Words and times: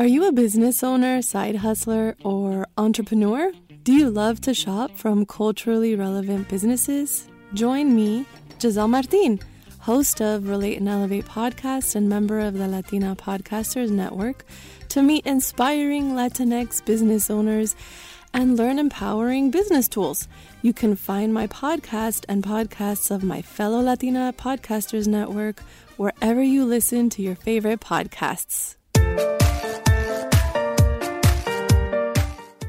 Are 0.00 0.06
you 0.06 0.26
a 0.26 0.32
business 0.32 0.82
owner, 0.82 1.20
side 1.20 1.56
hustler, 1.56 2.16
or 2.24 2.66
entrepreneur? 2.78 3.52
Do 3.84 3.92
you 3.92 4.08
love 4.08 4.40
to 4.40 4.54
shop 4.54 4.96
from 4.96 5.26
culturally 5.26 5.94
relevant 5.94 6.48
businesses? 6.48 7.28
Join 7.52 7.94
me, 7.94 8.24
Giselle 8.58 8.88
Martin, 8.88 9.40
host 9.78 10.22
of 10.22 10.48
Relate 10.48 10.78
and 10.78 10.88
Elevate 10.88 11.26
podcast 11.26 11.96
and 11.96 12.08
member 12.08 12.40
of 12.40 12.54
the 12.54 12.66
Latina 12.66 13.14
Podcasters 13.14 13.90
Network, 13.90 14.46
to 14.88 15.02
meet 15.02 15.26
inspiring 15.26 16.12
Latinx 16.12 16.82
business 16.82 17.28
owners 17.28 17.76
and 18.32 18.56
learn 18.56 18.78
empowering 18.78 19.50
business 19.50 19.86
tools. 19.86 20.28
You 20.62 20.72
can 20.72 20.96
find 20.96 21.34
my 21.34 21.46
podcast 21.46 22.24
and 22.26 22.42
podcasts 22.42 23.10
of 23.10 23.22
my 23.22 23.42
fellow 23.42 23.82
Latina 23.82 24.32
Podcasters 24.34 25.06
Network 25.06 25.60
wherever 25.98 26.42
you 26.42 26.64
listen 26.64 27.10
to 27.10 27.20
your 27.20 27.34
favorite 27.34 27.80
podcasts. 27.80 28.76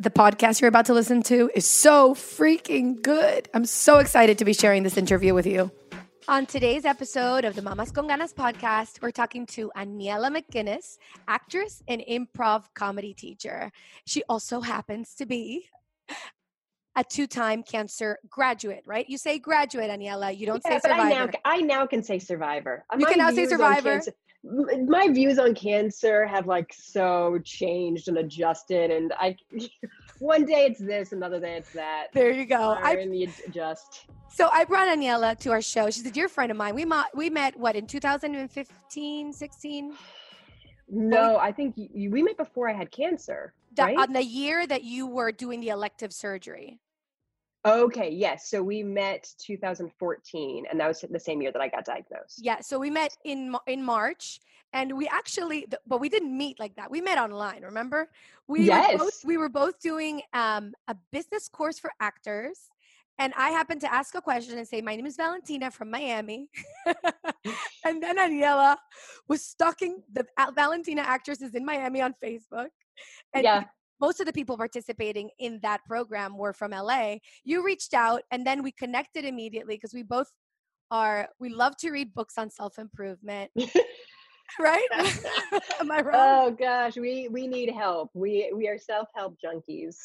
the 0.00 0.10
podcast 0.10 0.62
you're 0.62 0.68
about 0.68 0.86
to 0.86 0.94
listen 0.94 1.22
to 1.22 1.50
is 1.54 1.66
so 1.66 2.14
freaking 2.14 3.00
good. 3.02 3.50
I'm 3.52 3.66
so 3.66 3.98
excited 3.98 4.38
to 4.38 4.46
be 4.46 4.54
sharing 4.54 4.82
this 4.82 4.96
interview 4.96 5.34
with 5.34 5.46
you. 5.46 5.70
On 6.26 6.46
today's 6.46 6.86
episode 6.86 7.44
of 7.44 7.54
the 7.54 7.60
Mamas 7.60 7.90
con 7.90 8.08
Ganas 8.08 8.32
podcast, 8.32 9.02
we're 9.02 9.10
talking 9.10 9.44
to 9.46 9.70
Aniela 9.76 10.34
McGuinness, 10.34 10.96
actress 11.28 11.82
and 11.86 12.02
improv 12.08 12.64
comedy 12.74 13.12
teacher. 13.12 13.70
She 14.06 14.22
also 14.26 14.62
happens 14.62 15.14
to 15.16 15.26
be 15.26 15.66
a 16.96 17.04
two-time 17.04 17.62
cancer 17.62 18.18
graduate, 18.30 18.82
right? 18.86 19.06
You 19.08 19.18
say 19.18 19.38
graduate, 19.38 19.90
Aniela. 19.90 20.34
You 20.34 20.46
don't 20.46 20.62
Yeah, 20.64 20.78
say 20.78 20.80
but 20.82 20.92
I 20.92 21.10
survivor. 21.10 21.32
now, 21.32 21.38
I 21.44 21.60
now 21.60 21.86
can 21.86 22.02
say 22.02 22.18
survivor. 22.18 22.84
Uh, 22.90 22.96
You 22.98 23.06
can 23.06 23.18
now 23.18 23.32
say 23.32 23.44
survivor? 23.46 24.00
My 24.42 25.08
views 25.08 25.38
on 25.38 25.54
cancer 25.54 26.26
have 26.26 26.46
like 26.46 26.72
so 26.72 27.38
changed 27.44 28.08
and 28.08 28.18
adjusted, 28.18 28.90
and 28.90 29.12
I 29.18 29.36
one 30.18 30.44
day 30.46 30.66
it's 30.66 30.80
this, 30.80 31.12
another 31.12 31.40
day 31.40 31.56
it's 31.56 31.72
that. 31.72 32.08
there 32.14 32.30
you 32.30 32.46
go. 32.46 32.70
I 32.70 32.98
you 32.98 33.28
adjust. 33.46 34.06
So 34.32 34.48
I 34.52 34.64
brought 34.64 34.88
Aniela 34.88 35.38
to 35.40 35.50
our 35.50 35.60
show. 35.60 35.90
She's 35.90 36.06
a 36.06 36.10
dear 36.10 36.28
friend 36.28 36.50
of 36.50 36.56
mine. 36.56 36.74
We 36.74 36.84
met, 36.84 37.06
we 37.14 37.30
met 37.30 37.58
what 37.58 37.74
in 37.76 37.86
2015, 37.86 39.32
16? 39.32 39.94
No, 40.88 41.36
I 41.36 41.52
think 41.52 41.74
you- 41.76 42.10
we 42.10 42.22
met 42.22 42.36
before 42.36 42.68
I 42.68 42.72
had 42.72 42.90
cancer. 42.92 43.52
The- 43.74 43.82
right? 43.82 43.98
On 43.98 44.12
the 44.12 44.22
year 44.22 44.66
that 44.66 44.84
you 44.84 45.06
were 45.06 45.32
doing 45.32 45.60
the 45.60 45.68
elective 45.68 46.12
surgery. 46.12 46.78
Okay, 47.66 48.10
yes. 48.10 48.48
So 48.48 48.62
we 48.62 48.82
met 48.82 49.28
2014, 49.38 50.64
and 50.70 50.80
that 50.80 50.88
was 50.88 51.04
the 51.08 51.20
same 51.20 51.42
year 51.42 51.52
that 51.52 51.60
I 51.60 51.68
got 51.68 51.84
diagnosed. 51.84 52.40
Yeah. 52.42 52.60
So 52.60 52.78
we 52.78 52.88
met 52.88 53.16
in 53.24 53.54
in 53.66 53.84
March, 53.84 54.40
and 54.72 54.96
we 54.96 55.08
actually, 55.08 55.66
but 55.86 56.00
we 56.00 56.08
didn't 56.08 56.36
meet 56.36 56.58
like 56.58 56.74
that. 56.76 56.90
We 56.90 57.00
met 57.00 57.18
online. 57.18 57.62
Remember? 57.62 58.08
We 58.48 58.70
were 58.70 58.76
both, 58.76 59.12
Yes. 59.12 59.24
we 59.24 59.36
were 59.36 59.48
both 59.48 59.78
doing 59.80 60.22
um, 60.32 60.72
a 60.88 60.96
business 61.12 61.48
course 61.48 61.78
for 61.78 61.92
actors. 62.00 62.58
And 63.18 63.34
I 63.36 63.50
happened 63.50 63.82
to 63.82 63.92
ask 63.92 64.14
a 64.14 64.22
question 64.22 64.56
and 64.56 64.66
say, 64.66 64.80
My 64.80 64.96
name 64.96 65.04
is 65.04 65.16
Valentina 65.16 65.70
from 65.70 65.90
Miami. 65.90 66.48
and 67.84 68.02
then 68.02 68.16
Aniela 68.16 68.76
was 69.28 69.44
stalking 69.44 70.02
the 70.10 70.24
Valentina 70.54 71.02
actresses 71.02 71.54
in 71.54 71.66
Miami 71.66 72.00
on 72.00 72.14
Facebook. 72.24 72.68
And 73.34 73.44
yeah, 73.44 73.64
most 74.00 74.20
of 74.20 74.26
the 74.26 74.32
people 74.32 74.56
participating 74.56 75.30
in 75.38 75.60
that 75.62 75.84
program 75.84 76.36
were 76.36 76.52
from 76.52 76.72
LA. 76.72 77.16
You 77.44 77.64
reached 77.64 77.94
out 77.94 78.22
and 78.30 78.46
then 78.46 78.62
we 78.62 78.72
connected 78.72 79.24
immediately 79.24 79.76
because 79.76 79.94
we 79.94 80.02
both 80.02 80.28
are 80.90 81.28
we 81.38 81.50
love 81.50 81.76
to 81.78 81.90
read 81.90 82.14
books 82.14 82.34
on 82.36 82.50
self-improvement. 82.50 83.50
right? 84.58 84.86
Am 85.80 85.90
I 85.90 86.00
wrong? 86.02 86.14
Oh 86.14 86.50
gosh, 86.50 86.96
we 86.96 87.28
we 87.28 87.46
need 87.46 87.70
help. 87.70 88.10
We 88.14 88.52
we 88.54 88.68
are 88.68 88.78
self 88.78 89.08
help 89.14 89.36
junkies. 89.44 89.96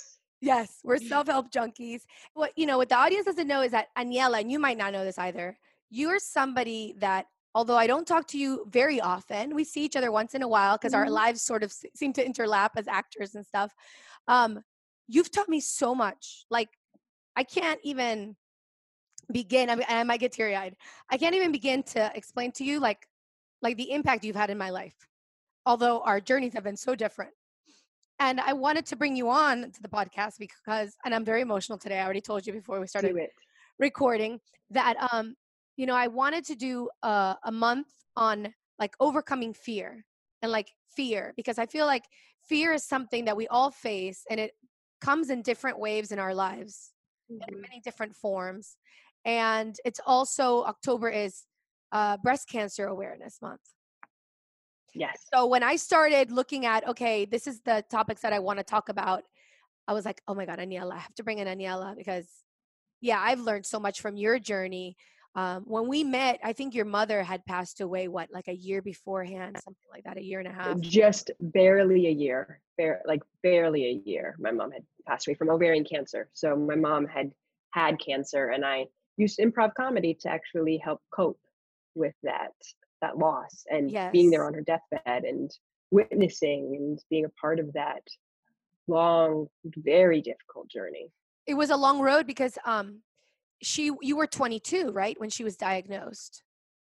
yes, 0.42 0.80
we're 0.84 0.98
self-help 0.98 1.52
junkies. 1.52 2.02
What 2.34 2.52
you 2.56 2.66
know, 2.66 2.78
what 2.78 2.90
the 2.90 2.98
audience 2.98 3.26
doesn't 3.26 3.48
know 3.48 3.62
is 3.62 3.72
that 3.72 3.88
Aniela, 3.98 4.42
and 4.42 4.52
you 4.52 4.60
might 4.60 4.78
not 4.78 4.94
know 4.94 5.04
this 5.04 5.18
either, 5.18 5.58
you're 5.90 6.20
somebody 6.20 6.96
that 7.00 7.26
although 7.56 7.78
I 7.78 7.88
don't 7.88 8.06
talk 8.06 8.28
to 8.28 8.38
you 8.38 8.66
very 8.70 9.00
often, 9.00 9.56
we 9.56 9.64
see 9.64 9.84
each 9.86 9.96
other 9.96 10.12
once 10.12 10.36
in 10.36 10.44
a 10.44 10.48
while 10.48 10.78
because 10.78 10.94
our 10.94 11.06
Mhm. 11.06 11.12
lives 11.12 11.42
sort 11.42 11.64
of 11.64 11.72
seem 11.72 12.12
to 12.14 12.24
interlap 12.24 12.72
as 12.76 12.88
actors 12.88 13.34
and 13.34 13.46
stuff. 13.46 13.74
Um, 14.28 14.64
you've 15.08 15.32
taught 15.32 15.50
me 15.50 15.62
so 15.62 15.96
much. 15.96 16.46
Like 16.50 16.78
I 17.36 17.44
can't 17.44 17.80
even 17.84 18.36
begin. 19.32 19.70
I, 19.70 19.76
mean, 19.76 19.86
I 19.90 20.04
might 20.04 20.20
get 20.20 20.34
teary 20.34 20.56
eyed. 20.56 20.76
I 21.10 21.18
can't 21.18 21.36
even 21.36 21.52
begin 21.52 21.82
to 21.84 22.12
explain 22.14 22.52
to 22.54 22.64
you 22.64 22.80
like 22.80 23.08
like 23.62 23.78
the 23.78 23.92
impact 23.92 24.26
you've 24.26 24.36
had 24.36 24.50
in 24.50 24.58
my 24.58 24.70
life. 24.70 25.08
Although 25.66 26.02
our 26.02 26.20
journeys 26.20 26.54
have 26.54 26.64
been 26.64 26.78
so 26.78 26.94
different. 26.94 27.34
And 28.20 28.40
I 28.40 28.54
wanted 28.54 28.86
to 28.88 28.96
bring 28.96 29.16
you 29.16 29.30
on 29.30 29.72
to 29.72 29.82
the 29.82 29.90
podcast 29.90 30.38
because, 30.40 30.96
and 31.04 31.16
I'm 31.16 31.26
very 31.26 31.42
emotional 31.42 31.78
today. 31.78 32.00
I 32.00 32.04
already 32.04 32.22
told 32.22 32.46
you 32.46 32.54
before 32.54 32.80
we 32.80 32.88
started 32.88 33.16
recording 33.80 34.40
that 34.70 34.96
um 35.12 35.36
you 35.76 35.86
know 35.86 35.96
i 35.96 36.08
wanted 36.08 36.46
to 36.46 36.56
do 36.56 36.90
a, 37.04 37.36
a 37.44 37.52
month 37.52 37.88
on 38.16 38.54
like 38.80 38.96
overcoming 39.00 39.54
fear 39.54 40.06
and 40.42 40.52
like 40.52 40.72
fear 40.96 41.34
because 41.36 41.58
i 41.58 41.66
feel 41.66 41.86
like 41.86 42.04
fear 42.48 42.74
is 42.74 42.84
something 42.84 43.26
that 43.26 43.38
we 43.38 43.48
all 43.48 43.72
face 43.72 44.24
and 44.30 44.40
it 44.40 44.52
comes 45.02 45.30
in 45.30 45.42
different 45.42 45.80
waves 45.80 46.12
in 46.12 46.20
our 46.20 46.34
lives 46.34 46.92
in 47.30 47.38
Mhm. 47.38 47.62
many 47.62 47.82
different 47.84 48.16
forms 48.16 48.78
and 49.26 49.76
it's 49.84 50.00
also 50.06 50.64
october 50.64 51.10
is 51.10 51.46
uh, 51.92 52.18
breast 52.18 52.48
cancer 52.50 52.86
awareness 52.88 53.42
month 53.42 53.62
Yes. 54.96 55.26
so 55.34 55.46
when 55.46 55.62
I 55.62 55.76
started 55.76 56.32
looking 56.32 56.66
at, 56.66 56.88
okay, 56.88 57.26
this 57.26 57.48
is 57.48 57.60
the 57.62 57.84
topics 57.92 58.22
that 58.22 58.32
I 58.32 58.40
want 58.40 58.60
to 58.60 58.64
talk 58.64 58.88
about, 58.88 59.24
I 59.88 59.94
was 59.94 60.06
like, 60.06 60.22
oh 60.28 60.34
my 60.34 60.46
God, 60.46 60.60
Aniela, 60.60 60.94
I 60.94 61.00
have 61.00 61.14
to 61.16 61.24
bring 61.24 61.40
in 61.40 61.48
Aniela 61.48 61.96
because, 61.98 62.28
yeah, 63.02 63.20
I've 63.20 63.42
learned 63.42 63.66
so 63.66 63.78
much 63.80 64.00
from 64.02 64.16
your 64.16 64.40
journey. 64.40 64.96
Um, 65.36 65.64
when 65.68 65.88
we 65.88 66.04
met, 66.04 66.40
I 66.44 66.54
think 66.54 66.74
your 66.74 66.86
mother 66.86 67.22
had 67.22 67.46
passed 67.46 67.82
away, 67.82 68.08
what, 68.08 68.30
like 68.32 68.48
a 68.48 68.56
year 68.56 68.82
beforehand, 68.82 69.58
something 69.62 69.90
like 69.92 70.06
that, 70.06 70.18
a 70.18 70.24
year 70.24 70.40
and 70.40 70.48
a 70.48 70.52
half. 70.52 70.80
Just 70.80 71.30
barely 71.42 72.08
a 72.08 72.12
year, 72.12 72.62
bare, 72.78 73.02
like 73.06 73.22
barely 73.44 73.86
a 73.86 74.10
year. 74.10 74.36
My 74.40 74.52
mom 74.52 74.72
had 74.72 74.84
passed 75.06 75.28
away 75.28 75.36
from 75.36 75.50
ovarian 75.50 75.84
cancer. 75.84 76.30
So 76.34 76.56
my 76.56 76.76
mom 76.76 77.06
had 77.06 77.32
had 77.72 78.00
cancer, 78.00 78.50
and 78.50 78.66
I 78.66 78.86
used 79.18 79.40
improv 79.40 79.74
comedy 79.76 80.18
to 80.22 80.30
actually 80.30 80.78
help 80.78 81.02
cope 81.14 81.40
with 81.96 82.16
that 82.24 82.54
that 83.02 83.18
loss 83.18 83.66
and 83.70 83.92
being 84.14 84.32
there 84.32 84.46
on 84.46 84.54
her 84.54 84.62
deathbed 84.62 85.26
and 85.26 85.52
witnessing 85.92 86.76
and 86.78 87.00
being 87.10 87.26
a 87.26 87.30
part 87.30 87.60
of 87.60 87.72
that 87.74 88.02
long, 88.88 89.48
very 89.66 90.22
difficult 90.22 90.70
journey. 90.70 91.12
It 91.46 91.56
was 91.56 91.70
a 91.70 91.76
long 91.76 92.00
road 92.00 92.26
because 92.26 92.58
um, 92.66 93.02
she, 93.62 93.92
you 94.02 94.18
were 94.18 94.28
22, 94.28 94.92
right, 94.92 95.20
when 95.20 95.30
she 95.30 95.44
was 95.44 95.56
diagnosed. 95.56 96.44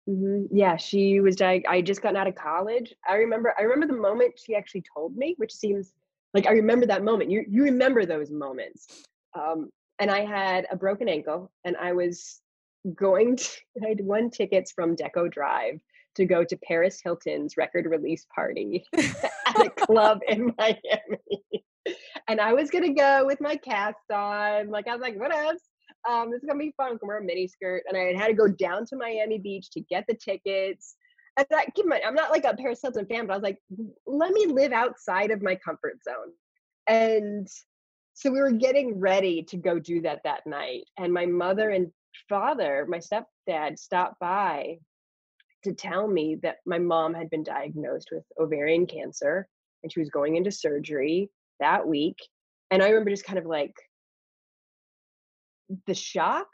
hmm 0.06 0.44
Yeah, 0.50 0.76
she 0.76 1.20
was 1.20 1.36
diag. 1.36 1.64
I 1.68 1.80
just 1.80 2.02
gotten 2.02 2.16
out 2.16 2.26
of 2.28 2.34
college. 2.34 2.94
I 3.08 3.14
remember. 3.16 3.54
I 3.58 3.62
remember 3.62 3.86
the 3.92 4.00
moment 4.00 4.34
she 4.42 4.54
actually 4.54 4.84
told 4.94 5.16
me, 5.16 5.34
which 5.38 5.52
seems 5.52 5.92
like 6.34 6.46
I 6.46 6.52
remember 6.52 6.86
that 6.86 7.04
moment. 7.04 7.30
You 7.30 7.44
you 7.48 7.64
remember 7.64 8.04
those 8.06 8.30
moments. 8.30 9.04
Um, 9.34 9.70
and 9.98 10.10
I 10.10 10.24
had 10.24 10.66
a 10.70 10.76
broken 10.76 11.08
ankle, 11.08 11.50
and 11.64 11.76
I 11.76 11.92
was 11.92 12.40
going. 12.94 13.36
To, 13.36 13.48
I 13.84 13.88
had 13.88 14.00
won 14.00 14.30
tickets 14.30 14.72
from 14.72 14.96
Deco 14.96 15.30
Drive 15.30 15.80
to 16.16 16.24
go 16.24 16.44
to 16.44 16.56
Paris 16.56 17.00
Hilton's 17.02 17.56
record 17.56 17.86
release 17.86 18.26
party 18.34 18.84
at 18.96 19.66
a 19.66 19.70
club 19.70 20.20
in 20.28 20.54
Miami. 20.58 21.64
and 22.28 22.40
I 22.40 22.52
was 22.54 22.70
gonna 22.70 22.94
go 22.94 23.24
with 23.26 23.40
my 23.40 23.56
cast 23.56 24.10
on. 24.12 24.68
Like 24.70 24.88
I 24.88 24.92
was 24.92 25.00
like, 25.02 25.18
what 25.18 25.34
else? 25.34 25.60
Um, 26.08 26.30
this 26.30 26.42
is 26.42 26.46
gonna 26.46 26.58
be 26.58 26.74
fun. 26.76 26.94
I 26.94 26.96
can 26.98 27.08
wear 27.08 27.18
a 27.18 27.24
mini 27.24 27.48
skirt, 27.48 27.82
and 27.88 27.96
I 27.96 28.12
had 28.14 28.28
to 28.28 28.34
go 28.34 28.48
down 28.48 28.86
to 28.86 28.96
Miami 28.96 29.38
Beach 29.38 29.70
to 29.70 29.80
get 29.80 30.04
the 30.08 30.14
tickets. 30.14 30.96
And 31.36 31.46
I 31.54 31.66
keep 31.74 31.84
in 31.84 31.90
mind, 31.90 32.02
I'm 32.06 32.14
not 32.14 32.30
like 32.30 32.44
a 32.44 32.54
Paris 32.54 32.80
Hilton 32.82 33.06
fan, 33.06 33.26
but 33.26 33.34
I 33.34 33.36
was 33.36 33.42
like, 33.42 33.58
let 34.06 34.32
me 34.32 34.46
live 34.46 34.72
outside 34.72 35.30
of 35.30 35.42
my 35.42 35.54
comfort 35.56 36.02
zone. 36.02 36.32
And 36.86 37.46
so 38.14 38.30
we 38.30 38.40
were 38.40 38.52
getting 38.52 38.98
ready 38.98 39.42
to 39.42 39.56
go 39.58 39.78
do 39.78 40.00
that 40.02 40.20
that 40.24 40.46
night, 40.46 40.84
and 40.98 41.12
my 41.12 41.26
mother 41.26 41.70
and 41.70 41.90
father, 42.28 42.86
my 42.88 42.98
stepdad, 42.98 43.78
stopped 43.78 44.18
by 44.20 44.78
to 45.64 45.72
tell 45.74 46.06
me 46.06 46.36
that 46.42 46.58
my 46.64 46.78
mom 46.78 47.12
had 47.12 47.28
been 47.28 47.42
diagnosed 47.42 48.08
with 48.12 48.22
ovarian 48.40 48.86
cancer 48.86 49.48
and 49.82 49.92
she 49.92 50.00
was 50.00 50.10
going 50.10 50.36
into 50.36 50.50
surgery 50.50 51.28
that 51.60 51.86
week. 51.86 52.16
And 52.70 52.82
I 52.82 52.88
remember 52.88 53.10
just 53.10 53.24
kind 53.24 53.38
of 53.38 53.46
like 53.46 53.74
the 55.86 55.94
shock. 55.94 56.48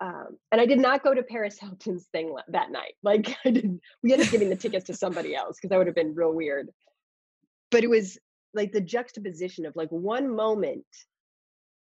Um, 0.00 0.38
and 0.50 0.60
I 0.60 0.66
did 0.66 0.80
not 0.80 1.04
go 1.04 1.14
to 1.14 1.22
Paris 1.22 1.58
Hilton's 1.60 2.06
thing 2.06 2.34
that 2.48 2.70
night. 2.70 2.94
Like 3.02 3.36
I 3.44 3.50
didn't, 3.50 3.80
we 4.02 4.12
ended 4.12 4.28
up 4.28 4.32
giving 4.32 4.50
the 4.50 4.56
tickets 4.56 4.86
to 4.86 4.94
somebody 4.94 5.34
else 5.34 5.56
because 5.56 5.70
that 5.70 5.78
would 5.78 5.86
have 5.86 5.96
been 5.96 6.14
real 6.14 6.32
weird. 6.32 6.70
But 7.70 7.84
it 7.84 7.90
was 7.90 8.18
like 8.52 8.72
the 8.72 8.80
juxtaposition 8.80 9.66
of 9.66 9.74
like 9.76 9.90
one 9.90 10.34
moment 10.34 10.86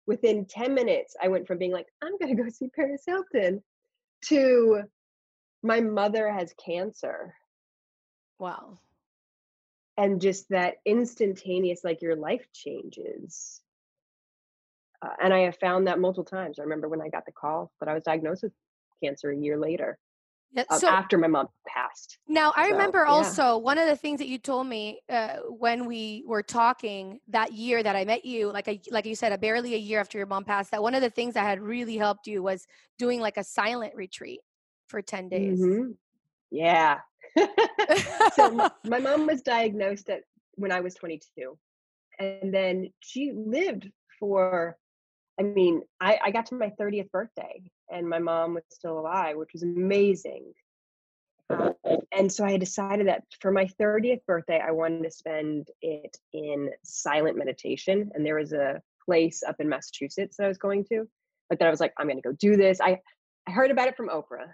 within 0.07 0.45
10 0.45 0.73
minutes, 0.73 1.15
I 1.21 1.27
went 1.27 1.47
from 1.47 1.57
being 1.57 1.71
like, 1.71 1.87
I'm 2.01 2.17
going 2.17 2.35
to 2.35 2.41
go 2.41 2.49
see 2.49 2.69
Paris 2.69 3.03
Hilton 3.05 3.61
to 4.25 4.83
my 5.61 5.81
mother 5.81 6.31
has 6.31 6.53
cancer. 6.63 7.35
Wow. 8.39 8.79
And 9.97 10.21
just 10.21 10.49
that 10.49 10.75
instantaneous, 10.85 11.83
like 11.83 12.01
your 12.01 12.15
life 12.15 12.45
changes. 12.53 13.61
Uh, 15.05 15.09
and 15.23 15.33
I 15.33 15.39
have 15.39 15.57
found 15.57 15.88
that 15.88 15.99
multiple 15.99 16.23
times. 16.23 16.59
I 16.59 16.63
remember 16.63 16.89
when 16.89 17.01
I 17.01 17.09
got 17.09 17.25
the 17.25 17.31
call 17.31 17.71
that 17.79 17.89
I 17.89 17.94
was 17.94 18.03
diagnosed 18.03 18.44
with 18.44 18.53
cancer 19.03 19.31
a 19.31 19.38
year 19.38 19.57
later. 19.57 19.97
Yeah, 20.51 20.63
uh, 20.69 20.79
so 20.79 20.88
after 20.88 21.17
my 21.17 21.27
mom 21.27 21.47
passed. 21.67 22.19
Now 22.27 22.53
I 22.55 22.67
so, 22.67 22.71
remember 22.71 22.99
yeah. 22.99 23.11
also 23.11 23.57
one 23.57 23.77
of 23.77 23.88
the 23.88 23.95
things 23.95 24.19
that 24.19 24.27
you 24.27 24.38
told 24.38 24.65
me 24.65 25.01
uh, 25.09 25.38
when 25.49 25.85
we 25.85 26.23
were 26.25 26.41
talking 26.41 27.19
that 27.27 27.51
year 27.51 27.83
that 27.83 27.95
I 27.95 28.05
met 28.05 28.23
you, 28.25 28.51
like 28.51 28.67
a, 28.67 28.79
like 28.89 29.05
you 29.05 29.15
said, 29.15 29.33
a 29.33 29.38
barely 29.38 29.75
a 29.75 29.77
year 29.77 29.99
after 29.99 30.17
your 30.17 30.25
mom 30.25 30.45
passed. 30.45 30.71
That 30.71 30.81
one 30.81 30.95
of 30.95 31.01
the 31.01 31.09
things 31.09 31.33
that 31.33 31.43
had 31.43 31.61
really 31.61 31.97
helped 31.97 32.27
you 32.27 32.41
was 32.41 32.65
doing 32.97 33.19
like 33.19 33.38
a 33.38 33.43
silent 33.43 33.93
retreat 33.93 34.39
for 34.88 35.01
ten 35.01 35.27
days. 35.27 35.59
Mm-hmm. 35.59 35.91
Yeah. 36.50 37.00
so 38.33 38.51
my, 38.51 38.71
my 38.85 39.00
mom 39.00 39.27
was 39.27 39.41
diagnosed 39.41 40.09
at 40.09 40.21
when 40.55 40.71
I 40.71 40.79
was 40.79 40.95
22, 40.95 41.57
and 42.19 42.53
then 42.53 42.91
she 43.01 43.31
lived 43.35 43.91
for 44.19 44.77
I 45.39 45.44
mean, 45.44 45.81
I, 46.01 46.19
I 46.25 46.31
got 46.31 46.48
to 46.48 46.56
my 46.56 46.72
30th 46.80 47.12
birthday 47.12 47.62
and 47.92 48.10
my 48.10 48.19
mom 48.19 48.56
was 48.56 48.63
still 48.69 49.00
alive, 49.00 49.38
which 49.38 49.54
was 49.54 49.63
amazing. 49.63 50.54
Uh, 51.50 51.72
and 52.12 52.31
so 52.31 52.44
I 52.44 52.57
decided 52.57 53.07
that 53.07 53.24
for 53.39 53.51
my 53.51 53.69
30th 53.80 54.25
birthday, 54.25 54.62
I 54.66 54.72
wanted 54.72 55.04
to 55.04 55.12
spend 55.12 55.69
it 55.81 56.18
in 56.34 56.72
silent 56.84 57.38
meditation. 57.38 58.12
And 58.13 58.25
there 58.25 58.36
was 58.36 58.54
a 58.54 58.81
place 59.06 59.44
up 59.48 59.57
in 59.60 59.69
Massachusetts 59.69 60.38
that 60.38 60.45
I 60.45 60.48
was 60.48 60.57
going 60.57 60.86
to, 60.92 61.07
but 61.50 61.60
then 61.60 61.68
I 61.68 61.72
was 61.72 61.80
like, 61.80 61.94
I'm 61.98 62.07
going 62.07 62.22
to 62.22 62.28
go 62.28 62.34
do 62.34 62.57
this. 62.57 62.81
I, 62.81 63.00
I 63.48 63.51
heard 63.51 63.72
about 63.72 63.88
it 63.88 63.95
from 63.95 64.10
Oprah. 64.10 64.50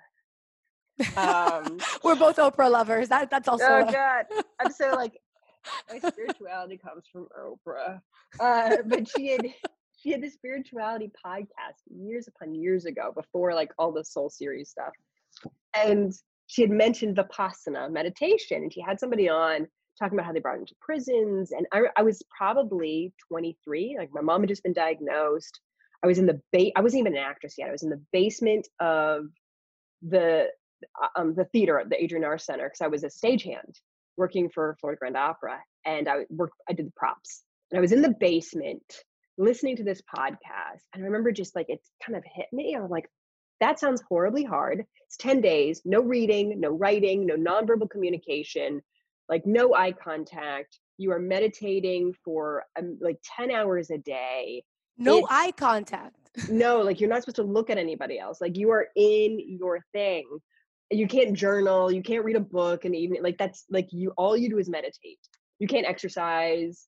Um, 1.18 1.80
We're 2.04 2.16
both 2.16 2.38
Oprah 2.38 2.70
lovers. 2.70 3.10
That, 3.10 3.30
that's 3.32 3.48
also. 3.48 3.66
Oh, 3.66 3.92
God. 3.92 4.26
I'm 4.60 4.72
so 4.72 4.92
like, 4.96 5.20
my 5.90 6.00
spirituality 6.10 6.78
comes 6.78 7.06
from 7.12 7.28
Oprah. 7.40 8.02
Uh, 8.40 8.78
but 8.86 9.08
she 9.08 9.30
had 9.30 9.48
she 10.04 10.12
had 10.12 10.22
this 10.22 10.34
spirituality 10.34 11.10
podcast 11.26 11.80
years 11.90 12.28
upon 12.28 12.54
years 12.54 12.86
ago 12.86 13.14
before 13.16 13.54
like 13.54 13.72
all 13.80 13.94
the 13.94 14.04
soul 14.04 14.30
series 14.30 14.70
stuff. 14.70 14.92
And 15.74 16.14
she 16.48 16.62
had 16.62 16.72
mentioned 16.72 17.16
vipassana 17.16 17.90
meditation 17.90 18.64
and 18.64 18.74
she 18.74 18.82
had 18.82 19.00
somebody 19.00 19.30
on 19.30 19.66
talking 19.98 20.18
about 20.18 20.26
how 20.26 20.34
they 20.34 20.40
brought 20.40 20.60
into 20.60 20.76
prisons 20.82 21.52
and 21.52 21.66
I, 21.72 21.84
I 21.96 22.02
was 22.02 22.22
probably 22.36 23.14
23 23.30 23.96
like 23.98 24.10
my 24.12 24.22
mom 24.22 24.42
had 24.42 24.50
just 24.50 24.64
been 24.64 24.74
diagnosed. 24.74 25.60
I 26.04 26.08
was 26.08 26.18
in 26.18 26.26
the 26.26 26.42
ba- 26.52 26.78
i 26.78 26.82
wasn't 26.82 27.00
even 27.00 27.14
an 27.14 27.24
actress 27.24 27.56
yet 27.58 27.70
i 27.70 27.72
was 27.72 27.84
in 27.84 27.90
the 27.90 28.02
basement 28.12 28.68
of 28.82 29.28
the 30.02 30.48
uh, 31.02 31.08
um, 31.16 31.34
the 31.34 31.46
theater 31.46 31.80
at 31.80 31.90
the 31.90 32.04
adrienne 32.04 32.24
Arsht 32.26 32.42
center 32.42 32.66
because 32.66 32.82
i 32.82 32.88
was 32.88 33.06
a 33.06 33.08
stagehand 33.08 33.80
working 34.18 34.50
for 34.50 34.76
florida 34.82 35.00
grand 35.00 35.16
opera 35.16 35.60
and 35.86 36.10
i 36.10 36.26
worked 36.30 36.58
i 36.70 36.74
did 36.74 36.88
the 36.88 36.94
props. 36.98 37.44
And 37.72 37.78
i 37.78 37.82
was 37.82 37.94
in 37.94 38.02
the 38.02 38.14
basement 38.20 38.84
listening 39.38 39.76
to 39.78 39.84
this 39.84 40.02
podcast 40.02 40.82
and 40.94 41.04
I 41.04 41.06
remember 41.06 41.32
just 41.32 41.56
like 41.56 41.70
it 41.70 41.80
kind 42.06 42.18
of 42.18 42.24
hit 42.26 42.48
me. 42.52 42.76
I'm 42.76 42.90
like, 42.90 43.10
that 43.60 43.80
sounds 43.80 44.04
horribly 44.10 44.44
hard. 44.44 44.86
It's 45.08 45.18
10 45.18 45.42
days, 45.42 45.82
no 45.86 46.02
reading, 46.02 46.60
no 46.60 46.70
writing, 46.70 47.26
no 47.26 47.36
nonverbal 47.36 47.90
communication, 47.90 48.82
like 49.30 49.46
no 49.46 49.74
eye 49.74 49.94
contact. 49.94 50.80
You 50.98 51.12
are 51.12 51.20
meditating 51.20 52.14
for 52.26 52.66
um, 52.78 52.98
like 53.02 53.18
10 53.38 53.52
hours 53.52 53.90
a 53.90 53.98
day. 53.98 54.64
No 54.98 55.20
it's, 55.20 55.28
eye 55.32 55.52
contact. 55.52 56.18
no, 56.50 56.82
like 56.82 57.00
you're 57.00 57.10
not 57.10 57.22
supposed 57.22 57.38
to 57.38 57.44
look 57.44 57.70
at 57.70 57.78
anybody 57.78 58.20
else. 58.20 58.42
Like 58.42 58.58
you 58.58 58.70
are 58.72 58.88
in 58.96 59.40
your 59.40 59.80
thing. 59.94 60.28
You 60.92 61.08
can't 61.08 61.34
journal, 61.34 61.92
you 61.92 62.04
can't 62.04 62.26
read 62.26 62.36
a 62.36 62.42
book 62.42 62.86
in 62.86 62.92
the 62.92 62.98
evening. 62.98 63.24
Like 63.24 63.38
that's 63.38 63.66
like 63.70 63.88
you 63.92 64.12
all 64.18 64.36
you 64.36 64.50
do 64.50 64.60
is 64.60 64.70
meditate. 64.70 65.20
You 65.60 65.68
can't 65.68 65.88
exercise. 65.88 66.88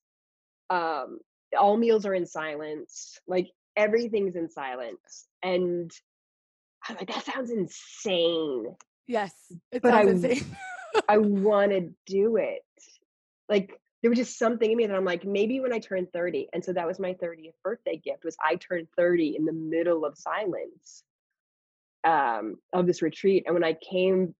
Um, 0.69 1.19
all 1.55 1.77
meals 1.77 2.05
are 2.05 2.13
in 2.13 2.25
silence 2.25 3.19
like 3.27 3.49
everything's 3.75 4.35
in 4.35 4.49
silence 4.49 5.27
and 5.43 5.91
i'm 6.87 6.95
like 6.95 7.07
that 7.07 7.25
sounds 7.25 7.51
insane. 7.51 8.65
Yes 9.07 9.33
but 9.71 9.93
i 9.93 10.03
i 11.09 11.17
want 11.17 11.71
to 11.71 11.89
do 12.05 12.37
it. 12.37 12.61
Like 13.49 13.79
there 14.05 14.11
was 14.11 14.19
just 14.19 14.37
something 14.37 14.69
in 14.69 14.77
me 14.77 14.85
that 14.85 14.95
i'm 14.95 15.03
like 15.03 15.25
maybe 15.25 15.59
when 15.59 15.73
i 15.73 15.79
turn 15.79 16.05
30 16.13 16.49
and 16.53 16.63
so 16.63 16.71
that 16.71 16.85
was 16.85 16.99
my 16.99 17.15
30th 17.15 17.55
birthday 17.63 17.97
gift 17.97 18.23
was 18.23 18.37
i 18.39 18.55
turned 18.55 18.87
30 18.95 19.35
in 19.35 19.45
the 19.45 19.51
middle 19.51 20.05
of 20.05 20.15
silence 20.15 21.03
um 22.03 22.55
of 22.71 22.85
this 22.85 23.01
retreat 23.01 23.45
and 23.47 23.55
when 23.55 23.63
i 23.63 23.73
came 23.73 24.35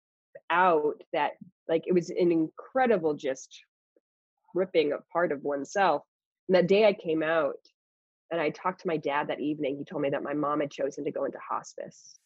out 0.52 1.02
that 1.14 1.32
like 1.68 1.84
it 1.88 1.94
was 1.94 2.12
an 2.12 2.32
incredible 2.32 3.16
just 3.16 3.64
ripping 4.54 4.94
apart 4.94 5.32
of 5.32 5.44
oneself 5.44 6.04
and 6.48 6.56
that 6.56 6.68
day 6.68 6.86
I 6.86 6.94
came 6.94 7.24
out 7.24 7.58
and 8.32 8.42
I 8.42 8.50
talked 8.50 8.82
to 8.82 8.88
my 8.88 8.98
dad 8.98 9.28
that 9.28 9.40
evening, 9.40 9.78
he 9.78 9.86
told 9.86 10.02
me 10.02 10.10
that 10.10 10.24
my 10.24 10.34
mom 10.34 10.60
had 10.62 10.72
chosen 10.72 11.04
to 11.06 11.12
go 11.12 11.26
into 11.26 11.38
hospice. 11.38 12.20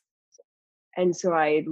And 0.98 1.16
so 1.16 1.34
I 1.34 1.64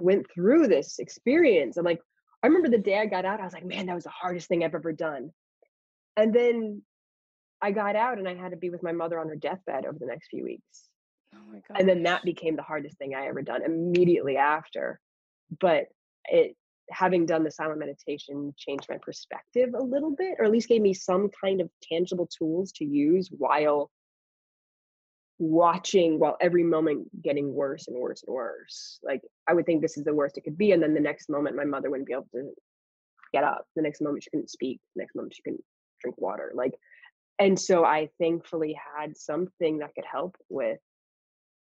went 0.00 0.26
through 0.32 0.68
this 0.68 0.98
experience. 0.98 1.76
I'm 1.76 1.84
like, 1.84 2.00
I 2.42 2.46
remember 2.46 2.68
the 2.68 2.78
day 2.78 2.98
I 2.98 3.06
got 3.06 3.24
out, 3.24 3.40
I 3.40 3.44
was 3.44 3.52
like, 3.52 3.64
man, 3.64 3.86
that 3.86 3.94
was 3.94 4.04
the 4.04 4.10
hardest 4.10 4.48
thing 4.48 4.62
I've 4.62 4.74
ever 4.74 4.92
done. 4.92 5.30
And 6.16 6.34
then 6.34 6.82
I 7.60 7.72
got 7.72 7.96
out 7.96 8.18
and 8.18 8.28
I 8.28 8.34
had 8.34 8.52
to 8.52 8.56
be 8.56 8.70
with 8.70 8.82
my 8.82 8.92
mother 8.92 9.18
on 9.18 9.28
her 9.28 9.36
deathbed 9.36 9.84
over 9.84 9.98
the 9.98 10.06
next 10.06 10.28
few 10.28 10.44
weeks. 10.44 10.88
Oh 11.34 11.52
my 11.52 11.60
God. 11.66 11.80
And 11.80 11.88
then 11.88 12.04
that 12.04 12.24
became 12.24 12.56
the 12.56 12.62
hardest 12.62 12.96
thing 12.98 13.14
I 13.14 13.26
ever 13.26 13.42
done 13.42 13.62
immediately 13.62 14.36
after. 14.36 15.00
But 15.60 15.86
it 16.26 16.56
having 16.90 17.26
done 17.26 17.44
the 17.44 17.50
silent 17.50 17.78
meditation 17.78 18.54
changed 18.56 18.86
my 18.88 18.98
perspective 18.98 19.74
a 19.74 19.82
little 19.82 20.10
bit, 20.10 20.36
or 20.38 20.44
at 20.44 20.50
least 20.50 20.68
gave 20.68 20.82
me 20.82 20.94
some 20.94 21.30
kind 21.42 21.60
of 21.60 21.70
tangible 21.82 22.26
tools 22.26 22.72
to 22.72 22.84
use 22.84 23.28
while 23.36 23.90
watching 25.38 26.18
while 26.18 26.36
every 26.40 26.64
moment 26.64 27.06
getting 27.22 27.54
worse 27.54 27.86
and 27.86 27.96
worse 27.96 28.24
and 28.26 28.34
worse. 28.34 28.98
Like 29.02 29.22
I 29.46 29.54
would 29.54 29.66
think 29.66 29.82
this 29.82 29.96
is 29.96 30.04
the 30.04 30.14
worst 30.14 30.36
it 30.36 30.44
could 30.44 30.58
be. 30.58 30.72
And 30.72 30.82
then 30.82 30.94
the 30.94 31.00
next 31.00 31.28
moment 31.28 31.56
my 31.56 31.64
mother 31.64 31.90
wouldn't 31.90 32.08
be 32.08 32.12
able 32.12 32.28
to 32.34 32.50
get 33.32 33.44
up. 33.44 33.64
The 33.76 33.82
next 33.82 34.00
moment 34.00 34.24
she 34.24 34.30
couldn't 34.30 34.50
speak. 34.50 34.80
The 34.96 35.02
next 35.02 35.14
moment 35.14 35.34
she 35.34 35.42
couldn't 35.42 35.64
drink 36.00 36.18
water. 36.18 36.52
Like 36.54 36.72
and 37.38 37.58
so 37.58 37.84
I 37.84 38.08
thankfully 38.18 38.76
had 38.96 39.16
something 39.16 39.78
that 39.78 39.94
could 39.94 40.04
help 40.10 40.36
with 40.48 40.80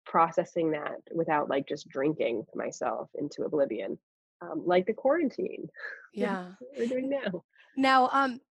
processing 0.06 0.72
that 0.72 1.02
without 1.14 1.50
like 1.50 1.68
just 1.68 1.90
drinking 1.90 2.46
myself 2.56 3.10
into 3.16 3.44
oblivion 3.44 4.00
um, 4.42 4.64
like 4.66 4.86
the 4.86 4.94
quarantine. 4.94 5.70
Yeah, 6.14 6.48
we're 6.76 6.88
doing 6.88 7.12
now. 7.12 7.44
Now, 7.76 8.10
um, 8.12 8.42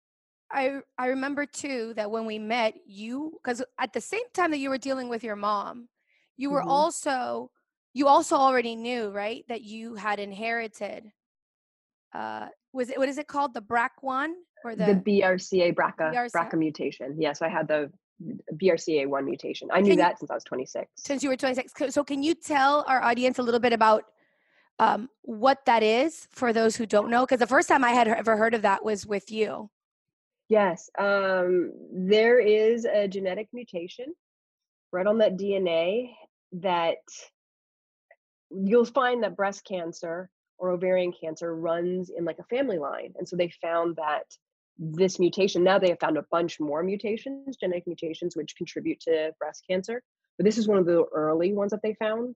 I 0.52 0.83
I 0.97 1.09
remember 1.09 1.47
too 1.47 1.95
that 1.97 2.09
when 2.12 2.25
we 2.25 2.38
met, 2.38 2.75
you 2.87 3.33
because 3.43 3.61
at 3.81 3.93
the 3.93 4.00
same 4.00 4.23
time 4.35 4.52
that 4.52 4.59
you 4.59 4.71
were 4.71 4.78
dealing 4.78 5.09
with 5.09 5.25
your 5.25 5.35
mom, 5.35 5.88
you 6.37 6.50
were 6.50 6.61
mm-hmm. 6.61 6.71
also 6.71 7.50
you 7.93 8.07
also 8.07 8.37
already 8.37 8.76
knew 8.76 9.09
right 9.09 9.45
that 9.49 9.62
you 9.62 9.97
had 9.97 10.21
inherited. 10.21 11.11
Uh, 12.14 12.49
was 12.73 12.90
it 12.90 12.99
what 12.99 13.09
is 13.09 13.19
it 13.19 13.26
called 13.26 13.52
the 13.52 13.62
BRCA1 13.62 14.28
or 14.64 14.76
the, 14.76 14.85
the 14.87 14.95
BRCA 14.95 15.75
BRCA 15.75 16.14
BRCA? 16.14 16.31
BRCA 16.33 16.59
mutation? 16.59 17.16
Yes, 17.19 17.21
yeah, 17.21 17.33
so 17.33 17.47
I 17.47 17.49
had 17.49 17.66
the 17.66 17.90
BRCA1 18.55 19.25
mutation. 19.25 19.69
I 19.73 19.81
knew 19.81 19.97
that 19.97 20.19
since 20.19 20.31
I 20.31 20.35
was 20.35 20.45
26. 20.45 20.87
Since 20.97 21.23
you 21.23 21.31
were 21.31 21.37
26. 21.37 21.95
So 21.95 22.05
can 22.05 22.23
you 22.23 22.35
tell 22.35 22.85
our 22.87 23.02
audience 23.02 23.38
a 23.38 23.43
little 23.43 23.61
bit 23.61 23.73
about 23.73 24.05
um, 24.78 25.09
what 25.23 25.64
that 25.66 25.83
is 25.83 26.28
for 26.30 26.52
those 26.52 26.76
who 26.76 26.87
don't 26.87 27.11
know? 27.11 27.23
Because 27.25 27.40
the 27.40 27.47
first 27.47 27.68
time 27.68 27.85
I 27.85 27.90
had 27.90 28.09
ever 28.09 28.37
heard 28.37 28.54
of 28.54 28.62
that 28.62 28.85
was 28.85 29.06
with 29.06 29.30
you. 29.30 29.71
Yes, 30.49 30.88
um, 30.99 31.73
there 31.92 32.38
is 32.38 32.85
a 32.85 33.09
genetic 33.09 33.49
mutation 33.52 34.06
right 34.92 35.06
on 35.06 35.18
that 35.18 35.37
DNA 35.37 36.11
that 36.52 36.99
you'll 38.50 38.85
find 38.85 39.23
that 39.23 39.37
breast 39.37 39.64
cancer 39.64 40.30
or 40.59 40.71
ovarian 40.71 41.12
cancer 41.12 41.54
runs 41.54 42.11
in 42.11 42.25
like 42.25 42.38
a 42.38 42.45
family 42.45 42.78
line. 42.78 43.12
And 43.18 43.28
so 43.28 43.37
they 43.37 43.50
found 43.61 43.97
that 43.97 44.25
this 44.78 45.18
mutation, 45.18 45.64
now 45.64 45.78
they 45.78 45.88
have 45.88 46.00
found 46.00 46.16
a 46.16 46.25
bunch 46.30 46.61
more 46.61 46.83
mutations, 46.83 47.56
genetic 47.56 47.87
mutations, 47.87 48.37
which 48.37 48.56
contribute 48.56 49.00
to 49.00 49.33
breast 49.38 49.64
cancer. 49.68 50.02
But 50.38 50.45
this 50.45 50.59
is 50.59 50.68
one 50.68 50.78
of 50.78 50.87
the 50.87 51.04
early 51.12 51.52
ones 51.52 51.73
that 51.73 51.80
they 51.83 51.95
found. 51.95 52.35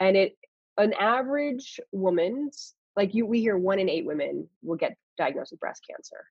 And 0.00 0.16
it, 0.16 0.36
an 0.78 0.94
average 0.94 1.80
woman's, 1.92 2.74
like 2.96 3.14
you, 3.14 3.26
we 3.26 3.40
hear 3.40 3.58
one 3.58 3.78
in 3.78 3.90
eight 3.90 4.06
women 4.06 4.48
will 4.62 4.76
get 4.76 4.96
diagnosed 5.18 5.50
with 5.50 5.60
breast 5.60 5.84
cancer, 5.88 6.24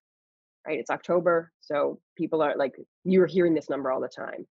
right? 0.66 0.80
It's 0.80 0.89
October. 0.89 1.51
So 1.62 2.00
people 2.18 2.42
are 2.42 2.56
like, 2.58 2.75
you're 3.04 3.27
hearing 3.27 3.54
this 3.54 3.70
number 3.70 3.92
all 3.92 4.01
the 4.01 4.08
time. 4.08 4.48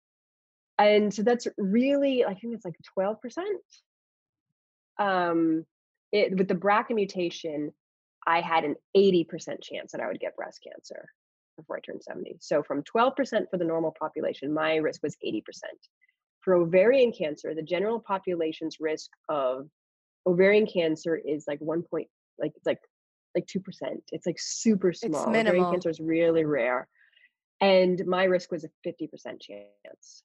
And 0.77 1.13
so 1.13 1.23
that's 1.23 1.47
really, 1.57 2.25
I 2.25 2.33
think 2.33 2.53
it's 2.53 2.65
like 2.65 2.75
12%. 2.97 3.15
Um, 4.97 5.65
it, 6.11 6.37
with 6.37 6.47
the 6.47 6.55
BRCA 6.55 6.93
mutation, 6.93 7.71
I 8.27 8.41
had 8.41 8.65
an 8.65 8.75
80% 8.95 9.27
chance 9.61 9.91
that 9.91 10.01
I 10.01 10.07
would 10.07 10.19
get 10.19 10.35
breast 10.35 10.59
cancer 10.61 11.05
before 11.57 11.77
I 11.77 11.79
turned 11.79 12.03
70. 12.03 12.37
So 12.41 12.63
from 12.63 12.83
12% 12.83 13.15
for 13.49 13.57
the 13.57 13.63
normal 13.63 13.95
population, 13.97 14.53
my 14.53 14.75
risk 14.75 15.01
was 15.03 15.15
80%. 15.25 15.41
For 16.41 16.55
ovarian 16.55 17.11
cancer, 17.11 17.55
the 17.55 17.61
general 17.61 17.99
population's 17.99 18.77
risk 18.79 19.09
of 19.29 19.67
ovarian 20.25 20.65
cancer 20.65 21.15
is 21.15 21.45
like 21.47 21.59
one 21.59 21.83
point, 21.83 22.07
like 22.39 22.53
it's 22.55 22.65
like 22.65 22.79
like 23.35 23.47
two 23.47 23.59
percent. 23.59 24.03
It's 24.11 24.25
like 24.25 24.39
super 24.39 24.93
small. 24.93 25.23
It's 25.23 25.29
minimal. 25.29 25.61
Ovarian 25.61 25.71
cancer 25.71 25.89
is 25.89 25.99
really 25.99 26.45
rare, 26.45 26.87
and 27.61 28.05
my 28.05 28.25
risk 28.25 28.51
was 28.51 28.63
a 28.63 28.69
50% 28.87 29.09
chance 29.41 30.23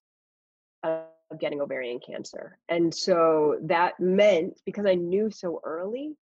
of 0.82 1.04
getting 1.38 1.60
ovarian 1.60 2.00
cancer. 2.04 2.58
And 2.68 2.94
so 2.94 3.58
that 3.64 3.98
meant 4.00 4.60
because 4.64 4.86
I 4.86 4.94
knew 4.94 5.30
so 5.30 5.60
early, 5.64 6.16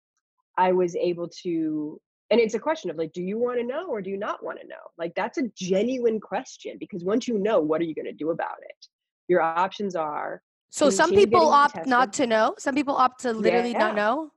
I 0.58 0.72
was 0.74 0.96
able 0.96 1.30
to 1.44 2.02
and 2.30 2.42
it's 2.42 2.56
a 2.56 2.60
question 2.60 2.90
of 2.90 2.98
like 2.98 3.14
do 3.14 3.22
you 3.22 3.38
want 3.38 3.60
to 3.60 3.66
know 3.66 3.88
or 3.88 4.02
do 4.02 4.10
you 4.10 4.18
not 4.18 4.44
want 4.44 4.60
to 4.60 4.68
know? 4.68 4.76
Like 4.98 5.14
that's 5.16 5.38
a 5.38 5.50
genuine 5.56 6.20
question 6.20 6.78
because 6.80 7.04
once 7.04 7.28
you 7.28 7.38
know 7.38 7.60
what 7.62 7.80
are 7.80 7.86
you 7.86 7.96
going 7.96 8.06
to 8.06 8.12
do 8.12 8.32
about 8.32 8.58
it? 8.62 8.88
Your 9.28 9.42
options 9.42 9.96
are 9.96 10.42
So 10.70 10.90
some 10.90 11.12
people 11.12 11.50
opt 11.50 11.76
tested. 11.76 11.90
not 11.90 12.14
to 12.14 12.28
know. 12.28 12.56
Some 12.58 12.76
people 12.76 12.96
opt 12.96 13.22
to 13.22 13.34
literally 13.34 13.72
Yeah. 13.72 13.80
not 13.80 13.96
know. 13.96 14.32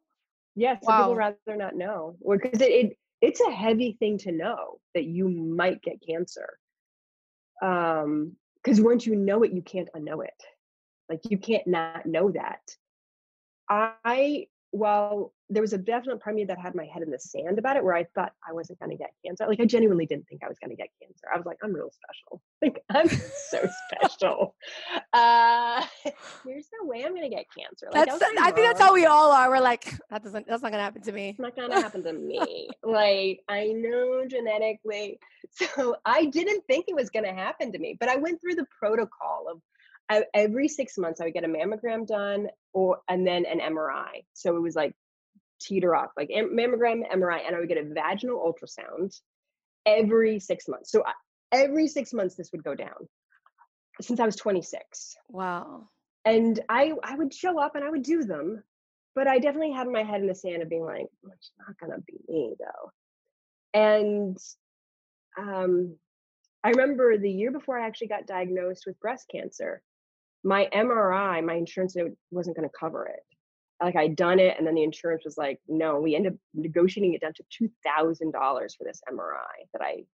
Yes, 0.55 0.83
some 0.85 0.95
Wow. 0.95 1.03
people 1.03 1.17
rather 1.17 1.57
not 1.57 1.77
know, 1.77 2.17
or 2.21 2.39
because 2.39 2.61
it, 2.61 2.71
it 2.71 2.97
it's 3.21 3.41
a 3.41 3.51
heavy 3.51 3.97
thing 3.99 4.17
to 4.19 4.33
know 4.33 4.81
that 4.95 5.05
you 5.05 5.29
might 5.29 5.83
get 5.83 5.97
cancer. 6.07 6.49
Um, 7.63 8.37
because 8.63 8.81
once 8.81 9.07
you 9.07 9.17
know 9.17 9.43
it, 9.43 9.53
you 9.53 9.63
can't 9.63 9.89
unknow 9.95 10.25
it. 10.25 10.35
Like 11.09 11.21
you 11.31 11.39
can't 11.39 11.67
not 11.67 12.07
know 12.07 12.31
that. 12.31 12.61
I 13.69 14.47
well, 14.73 15.33
there 15.49 15.63
was 15.63 15.73
a 15.73 15.79
definite 15.79 16.21
part 16.21 16.35
of 16.35 16.37
me 16.37 16.45
that 16.45 16.59
had 16.59 16.77
my 16.77 16.85
head 16.85 17.03
in 17.03 17.11
the 17.11 17.19
sand 17.19 17.59
about 17.59 17.77
it, 17.77 17.83
where 17.83 17.95
I 17.95 18.05
thought 18.15 18.33
I 18.49 18.53
wasn't 18.53 18.79
going 18.79 18.91
to 18.91 18.97
get 18.97 19.11
cancer. 19.25 19.47
Like 19.47 19.61
I 19.61 19.65
genuinely 19.65 20.07
didn't 20.07 20.29
think 20.29 20.43
I 20.45 20.49
was 20.49 20.59
going 20.61 20.71
to 20.71 20.77
get 20.77 20.89
cancer. 21.03 21.27
I 21.33 21.37
was 21.37 21.45
like, 21.45 21.59
I'm 21.63 21.73
real 21.73 21.91
special. 21.91 22.41
Like 22.63 22.85
I'm 22.91 23.09
so 23.09 23.67
special. 23.89 24.55
Uh, 25.15 25.83
there's 26.45 26.67
no 26.79 26.87
way 26.87 27.03
I'm 27.07 27.15
going 27.15 27.23
to 27.23 27.35
get 27.35 27.47
cancer. 27.57 27.87
Like, 27.91 28.07
That's 28.07 28.21
was 28.21 28.31
I 28.39 28.51
think 28.51 28.67
that's 28.67 28.79
how 28.79 28.93
we 28.93 29.07
all 29.07 29.33
are. 29.33 29.49
We're 29.49 29.61
like, 29.61 29.95
that 30.11 30.23
doesn't 30.23 30.47
that's 30.47 30.63
not 30.63 30.71
gonna 30.71 30.83
happen 30.83 31.01
to 31.01 31.13
me. 31.13 31.31
It's 31.31 31.39
not 31.39 31.57
gonna 31.57 31.81
happen 31.81 32.03
to 32.03 32.13
me. 32.13 32.69
like 32.85 33.41
I 33.49 33.69
know 33.69 34.27
genetically. 34.29 35.19
So 35.53 35.97
I 36.05 36.27
didn't 36.27 36.67
think 36.67 36.85
it 36.89 36.95
was 36.95 37.09
gonna 37.09 37.33
happen 37.33 37.73
to 37.73 37.79
me, 37.79 37.97
but 37.99 38.11
I 38.11 38.17
went 38.17 38.43
through 38.43 38.57
the 38.57 38.67
protocol 38.79 39.47
of 39.51 39.63
I, 40.11 40.25
every 40.35 40.67
six 40.69 40.99
months 40.99 41.21
I 41.21 41.25
would 41.25 41.35
get 41.35 41.45
a 41.45 41.49
mammogram 41.49 42.07
done 42.07 42.49
or 42.73 42.99
and 43.09 43.27
then 43.27 43.47
an 43.47 43.61
MRI. 43.61 44.25
So 44.35 44.57
it 44.57 44.61
was 44.61 44.75
like 44.75 44.95
teeter 45.61 45.95
off, 45.95 46.11
like 46.17 46.31
mammogram, 46.31 47.03
MRI, 47.11 47.47
and 47.47 47.55
I 47.55 47.61
would 47.61 47.69
get 47.69 47.79
a 47.79 47.85
vaginal 47.95 48.39
ultrasound 48.53 49.15
every 49.87 50.41
six 50.41 50.67
months. 50.69 50.91
So 50.91 51.05
I, 51.07 51.13
every 51.53 51.87
six 51.87 52.13
months 52.13 52.35
this 52.35 52.51
would 52.53 52.65
go 52.65 52.75
down 52.75 53.09
since 54.01 54.19
I 54.21 54.25
was 54.27 54.37
26 54.37 55.17
Wow. 55.29 55.89
and 56.25 56.59
I 56.69 56.93
I 57.03 57.15
would 57.17 57.33
show 57.35 57.59
up 57.61 57.77
and 57.77 57.85
I 57.85 57.91
would 57.91 58.03
do 58.03 58.25
them, 58.25 58.63
but 59.15 59.29
I 59.29 59.39
definitely 59.39 59.73
had 59.73 59.89
my 59.89 60.03
head 60.03 60.21
in 60.23 60.27
the 60.27 60.35
sand 60.35 60.63
of 60.63 60.69
being 60.69 60.85
like, 60.85 61.07
"Well, 61.23 61.35
it's 61.37 61.51
not 61.59 61.79
gonna 61.79 62.01
be 62.07 62.19
me 62.29 62.55
though. 62.59 62.93
And 63.73 64.37
um, 65.39 65.97
I 66.65 66.71
remember 66.71 67.17
the 67.17 67.31
year 67.31 67.51
before 67.53 67.79
I 67.79 67.87
actually 67.87 68.09
got 68.09 68.27
diagnosed 68.27 68.85
with 68.87 68.99
breast 69.01 69.29
cancer, 69.31 69.83
my 70.43 70.69
MRI, 70.73 71.45
my 71.45 71.55
insurance 71.55 71.97
wasn't 72.31 72.57
going 72.57 72.69
to 72.69 72.75
cover 72.79 73.07
it. 73.07 73.21
Like 73.83 73.97
I'd 73.97 74.17
done 74.17 74.39
it, 74.39 74.57
and 74.59 74.67
then 74.67 74.75
the 74.75 74.83
insurance 74.83 75.25
was 75.25 75.39
like, 75.39 75.59
"No." 75.67 76.01
We 76.01 76.15
ended 76.15 76.35
up 76.35 76.39
negotiating 76.55 77.15
it 77.15 77.23
down 77.23 77.33
to 77.35 77.45
two 77.51 77.71
thousand 77.85 78.33
dollars 78.33 78.75
for 78.75 78.85
this 78.85 79.01
MRI 79.11 79.69
that 79.73 79.83
I 79.83 80.05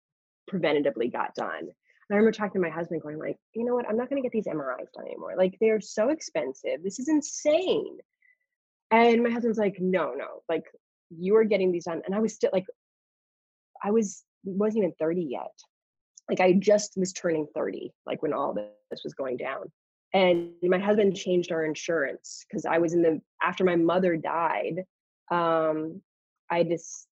preventatively 0.50 1.12
got 1.12 1.35
done. 1.35 1.59
And 1.59 1.71
I 2.12 2.14
remember 2.14 2.30
talking 2.30 2.62
to 2.62 2.68
my 2.68 2.73
husband, 2.73 3.02
going 3.02 3.18
like, 3.18 3.37
"You 3.54 3.64
know 3.64 3.75
what? 3.75 3.88
I'm 3.88 3.97
not 3.97 4.09
going 4.09 4.23
to 4.23 4.26
get 4.26 4.33
these 4.33 4.47
MRIs 4.47 4.92
done 4.95 5.06
anymore. 5.06 5.35
Like 5.37 5.56
they're 5.61 5.80
so 5.80 6.11
expensive. 6.11 6.83
This 6.85 7.00
is 7.00 7.09
insane." 7.09 7.99
And 8.92 9.25
my 9.25 9.30
husband's 9.30 9.59
like, 9.59 9.78
"No, 9.80 10.14
no. 10.14 10.42
Like 10.49 10.64
you 11.11 11.35
are 11.37 11.45
getting 11.45 11.73
these 11.73 11.87
done." 11.87 12.02
And 12.06 12.14
I 12.14 12.21
was 12.21 12.35
still 12.35 12.50
like, 12.52 12.66
I 13.83 13.90
was 13.90 14.23
wasn't 14.45 14.85
even 14.85 14.95
30 15.00 15.23
yet. 15.23 15.52
Like 16.28 16.40
I 16.40 16.52
just 16.52 16.97
was 16.97 17.12
turning 17.12 17.49
30, 17.54 17.92
like 18.06 18.23
when 18.23 18.33
all 18.33 18.54
this 18.54 19.00
was 19.04 19.14
going 19.14 19.37
down. 19.37 19.73
And 20.16 20.52
my 20.62 20.78
husband 20.78 21.14
changed 21.14 21.52
our 21.52 21.62
insurance 21.62 22.46
because 22.49 22.64
I 22.64 22.78
was 22.78 22.94
in 22.94 23.02
the 23.02 23.20
after 23.42 23.64
my 23.64 23.76
mother 23.76 24.16
died. 24.16 24.85
Um, 25.30 26.00
I 26.50 26.62
just 26.62 27.06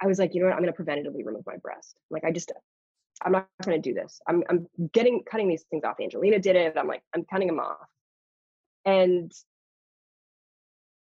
I 0.00 0.06
was 0.06 0.18
like, 0.18 0.34
you 0.34 0.40
know 0.40 0.46
what, 0.46 0.56
I'm 0.56 0.62
gonna 0.62 0.72
preventatively 0.72 1.26
remove 1.26 1.44
my 1.46 1.58
breast. 1.58 1.94
Like 2.10 2.24
I 2.24 2.32
just 2.32 2.50
I'm 3.22 3.32
not 3.32 3.48
gonna 3.62 3.78
do 3.78 3.92
this. 3.92 4.18
I'm 4.26 4.44
I'm 4.48 4.66
getting 4.94 5.24
cutting 5.30 5.46
these 5.46 5.64
things 5.70 5.84
off. 5.84 5.96
Angelina 6.00 6.38
did 6.38 6.56
it. 6.56 6.72
I'm 6.78 6.88
like, 6.88 7.02
I'm 7.14 7.26
cutting 7.30 7.48
them 7.48 7.60
off. 7.60 7.86
And 8.86 9.30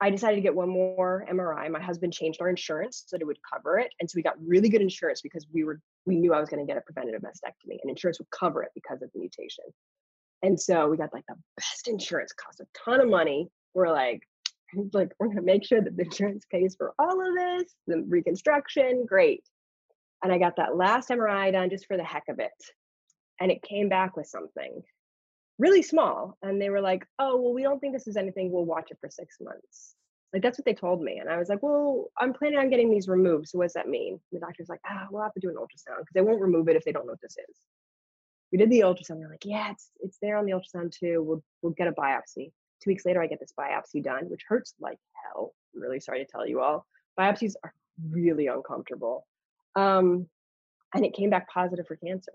I 0.01 0.09
decided 0.09 0.35
to 0.35 0.41
get 0.41 0.53
one 0.53 0.67
more 0.67 1.25
MRI. 1.31 1.71
My 1.71 1.81
husband 1.81 2.11
changed 2.11 2.41
our 2.41 2.49
insurance 2.49 3.05
so 3.07 3.15
that 3.15 3.21
it 3.21 3.25
would 3.25 3.39
cover 3.41 3.79
it. 3.79 3.93
And 4.01 4.11
so 4.11 4.17
we 4.17 4.21
got 4.21 4.35
really 4.45 4.67
good 4.67 4.81
insurance 4.81 5.21
because 5.21 5.47
we 5.53 5.63
were 5.63 5.79
we 6.05 6.17
knew 6.17 6.33
I 6.33 6.41
was 6.41 6.49
going 6.49 6.59
to 6.59 6.69
get 6.69 6.77
a 6.77 6.81
preventative 6.81 7.21
mastectomy 7.21 7.77
and 7.81 7.89
insurance 7.89 8.19
would 8.19 8.31
cover 8.31 8.63
it 8.63 8.71
because 8.75 9.01
of 9.01 9.09
the 9.13 9.19
mutation. 9.19 9.63
And 10.43 10.59
so 10.59 10.87
we 10.87 10.97
got 10.97 11.13
like 11.13 11.25
the 11.27 11.35
best 11.57 11.87
insurance, 11.87 12.33
cost 12.33 12.59
a 12.61 12.65
ton 12.85 13.01
of 13.01 13.09
money. 13.09 13.49
We're 13.73 13.91
like, 13.91 14.23
like 14.93 15.11
we're 15.19 15.27
gonna 15.27 15.41
make 15.41 15.65
sure 15.65 15.81
that 15.81 15.95
the 15.95 16.03
insurance 16.03 16.45
pays 16.49 16.75
for 16.75 16.93
all 16.97 17.21
of 17.21 17.35
this, 17.35 17.73
the 17.87 18.03
reconstruction, 18.07 19.05
great. 19.05 19.43
And 20.23 20.31
I 20.31 20.37
got 20.37 20.55
that 20.57 20.75
last 20.75 21.09
MRI 21.09 21.51
done 21.51 21.69
just 21.69 21.87
for 21.87 21.97
the 21.97 22.03
heck 22.03 22.23
of 22.29 22.39
it. 22.39 22.51
And 23.39 23.51
it 23.51 23.63
came 23.63 23.89
back 23.89 24.15
with 24.15 24.27
something 24.27 24.83
really 25.57 25.81
small. 25.81 26.37
And 26.41 26.61
they 26.61 26.69
were 26.69 26.81
like, 26.81 27.05
oh, 27.19 27.39
well, 27.39 27.53
we 27.53 27.63
don't 27.63 27.79
think 27.79 27.93
this 27.93 28.07
is 28.07 28.17
anything. 28.17 28.51
We'll 28.51 28.65
watch 28.65 28.91
it 28.91 28.97
for 28.99 29.09
six 29.09 29.37
months. 29.41 29.95
Like 30.33 30.41
that's 30.41 30.57
what 30.57 30.65
they 30.65 30.73
told 30.73 31.01
me. 31.01 31.17
And 31.17 31.29
I 31.29 31.37
was 31.37 31.49
like, 31.49 31.61
well, 31.61 32.09
I'm 32.17 32.33
planning 32.33 32.59
on 32.59 32.69
getting 32.69 32.89
these 32.89 33.07
removed. 33.07 33.49
So 33.49 33.57
what 33.57 33.65
does 33.65 33.73
that 33.73 33.89
mean? 33.89 34.19
The 34.31 34.39
doctor's 34.39 34.69
like, 34.69 34.79
ah, 34.87 35.07
we'll 35.11 35.23
have 35.23 35.33
to 35.33 35.39
do 35.39 35.49
an 35.49 35.55
ultrasound 35.55 35.99
because 35.99 36.13
they 36.13 36.21
won't 36.21 36.41
remove 36.41 36.69
it 36.69 36.75
if 36.75 36.85
they 36.85 36.91
don't 36.91 37.05
know 37.05 37.13
what 37.13 37.21
this 37.21 37.37
is. 37.49 37.57
We 38.51 38.57
did 38.57 38.69
the 38.69 38.81
ultrasound. 38.81 39.19
They're 39.19 39.29
like, 39.29 39.45
yeah, 39.45 39.71
it's 39.71 39.89
it's 40.01 40.17
there 40.21 40.37
on 40.37 40.45
the 40.45 40.51
ultrasound 40.51 40.91
too. 40.91 41.23
We'll 41.23 41.43
we'll 41.61 41.73
get 41.73 41.87
a 41.87 41.91
biopsy. 41.91 42.51
Two 42.83 42.89
weeks 42.89 43.05
later, 43.05 43.21
I 43.21 43.27
get 43.27 43.39
this 43.39 43.53
biopsy 43.57 44.03
done, 44.03 44.29
which 44.29 44.43
hurts 44.47 44.73
like 44.79 44.99
hell. 45.23 45.53
I'm 45.75 45.81
really 45.81 45.99
sorry 45.99 46.25
to 46.25 46.31
tell 46.31 46.47
you 46.47 46.61
all. 46.61 46.85
Biopsies 47.19 47.53
are 47.63 47.73
really 48.09 48.47
uncomfortable. 48.47 49.25
Um, 49.75 50.27
and 50.93 51.05
it 51.05 51.13
came 51.13 51.29
back 51.29 51.49
positive 51.49 51.87
for 51.87 51.95
cancer. 51.95 52.33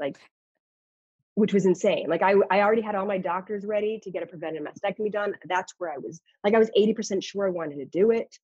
Like 0.00 0.16
which 1.38 1.54
was 1.54 1.66
insane. 1.66 2.06
Like 2.08 2.20
I, 2.20 2.34
I 2.50 2.62
already 2.62 2.82
had 2.82 2.96
all 2.96 3.06
my 3.06 3.18
doctors 3.18 3.64
ready 3.64 4.00
to 4.02 4.10
get 4.10 4.24
a 4.24 4.26
preventive 4.26 4.64
mastectomy 4.64 5.12
done. 5.12 5.34
That's 5.44 5.72
where 5.78 5.92
I 5.92 5.98
was 5.98 6.20
like, 6.42 6.52
I 6.52 6.58
was 6.58 6.68
80% 6.76 7.22
sure 7.22 7.46
I 7.46 7.50
wanted 7.50 7.76
to 7.76 7.84
do 7.84 8.10
it. 8.10 8.36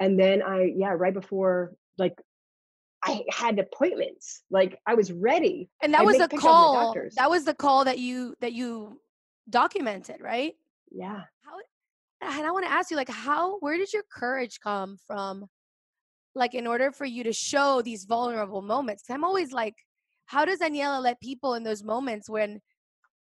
And 0.00 0.18
then 0.18 0.42
I, 0.42 0.72
yeah, 0.74 0.94
right 0.96 1.12
before, 1.12 1.74
like, 1.98 2.18
I 3.08 3.24
had 3.30 3.58
appointments. 3.58 4.42
Like 4.50 4.78
I 4.86 4.94
was 4.94 5.12
ready. 5.12 5.70
And 5.82 5.94
that 5.94 6.00
I'd 6.00 6.06
was 6.06 6.18
the 6.18 6.28
pictures 6.28 6.38
of 6.38 6.44
my 6.44 6.50
call. 6.50 6.84
doctors. 6.84 7.14
That 7.16 7.30
was 7.30 7.44
the 7.44 7.54
call 7.54 7.84
that 7.84 7.98
you 7.98 8.34
that 8.40 8.52
you 8.52 9.00
documented, 9.48 10.20
right? 10.20 10.54
Yeah. 10.90 11.22
How 11.42 11.58
and 12.20 12.46
I 12.46 12.50
want 12.50 12.66
to 12.66 12.72
ask 12.72 12.90
you, 12.90 12.96
like, 12.96 13.08
how 13.08 13.58
where 13.58 13.76
did 13.76 13.92
your 13.92 14.02
courage 14.12 14.58
come 14.60 14.98
from? 15.06 15.46
Like, 16.34 16.54
in 16.54 16.66
order 16.66 16.92
for 16.92 17.04
you 17.04 17.24
to 17.24 17.32
show 17.32 17.82
these 17.82 18.04
vulnerable 18.04 18.62
moments? 18.62 19.04
I'm 19.08 19.24
always 19.24 19.52
like, 19.52 19.74
how 20.26 20.44
does 20.44 20.58
Aniela 20.60 21.00
let 21.00 21.20
people 21.20 21.54
in 21.54 21.62
those 21.62 21.82
moments 21.82 22.28
when? 22.28 22.60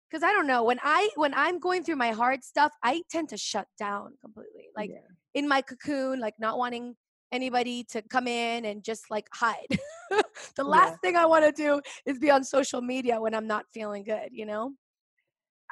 Because 0.10 0.24
I 0.24 0.32
don't 0.32 0.48
know 0.48 0.64
when 0.64 0.80
I 0.84 1.10
when 1.16 1.34
I'm 1.34 1.60
going 1.60 1.84
through 1.84 1.98
my 1.98 2.12
hard 2.12 2.44
stuff, 2.44 2.72
I 2.84 3.02
tend 3.10 3.30
to 3.30 3.38
shut 3.38 3.68
down 3.78 4.14
completely, 4.22 4.68
like 4.78 4.92
yeah. 4.92 5.00
in 5.34 5.48
my 5.48 5.62
cocoon, 5.62 6.20
like 6.20 6.36
not 6.40 6.58
wanting 6.58 6.96
anybody 7.32 7.84
to 7.92 8.02
come 8.04 8.28
in 8.28 8.66
and 8.66 8.84
just 8.84 9.10
like 9.10 9.28
hide. 9.34 9.80
the 10.56 10.64
last 10.64 10.92
yeah. 10.92 10.98
thing 10.98 11.16
I 11.16 11.26
want 11.26 11.46
to 11.46 11.52
do 11.52 11.82
is 12.06 12.20
be 12.20 12.32
on 12.32 12.44
social 12.44 12.82
media 12.82 13.20
when 13.20 13.34
I'm 13.34 13.48
not 13.48 13.66
feeling 13.74 14.04
good, 14.04 14.30
you 14.32 14.46
know? 14.46 14.74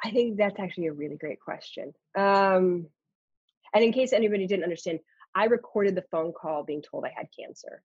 I 0.04 0.10
think 0.10 0.36
that's 0.36 0.58
actually 0.58 0.88
a 0.88 0.92
really 0.92 1.16
great 1.16 1.40
question. 1.40 1.92
Um, 2.16 2.86
and 3.74 3.82
in 3.82 3.92
case 3.92 4.12
anybody 4.12 4.46
didn't 4.46 4.64
understand, 4.64 5.00
I 5.34 5.44
recorded 5.46 5.94
the 5.94 6.04
phone 6.10 6.32
call 6.32 6.62
being 6.64 6.82
told 6.82 7.04
I 7.04 7.12
had 7.16 7.26
cancer 7.36 7.82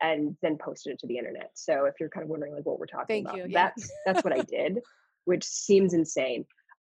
and 0.00 0.36
then 0.42 0.58
posted 0.58 0.94
it 0.94 0.98
to 1.00 1.06
the 1.06 1.18
internet. 1.18 1.50
So 1.54 1.84
if 1.84 1.94
you're 2.00 2.08
kind 2.08 2.24
of 2.24 2.30
wondering 2.30 2.54
like 2.54 2.64
what 2.64 2.78
we're 2.78 2.86
talking 2.86 3.24
Thank 3.24 3.28
about, 3.28 3.36
you, 3.36 3.44
yeah. 3.48 3.70
that's 3.76 3.90
that's 4.06 4.24
what 4.24 4.32
I 4.32 4.40
did, 4.42 4.80
which 5.24 5.44
seems 5.44 5.94
insane. 5.94 6.44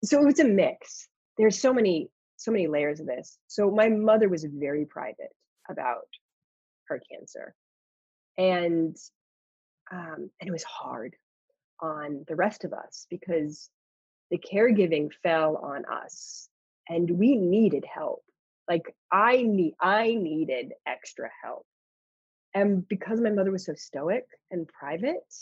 So 0.03 0.19
it 0.19 0.25
was 0.25 0.39
a 0.39 0.45
mix. 0.45 1.07
There's 1.37 1.59
so 1.59 1.73
many 1.73 2.09
so 2.37 2.51
many 2.51 2.67
layers 2.67 2.99
of 2.99 3.07
this. 3.07 3.37
So 3.47 3.71
my 3.71 3.89
mother 3.89 4.27
was 4.27 4.45
very 4.49 4.85
private 4.85 5.31
about 5.70 6.08
her 6.88 7.01
cancer. 7.12 7.55
And 8.38 8.96
um, 9.91 10.32
and 10.39 10.48
it 10.48 10.51
was 10.51 10.63
hard 10.63 11.15
on 11.79 12.24
the 12.27 12.36
rest 12.36 12.63
of 12.63 12.74
us 12.74 13.05
because 13.10 13.70
the 14.32 14.38
caregiving 14.38 15.12
fell 15.22 15.58
on 15.58 15.86
us 15.86 16.50
and 16.88 17.10
we 17.10 17.36
needed 17.36 17.86
help. 17.86 18.24
Like 18.70 18.96
i 19.12 19.41
need 19.41 19.75
i 19.79 20.15
needed 20.15 20.74
extra 20.88 21.29
help. 21.43 21.65
And 22.55 22.88
because 22.88 23.20
my 23.20 23.29
mother 23.29 23.51
was 23.51 23.65
so 23.65 23.74
stoic 23.74 24.25
and 24.51 24.67
private 24.67 25.34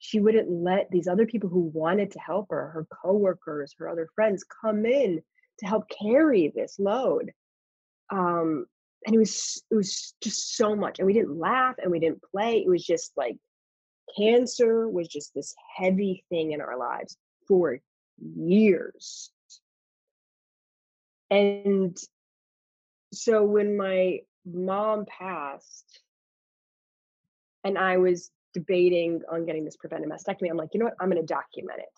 she 0.00 0.20
wouldn't 0.20 0.50
let 0.50 0.90
these 0.90 1.08
other 1.08 1.26
people 1.26 1.50
who 1.50 1.70
wanted 1.74 2.12
to 2.12 2.20
help 2.20 2.46
her 2.50 2.68
her 2.68 2.86
coworkers 3.02 3.74
her 3.78 3.88
other 3.88 4.08
friends 4.14 4.44
come 4.62 4.84
in 4.86 5.22
to 5.58 5.66
help 5.66 5.84
carry 5.88 6.52
this 6.54 6.78
load. 6.78 7.32
Um 8.10 8.66
and 9.06 9.14
it 9.14 9.18
was 9.18 9.62
it 9.70 9.74
was 9.74 10.14
just 10.20 10.56
so 10.56 10.74
much 10.74 10.98
and 10.98 11.06
we 11.06 11.12
didn't 11.12 11.38
laugh 11.38 11.76
and 11.82 11.90
we 11.90 12.00
didn't 12.00 12.22
play 12.32 12.58
it 12.58 12.68
was 12.68 12.84
just 12.84 13.12
like 13.16 13.36
cancer 14.16 14.88
was 14.88 15.08
just 15.08 15.34
this 15.34 15.54
heavy 15.76 16.24
thing 16.28 16.52
in 16.52 16.60
our 16.60 16.78
lives 16.78 17.16
for 17.46 17.80
years. 18.36 19.30
And 21.30 21.96
so 23.12 23.44
when 23.44 23.76
my 23.76 24.20
mom 24.50 25.04
passed 25.04 26.00
and 27.64 27.76
i 27.76 27.98
was 27.98 28.30
debating 28.54 29.20
on 29.30 29.44
getting 29.44 29.62
this 29.62 29.76
preventive 29.76 30.08
mastectomy 30.08 30.48
i'm 30.50 30.56
like 30.56 30.70
you 30.72 30.80
know 30.80 30.86
what? 30.86 30.94
I'm 30.98 31.10
going 31.10 31.20
to 31.20 31.26
document 31.26 31.80
it. 31.80 31.88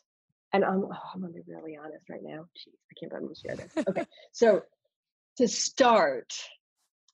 And 0.52 0.64
i'm 0.64 0.84
oh, 0.84 0.96
i'm 1.14 1.20
going 1.20 1.32
to 1.32 1.38
be 1.38 1.44
really 1.46 1.76
honest 1.76 2.08
right 2.08 2.22
now. 2.22 2.46
Jeez 2.58 2.74
i 2.90 2.94
can't 2.98 3.12
believe 3.12 3.22
i'm 3.22 3.22
going 3.22 3.34
to 3.34 3.40
share 3.40 3.56
this. 3.56 3.86
Okay 3.88 4.06
so 4.32 4.62
to 5.36 5.46
start 5.46 6.32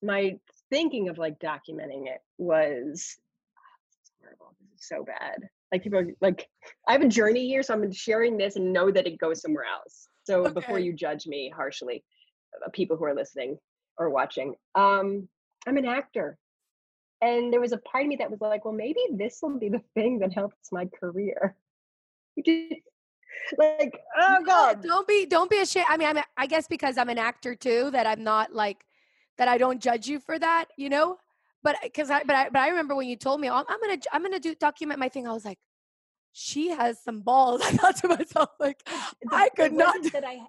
my 0.03 0.39
thinking 0.71 1.09
of 1.09 1.19
like 1.19 1.39
documenting 1.39 2.07
it 2.07 2.21
was 2.39 3.17
oh, 3.59 4.21
horrible. 4.21 4.57
This 4.61 4.83
is 4.83 4.89
so 4.89 5.05
bad. 5.05 5.49
Like 5.73 5.83
people 5.83 5.99
are, 5.99 6.07
like 6.21 6.47
I 6.89 6.93
have 6.93 7.03
a 7.03 7.09
journey 7.09 7.47
here, 7.47 7.63
so 7.63 7.75
I'm 7.75 7.93
sharing 7.93 8.37
this 8.37 8.57
and 8.57 8.73
know 8.73 8.91
that 8.91 9.07
it 9.07 9.19
goes 9.19 9.41
somewhere 9.41 9.65
else. 9.65 10.09
So 10.25 10.43
okay. 10.43 10.53
before 10.53 10.79
you 10.79 10.93
judge 10.93 11.27
me 11.27 11.53
harshly, 11.55 12.05
uh, 12.65 12.69
people 12.73 12.97
who 12.97 13.05
are 13.05 13.15
listening 13.15 13.59
or 13.99 14.11
watching, 14.11 14.55
um, 14.75 15.29
I'm 15.67 15.77
an 15.77 15.87
actor. 15.87 16.39
And 17.23 17.53
there 17.53 17.61
was 17.61 17.73
a 17.73 17.79
part 17.79 18.05
of 18.05 18.09
me 18.09 18.17
that 18.17 18.31
was 18.31 18.41
like, 18.41 18.65
well, 18.65 18.75
maybe 18.75 19.01
this 19.13 19.39
will 19.41 19.59
be 19.59 19.71
the 19.71 19.83
thing 19.95 20.19
that 20.19 20.35
helps 20.35 20.71
my 20.71 20.87
career. 21.01 21.57
like, 23.59 23.99
oh 24.19 24.37
god. 24.45 24.83
don't 24.83 25.09
be 25.09 25.27
don't 25.27 25.51
be 25.51 25.59
ashamed. 25.59 25.87
I 25.89 25.97
mean, 25.97 26.09
I'm 26.09 26.23
I 26.37 26.47
guess 26.47 26.69
because 26.69 26.99
I'm 26.99 27.09
an 27.09 27.19
actor 27.19 27.55
too, 27.55 27.91
that 27.93 28.07
I'm 28.07 28.23
not 28.23 28.53
like 28.53 28.85
that 29.39 29.49
I 29.49 29.59
don't 29.59 29.83
judge 29.83 30.07
you 30.07 30.21
for 30.21 30.39
that, 30.39 30.67
you 30.77 30.89
know? 30.89 31.19
But 31.63 31.77
because 31.83 32.11
I 32.11 32.23
but 32.25 32.37
I 32.37 32.49
but 32.49 32.61
I 32.61 32.69
remember 32.69 32.95
when 32.95 33.09
you 33.09 33.17
told 33.17 33.41
me 33.41 33.51
oh, 33.51 33.65
I'm 33.69 33.81
gonna 33.81 33.99
I'm 34.13 34.23
gonna 34.23 34.39
do 34.39 34.55
document 34.55 35.01
my 35.01 35.09
thing. 35.09 35.27
I 35.27 35.33
was 35.33 35.45
like, 35.45 35.59
she 36.33 36.69
has 36.69 37.03
some 37.03 37.23
balls. 37.23 37.61
I 37.65 37.71
thought 37.73 37.97
to 37.97 38.09
myself 38.09 38.51
like, 38.61 38.83
the, 38.85 39.29
I 39.33 39.49
could 39.49 39.73
not. 39.73 39.97
That 40.13 40.25
I 40.25 40.41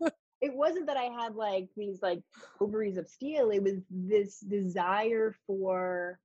it 0.42 0.53
wasn't 0.53 0.88
that 0.88 0.98
I 0.98 1.05
had 1.05 1.35
like 1.35 1.70
these 1.75 2.01
like 2.01 2.22
ovaries 2.59 2.98
of 2.98 3.07
steel. 3.07 3.50
It 3.50 3.64
was 3.64 3.79
this 3.90 4.40
desire 4.40 5.35
for 5.48 6.20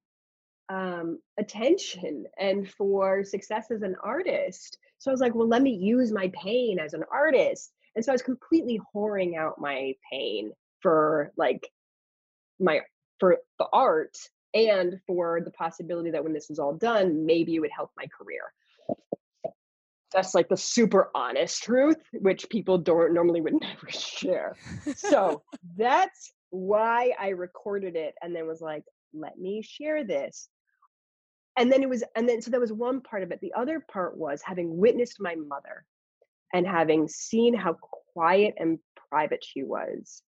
um, 0.68 1.18
attention 1.38 2.26
and 2.38 2.70
for 2.70 3.24
success 3.24 3.70
as 3.70 3.82
an 3.82 3.96
artist. 4.02 4.78
So 4.98 5.10
I 5.10 5.12
was 5.12 5.20
like, 5.20 5.34
well, 5.34 5.48
let 5.48 5.62
me 5.62 5.72
use 5.72 6.12
my 6.12 6.30
pain 6.34 6.78
as 6.78 6.94
an 6.94 7.04
artist. 7.10 7.72
And 7.94 8.04
so 8.04 8.12
I 8.12 8.14
was 8.14 8.22
completely 8.22 8.80
whoring 8.94 9.36
out 9.36 9.60
my 9.60 9.94
pain 10.10 10.52
for 10.80 11.32
like 11.36 11.68
my 12.62 12.80
for 13.18 13.38
the 13.58 13.66
art 13.72 14.16
and 14.54 15.00
for 15.06 15.40
the 15.40 15.50
possibility 15.50 16.10
that 16.10 16.22
when 16.22 16.32
this 16.32 16.50
is 16.50 16.58
all 16.58 16.74
done 16.74 17.24
maybe 17.24 17.54
it 17.54 17.60
would 17.60 17.70
help 17.70 17.90
my 17.96 18.06
career. 18.06 18.52
That's 20.12 20.34
like 20.34 20.48
the 20.48 20.56
super 20.56 21.10
honest 21.14 21.62
truth 21.62 21.96
which 22.12 22.48
people 22.50 22.78
don't 22.78 23.14
normally 23.14 23.40
would 23.40 23.54
never 23.60 23.90
share. 23.90 24.56
So 24.96 25.42
that's 25.76 26.32
why 26.50 27.14
i 27.18 27.28
recorded 27.28 27.96
it 27.96 28.14
and 28.20 28.36
then 28.36 28.46
was 28.46 28.60
like 28.60 28.84
let 29.14 29.38
me 29.38 29.62
share 29.62 30.04
this. 30.04 30.48
And 31.56 31.70
then 31.70 31.82
it 31.82 31.88
was 31.88 32.02
and 32.16 32.28
then 32.28 32.40
so 32.40 32.50
that 32.50 32.60
was 32.60 32.72
one 32.72 33.00
part 33.00 33.22
of 33.22 33.30
it. 33.30 33.40
The 33.40 33.52
other 33.54 33.80
part 33.80 34.16
was 34.16 34.42
having 34.44 34.76
witnessed 34.76 35.18
my 35.20 35.34
mother 35.34 35.84
and 36.52 36.66
having 36.66 37.08
seen 37.08 37.54
how 37.54 37.76
quiet 38.12 38.54
and 38.58 38.78
private 39.10 39.44
she 39.44 39.62
was 39.62 40.22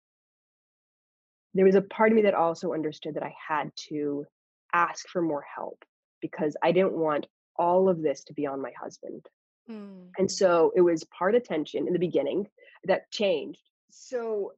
there 1.54 1.66
was 1.66 1.76
a 1.76 1.82
part 1.82 2.12
of 2.12 2.16
me 2.16 2.22
that 2.24 2.34
also 2.34 2.74
understood 2.74 3.16
that 3.16 3.24
I 3.24 3.34
had 3.48 3.72
to 3.90 4.26
ask 4.74 5.08
for 5.08 5.22
more 5.22 5.44
help 5.56 5.84
because 6.22 6.56
I 6.64 6.72
didn't 6.72 6.94
want 6.94 7.28
all 7.58 7.90
of 7.90 8.02
this 8.02 8.24
to 8.26 8.34
be 8.34 8.46
on 8.46 8.62
my 8.62 8.72
husband. 8.82 9.26
Mm. 9.70 10.10
And 10.18 10.32
so 10.32 10.72
it 10.76 10.82
was 10.82 11.04
part 11.06 11.36
attention 11.36 11.88
in 11.88 11.94
the 11.94 12.00
beginning 12.00 12.48
that 12.86 13.12
changed. 13.12 13.60
So 13.92 14.54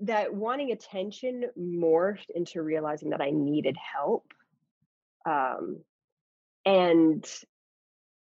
that 0.00 0.32
wanting 0.32 0.72
attention 0.72 1.44
morphed 1.58 2.30
into 2.34 2.62
realizing 2.62 3.10
that 3.10 3.20
I 3.20 3.30
needed 3.30 3.76
help. 3.76 4.32
Um, 5.26 5.80
and 6.64 7.26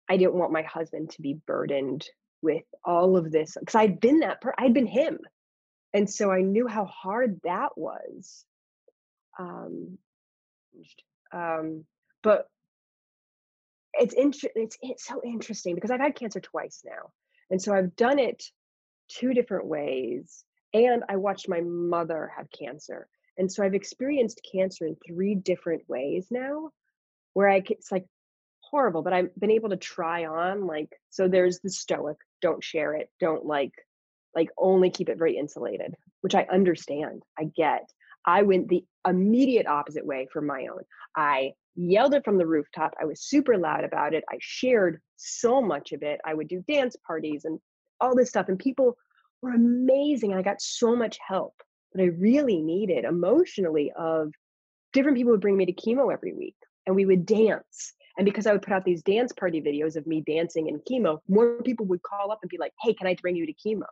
I 0.08 0.16
didn't 0.16 0.34
want 0.34 0.52
my 0.52 0.62
husband 0.62 1.10
to 1.10 1.22
be 1.22 1.38
burdened 1.46 2.08
with 2.42 2.64
all 2.84 3.16
of 3.16 3.32
this 3.32 3.56
because 3.58 3.74
I'd 3.74 4.00
been 4.00 4.20
that 4.20 4.40
per- 4.40 4.54
I'd 4.56 4.74
been 4.74 4.86
him 4.86 5.18
and 5.96 6.08
so 6.10 6.30
i 6.30 6.42
knew 6.42 6.66
how 6.66 6.84
hard 6.84 7.40
that 7.42 7.76
was. 7.76 8.44
Um, 9.38 9.98
um 11.32 11.84
but 12.22 12.48
it's 13.94 14.14
inter- 14.14 14.50
it's 14.54 14.76
it's 14.82 15.06
so 15.06 15.22
interesting 15.24 15.74
because 15.74 15.90
i've 15.90 16.00
had 16.00 16.14
cancer 16.14 16.40
twice 16.40 16.82
now 16.84 17.10
and 17.50 17.60
so 17.60 17.72
i've 17.74 17.96
done 17.96 18.18
it 18.18 18.44
two 19.08 19.32
different 19.32 19.66
ways 19.66 20.44
and 20.74 21.02
i 21.08 21.16
watched 21.16 21.48
my 21.48 21.60
mother 21.62 22.30
have 22.36 22.46
cancer 22.50 23.08
and 23.38 23.50
so 23.50 23.64
i've 23.64 23.74
experienced 23.74 24.46
cancer 24.50 24.86
in 24.86 24.96
three 25.06 25.34
different 25.34 25.82
ways 25.88 26.26
now 26.30 26.70
where 27.32 27.48
i 27.48 27.62
it's 27.70 27.90
like 27.90 28.04
horrible 28.60 29.02
but 29.02 29.14
i've 29.14 29.34
been 29.38 29.50
able 29.50 29.70
to 29.70 29.76
try 29.76 30.26
on 30.26 30.66
like 30.66 30.90
so 31.08 31.26
there's 31.26 31.60
the 31.60 31.70
stoic 31.70 32.18
don't 32.42 32.62
share 32.62 32.94
it 32.94 33.10
don't 33.18 33.46
like 33.46 33.72
like 34.36 34.50
only 34.58 34.90
keep 34.90 35.08
it 35.08 35.18
very 35.18 35.36
insulated, 35.36 35.94
which 36.20 36.34
I 36.34 36.46
understand. 36.52 37.22
I 37.38 37.44
get. 37.56 37.90
I 38.26 38.42
went 38.42 38.68
the 38.68 38.84
immediate 39.08 39.66
opposite 39.66 40.04
way 40.04 40.28
for 40.32 40.42
my 40.42 40.66
own. 40.70 40.82
I 41.16 41.52
yelled 41.74 42.14
it 42.14 42.24
from 42.24 42.38
the 42.38 42.46
rooftop. 42.46 42.94
I 43.00 43.04
was 43.04 43.22
super 43.22 43.56
loud 43.56 43.84
about 43.84 44.14
it. 44.14 44.24
I 44.28 44.36
shared 44.40 45.00
so 45.16 45.62
much 45.62 45.92
of 45.92 46.02
it. 46.02 46.20
I 46.24 46.34
would 46.34 46.48
do 46.48 46.64
dance 46.68 46.96
parties 47.06 47.44
and 47.44 47.58
all 48.00 48.14
this 48.14 48.28
stuff, 48.28 48.48
and 48.48 48.58
people 48.58 48.96
were 49.42 49.54
amazing. 49.54 50.34
I 50.34 50.42
got 50.42 50.60
so 50.60 50.94
much 50.94 51.18
help 51.26 51.54
that 51.92 52.02
I 52.02 52.06
really 52.06 52.60
needed 52.60 53.04
emotionally. 53.04 53.92
Of 53.96 54.32
different 54.92 55.16
people 55.16 55.32
would 55.32 55.40
bring 55.40 55.56
me 55.56 55.66
to 55.66 55.72
chemo 55.72 56.12
every 56.12 56.34
week, 56.34 56.56
and 56.86 56.94
we 56.94 57.06
would 57.06 57.24
dance. 57.26 57.94
And 58.18 58.24
because 58.24 58.46
I 58.46 58.52
would 58.52 58.62
put 58.62 58.72
out 58.72 58.84
these 58.84 59.02
dance 59.02 59.32
party 59.32 59.60
videos 59.60 59.96
of 59.96 60.06
me 60.06 60.22
dancing 60.26 60.68
in 60.68 60.80
chemo, 60.80 61.20
more 61.28 61.62
people 61.62 61.86
would 61.86 62.02
call 62.02 62.32
up 62.32 62.38
and 62.42 62.50
be 62.50 62.58
like, 62.58 62.72
"Hey, 62.82 62.94
can 62.94 63.06
I 63.06 63.14
bring 63.20 63.36
you 63.36 63.46
to 63.46 63.52
chemo?" 63.52 63.86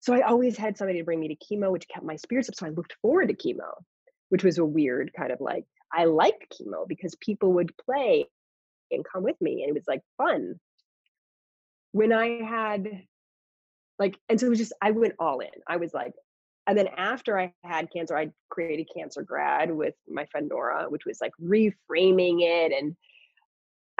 So 0.00 0.14
I 0.14 0.22
always 0.22 0.56
had 0.56 0.76
somebody 0.76 0.98
to 0.98 1.04
bring 1.04 1.20
me 1.20 1.28
to 1.28 1.36
chemo, 1.36 1.70
which 1.70 1.88
kept 1.88 2.04
my 2.04 2.16
spirits 2.16 2.48
up. 2.48 2.54
So 2.54 2.66
I 2.66 2.70
looked 2.70 2.94
forward 3.02 3.28
to 3.28 3.34
chemo, 3.34 3.70
which 4.30 4.44
was 4.44 4.58
a 4.58 4.64
weird 4.64 5.12
kind 5.16 5.30
of 5.30 5.40
like, 5.40 5.64
I 5.92 6.06
liked 6.06 6.54
chemo 6.58 6.88
because 6.88 7.14
people 7.20 7.52
would 7.54 7.72
play 7.84 8.26
and 8.90 9.04
come 9.04 9.22
with 9.22 9.40
me. 9.40 9.62
And 9.62 9.70
it 9.70 9.74
was 9.74 9.84
like 9.86 10.00
fun. 10.16 10.58
When 11.92 12.12
I 12.12 12.42
had 12.42 12.86
like, 13.98 14.16
and 14.28 14.40
so 14.40 14.46
it 14.46 14.50
was 14.50 14.58
just, 14.58 14.72
I 14.80 14.92
went 14.92 15.14
all 15.18 15.40
in. 15.40 15.50
I 15.68 15.76
was 15.76 15.92
like, 15.92 16.14
and 16.66 16.78
then 16.78 16.88
after 16.96 17.38
I 17.38 17.52
had 17.64 17.92
cancer, 17.92 18.16
I 18.16 18.30
created 18.48 18.88
Cancer 18.94 19.22
Grad 19.22 19.70
with 19.70 19.94
my 20.08 20.26
friend 20.26 20.48
Nora, 20.48 20.86
which 20.88 21.04
was 21.04 21.18
like 21.20 21.32
reframing 21.42 22.42
it 22.42 22.72
and 22.72 22.96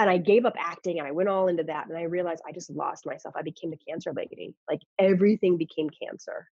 and 0.00 0.08
I 0.08 0.16
gave 0.16 0.46
up 0.46 0.54
acting 0.58 0.98
and 0.98 1.06
I 1.06 1.10
went 1.10 1.28
all 1.28 1.48
into 1.48 1.64
that. 1.64 1.88
And 1.88 1.96
I 1.96 2.04
realized 2.04 2.42
I 2.46 2.52
just 2.52 2.70
lost 2.70 3.04
myself. 3.04 3.34
I 3.36 3.42
became 3.42 3.70
the 3.70 3.78
cancer 3.88 4.12
lady. 4.14 4.54
Like 4.68 4.80
everything 4.98 5.58
became 5.58 5.90
cancer. 5.90 6.48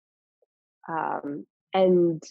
Um, 0.87 1.45
and 1.73 2.23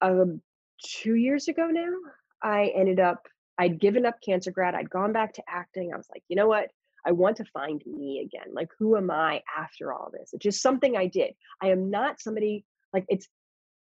um, 0.00 0.40
two 0.84 1.16
years 1.16 1.48
ago 1.48 1.66
now, 1.66 1.92
I 2.40 2.72
ended 2.76 3.00
up 3.00 3.26
I'd 3.58 3.80
given 3.80 4.06
up 4.06 4.14
cancer 4.24 4.50
grad. 4.50 4.74
I'd 4.74 4.90
gone 4.90 5.12
back 5.12 5.34
to 5.34 5.42
acting. 5.48 5.92
I 5.92 5.96
was 5.96 6.08
like, 6.10 6.22
you 6.28 6.36
know 6.36 6.46
what? 6.46 6.70
I 7.04 7.12
want 7.12 7.36
to 7.38 7.44
find 7.52 7.82
me 7.84 8.20
again. 8.24 8.54
Like, 8.54 8.68
who 8.78 8.96
am 8.96 9.10
I 9.10 9.42
after 9.58 9.92
all 9.92 10.10
this? 10.12 10.30
It's 10.32 10.42
just 10.42 10.62
something 10.62 10.96
I 10.96 11.06
did. 11.06 11.34
I 11.60 11.68
am 11.68 11.90
not 11.90 12.20
somebody 12.20 12.64
like 12.92 13.04
it's 13.08 13.28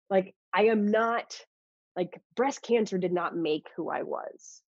like 0.09 0.35
I 0.53 0.65
am 0.65 0.87
not 0.87 1.37
like 1.95 2.19
breast 2.35 2.61
cancer 2.61 2.97
did 2.97 3.13
not 3.13 3.35
make 3.35 3.67
who 3.77 3.89
I 3.89 4.03
was. 4.03 4.61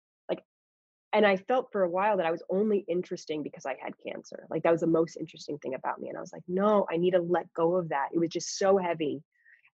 And 1.12 1.26
I 1.26 1.36
felt 1.36 1.72
for 1.72 1.84
a 1.84 1.90
while 1.90 2.18
that 2.18 2.26
I 2.26 2.30
was 2.30 2.42
only 2.50 2.84
interesting 2.86 3.42
because 3.42 3.64
I 3.64 3.76
had 3.82 3.94
cancer. 4.06 4.46
Like, 4.50 4.62
that 4.64 4.72
was 4.72 4.82
the 4.82 4.86
most 4.86 5.16
interesting 5.16 5.58
thing 5.58 5.74
about 5.74 6.00
me. 6.00 6.08
And 6.08 6.18
I 6.18 6.20
was 6.20 6.32
like, 6.32 6.42
no, 6.46 6.86
I 6.90 6.98
need 6.98 7.12
to 7.12 7.20
let 7.20 7.52
go 7.54 7.76
of 7.76 7.88
that. 7.88 8.08
It 8.12 8.18
was 8.18 8.28
just 8.28 8.58
so 8.58 8.76
heavy 8.76 9.22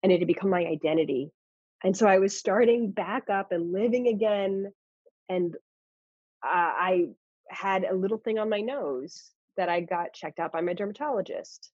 and 0.03 0.13
it 0.13 0.21
had 0.21 0.29
become 0.29 0.51
my 0.51 0.65
identity. 0.65 1.31
And 1.83 1.97
so 1.97 2.07
I 2.07 2.19
was 2.19 2.39
starting 2.39 2.93
back 2.93 3.31
up 3.31 3.51
and 3.51 3.73
living 3.73 4.09
again. 4.09 4.73
And 5.29 5.55
uh, 6.45 6.49
I 6.49 7.07
had 7.49 7.85
a 7.85 7.95
little 7.95 8.19
thing 8.19 8.39
on 8.39 8.49
my 8.49 8.61
nose 8.61 9.31
that 9.57 9.69
I 9.69 9.81
got 9.81 10.13
checked 10.13 10.39
out 10.39 10.53
by 10.53 10.61
my 10.61 10.73
dermatologist. 10.73 11.71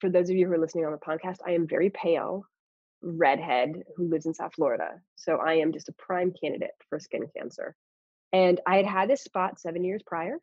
For 0.00 0.10
those 0.10 0.28
of 0.28 0.36
you 0.36 0.46
who 0.46 0.52
are 0.52 0.58
listening 0.58 0.86
on 0.86 0.92
the 0.92 0.98
podcast, 0.98 1.38
I 1.46 1.52
am 1.52 1.66
very 1.66 1.90
pale, 1.90 2.44
redhead 3.02 3.82
who 3.96 4.08
lives 4.08 4.26
in 4.26 4.34
South 4.34 4.54
Florida. 4.54 5.00
So 5.16 5.36
I 5.36 5.54
am 5.54 5.72
just 5.72 5.88
a 5.88 5.94
prime 5.98 6.32
candidate 6.38 6.74
for 6.88 6.98
skin 6.98 7.26
cancer. 7.36 7.74
And 8.32 8.60
I 8.66 8.76
had 8.76 8.86
had 8.86 9.10
this 9.10 9.24
spot 9.24 9.60
seven 9.60 9.84
years 9.84 10.02
prior. 10.06 10.38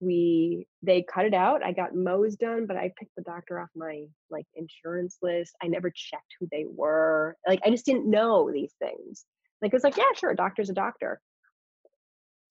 We 0.00 0.66
they 0.82 1.02
cut 1.02 1.26
it 1.26 1.34
out. 1.34 1.64
I 1.64 1.72
got 1.72 1.94
Mohs 1.94 2.36
done, 2.36 2.66
but 2.66 2.76
I 2.76 2.92
picked 2.98 3.14
the 3.16 3.22
doctor 3.22 3.60
off 3.60 3.68
my 3.76 4.06
like 4.30 4.46
insurance 4.54 5.18
list. 5.22 5.54
I 5.62 5.68
never 5.68 5.90
checked 5.90 6.34
who 6.40 6.48
they 6.50 6.64
were. 6.68 7.36
Like 7.46 7.60
I 7.64 7.70
just 7.70 7.86
didn't 7.86 8.10
know 8.10 8.50
these 8.50 8.74
things. 8.80 9.24
Like 9.60 9.72
it 9.72 9.76
was 9.76 9.84
like, 9.84 9.96
yeah, 9.96 10.12
sure, 10.16 10.30
a 10.30 10.36
doctor's 10.36 10.70
a 10.70 10.74
doctor 10.74 11.20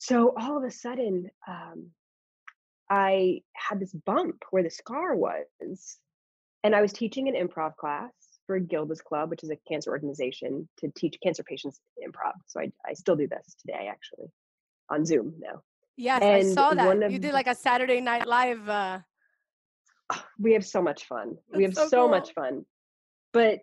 so 0.01 0.33
all 0.35 0.57
of 0.57 0.63
a 0.63 0.71
sudden 0.71 1.29
um, 1.47 1.91
i 2.89 3.41
had 3.53 3.79
this 3.79 3.93
bump 3.93 4.43
where 4.49 4.63
the 4.63 4.69
scar 4.69 5.15
was 5.15 5.97
and 6.63 6.75
i 6.75 6.81
was 6.81 6.91
teaching 6.91 7.27
an 7.27 7.35
improv 7.35 7.75
class 7.75 8.11
for 8.51 8.59
gilda's 8.59 8.99
club 8.99 9.29
which 9.29 9.43
is 9.43 9.49
a 9.49 9.55
cancer 9.65 9.91
organization 9.91 10.67
to 10.77 10.91
teach 10.93 11.17
cancer 11.23 11.41
patients 11.41 11.79
improv. 12.05 12.33
So 12.47 12.59
i, 12.59 12.69
I 12.85 12.93
still 12.93 13.15
do 13.15 13.27
this 13.27 13.55
today 13.61 13.87
actually 13.89 14.27
on 14.89 15.05
zoom 15.05 15.35
now 15.39 15.61
yes 15.95 16.21
and 16.21 16.31
i 16.31 16.53
saw 16.53 16.73
that. 16.73 17.03
of, 17.03 17.11
you 17.13 17.19
did 17.19 17.31
like 17.31 17.47
a 17.47 17.55
saturday 17.55 18.01
night 18.01 18.27
live 18.27 18.67
uh... 18.67 18.99
we 20.37 20.51
have 20.51 20.65
so 20.65 20.81
much 20.81 21.05
fun. 21.05 21.37
That's 21.49 21.57
we 21.57 21.63
have 21.63 21.75
so, 21.75 21.87
so 21.87 22.01
cool. 22.01 22.09
much 22.09 22.33
fun. 22.33 22.65
But 23.31 23.59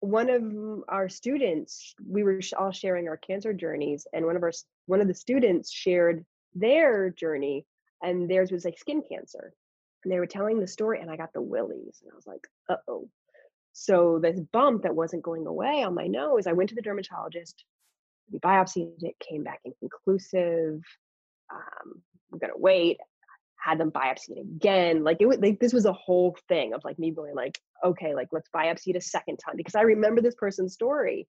one 0.00 0.28
of 0.28 0.42
our 0.88 1.08
students 1.08 1.94
we 2.06 2.22
were 2.22 2.40
all 2.58 2.72
sharing 2.72 3.08
our 3.08 3.16
cancer 3.16 3.54
journeys 3.54 4.06
and 4.12 4.26
one 4.26 4.36
of 4.36 4.42
our 4.42 4.52
one 4.86 5.00
of 5.00 5.08
the 5.08 5.14
students 5.14 5.72
shared 5.72 6.26
their 6.54 7.08
journey 7.08 7.64
and 8.02 8.30
theirs 8.30 8.52
was 8.52 8.66
like 8.66 8.78
skin 8.78 9.02
cancer. 9.10 9.54
And 10.04 10.12
they 10.12 10.18
were 10.18 10.26
telling 10.26 10.60
the 10.60 10.66
story 10.66 11.00
and 11.00 11.10
i 11.10 11.16
got 11.16 11.32
the 11.32 11.42
willies 11.42 12.00
and 12.02 12.10
i 12.12 12.14
was 12.14 12.26
like 12.26 12.46
uh-oh 12.68 13.08
so 13.80 14.18
this 14.22 14.38
bump 14.52 14.82
that 14.82 14.94
wasn't 14.94 15.22
going 15.22 15.46
away 15.46 15.82
on 15.82 15.94
my 15.94 16.06
nose 16.06 16.46
i 16.46 16.52
went 16.52 16.68
to 16.68 16.74
the 16.74 16.82
dermatologist 16.82 17.64
we 18.30 18.38
biopsied 18.38 18.92
it 19.00 19.16
came 19.26 19.42
back 19.42 19.60
inconclusive 19.64 20.80
um, 21.52 22.02
i'm 22.32 22.38
gonna 22.38 22.52
wait 22.56 22.98
had 23.60 23.78
them 23.78 23.90
biopsy 23.90 24.30
it 24.30 24.38
again. 24.38 25.04
Like 25.04 25.18
it 25.20 25.26
was 25.26 25.38
like 25.38 25.60
this 25.60 25.72
was 25.72 25.84
a 25.84 25.92
whole 25.92 26.36
thing 26.48 26.72
of 26.72 26.82
like 26.84 26.98
me 26.98 27.10
going 27.10 27.34
like, 27.34 27.58
okay, 27.84 28.14
like 28.14 28.28
let's 28.32 28.48
biopsy 28.54 28.88
it 28.88 28.96
a 28.96 29.00
second 29.00 29.36
time 29.36 29.54
because 29.56 29.74
I 29.74 29.82
remember 29.82 30.20
this 30.20 30.34
person's 30.34 30.72
story. 30.72 31.28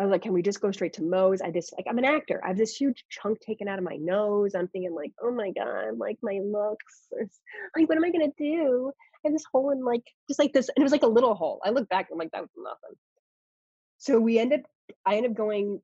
I 0.00 0.04
was 0.04 0.10
like, 0.10 0.22
can 0.22 0.32
we 0.32 0.40
just 0.40 0.62
go 0.62 0.70
straight 0.72 0.94
to 0.94 1.02
Mohs? 1.02 1.42
I 1.44 1.50
just 1.50 1.74
like 1.76 1.84
I'm 1.86 1.98
an 1.98 2.06
actor. 2.06 2.40
I 2.42 2.48
have 2.48 2.56
this 2.56 2.74
huge 2.74 3.04
chunk 3.10 3.38
taken 3.40 3.68
out 3.68 3.78
of 3.78 3.84
my 3.84 3.96
nose. 3.96 4.54
I'm 4.54 4.66
thinking 4.68 4.94
like, 4.94 5.12
oh 5.22 5.30
my 5.30 5.50
god, 5.50 5.98
like 5.98 6.16
my 6.22 6.40
looks. 6.42 7.06
Like, 7.76 7.86
what 7.86 7.98
am 7.98 8.04
I 8.04 8.10
gonna 8.10 8.32
do? 8.38 8.92
I 9.16 9.28
have 9.28 9.34
this 9.34 9.44
hole 9.52 9.72
in 9.72 9.84
like 9.84 10.04
just 10.26 10.38
like 10.38 10.54
this, 10.54 10.70
and 10.70 10.80
it 10.80 10.82
was 10.82 10.92
like 10.92 11.02
a 11.02 11.06
little 11.06 11.34
hole. 11.34 11.60
I 11.66 11.68
look 11.68 11.86
back, 11.90 12.08
I'm 12.10 12.16
like, 12.16 12.30
that 12.30 12.40
was 12.40 12.48
nothing. 12.56 12.96
So 13.98 14.18
we 14.18 14.38
end 14.38 14.54
up, 14.54 14.60
I 15.04 15.16
end 15.16 15.26
up 15.26 15.34
going 15.34 15.82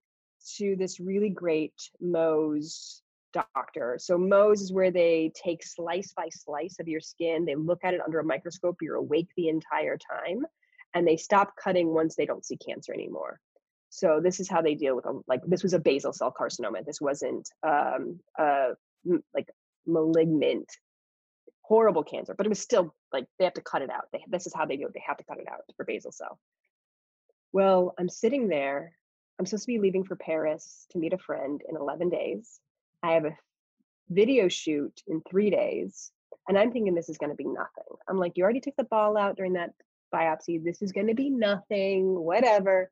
to 0.56 0.76
this 0.76 0.98
really 0.98 1.28
great 1.28 1.74
Mohs 2.02 3.02
doctor. 3.34 3.98
So 4.00 4.16
Mohs 4.16 4.62
is 4.62 4.72
where 4.72 4.90
they 4.90 5.30
take 5.34 5.62
slice 5.62 6.14
by 6.16 6.30
slice 6.30 6.76
of 6.80 6.88
your 6.88 7.00
skin. 7.00 7.44
They 7.44 7.54
look 7.54 7.80
at 7.84 7.92
it 7.92 8.00
under 8.00 8.20
a 8.20 8.24
microscope. 8.24 8.78
You're 8.80 8.94
awake 8.94 9.28
the 9.36 9.50
entire 9.50 9.98
time, 9.98 10.46
and 10.94 11.06
they 11.06 11.18
stop 11.18 11.52
cutting 11.62 11.92
once 11.92 12.16
they 12.16 12.24
don't 12.24 12.46
see 12.46 12.56
cancer 12.56 12.94
anymore. 12.94 13.40
So 13.90 14.20
this 14.22 14.40
is 14.40 14.48
how 14.48 14.62
they 14.62 14.74
deal 14.74 14.94
with 14.94 15.04
them. 15.04 15.22
Like 15.26 15.42
this 15.46 15.62
was 15.62 15.72
a 15.72 15.78
basal 15.78 16.12
cell 16.12 16.34
carcinoma. 16.38 16.84
This 16.84 17.00
wasn't 17.00 17.48
um, 17.62 18.20
uh, 18.38 18.70
like 19.34 19.48
malignant, 19.86 20.70
horrible 21.62 22.02
cancer, 22.02 22.34
but 22.36 22.46
it 22.46 22.48
was 22.48 22.60
still 22.60 22.94
like 23.12 23.26
they 23.38 23.44
have 23.44 23.54
to 23.54 23.62
cut 23.62 23.82
it 23.82 23.90
out. 23.90 24.04
They, 24.12 24.24
this 24.28 24.46
is 24.46 24.54
how 24.54 24.66
they 24.66 24.76
do 24.76 24.86
it. 24.86 24.94
They 24.94 25.02
have 25.06 25.16
to 25.18 25.24
cut 25.24 25.38
it 25.38 25.48
out 25.50 25.60
for 25.76 25.84
basal 25.84 26.12
cell. 26.12 26.38
Well, 27.52 27.94
I'm 27.98 28.08
sitting 28.08 28.48
there. 28.48 28.92
I'm 29.38 29.46
supposed 29.46 29.64
to 29.64 29.72
be 29.72 29.78
leaving 29.78 30.04
for 30.04 30.16
Paris 30.16 30.86
to 30.90 30.98
meet 30.98 31.12
a 31.12 31.18
friend 31.18 31.62
in 31.68 31.76
11 31.76 32.10
days. 32.10 32.60
I 33.02 33.12
have 33.12 33.24
a 33.24 33.36
video 34.10 34.48
shoot 34.48 35.02
in 35.06 35.22
three 35.28 35.50
days. 35.50 36.10
And 36.48 36.58
I'm 36.58 36.72
thinking 36.72 36.94
this 36.94 37.08
is 37.08 37.18
going 37.18 37.30
to 37.30 37.36
be 37.36 37.44
nothing. 37.44 37.84
I'm 38.08 38.18
like, 38.18 38.32
you 38.36 38.44
already 38.44 38.60
took 38.60 38.76
the 38.76 38.84
ball 38.84 39.16
out 39.16 39.36
during 39.36 39.54
that 39.54 39.72
biopsy. 40.14 40.62
This 40.62 40.80
is 40.80 40.92
going 40.92 41.08
to 41.08 41.14
be 41.14 41.30
nothing, 41.30 42.14
whatever. 42.14 42.90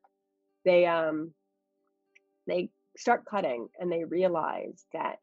They, 0.65 0.85
um, 0.85 1.33
they 2.47 2.69
start 2.97 3.25
cutting 3.25 3.67
and 3.79 3.91
they 3.91 4.03
realize 4.03 4.85
that 4.93 5.19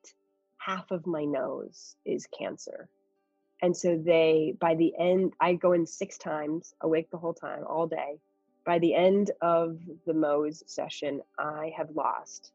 half 0.59 0.91
of 0.91 1.07
my 1.07 1.25
nose 1.25 1.97
is 2.05 2.27
cancer. 2.39 2.89
And 3.61 3.77
so 3.77 3.97
they, 3.97 4.55
by 4.61 4.75
the 4.75 4.93
end, 4.99 5.35
I 5.41 5.55
go 5.55 5.73
in 5.73 5.87
six 5.87 6.19
times, 6.19 6.75
awake 6.81 7.11
the 7.11 7.19
whole 7.19 7.35
time, 7.35 7.65
all 7.69 7.87
day. 7.87 8.19
By 8.65 8.79
the 8.79 8.95
end 8.95 9.31
of 9.41 9.79
the 10.07 10.13
Mohs 10.13 10.63
session, 10.67 11.21
I 11.39 11.73
have 11.77 11.91
lost 11.95 12.53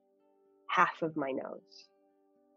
half 0.69 1.01
of 1.01 1.15
my 1.15 1.31
nose 1.31 1.89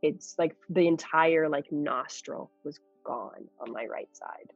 it's 0.03 0.35
like 0.39 0.57
the 0.69 0.87
entire 0.87 1.49
like 1.49 1.71
nostril 1.71 2.51
was 2.65 2.81
gone 3.05 3.49
on 3.61 3.73
my 3.73 3.87
right 3.87 4.09
side. 4.13 4.53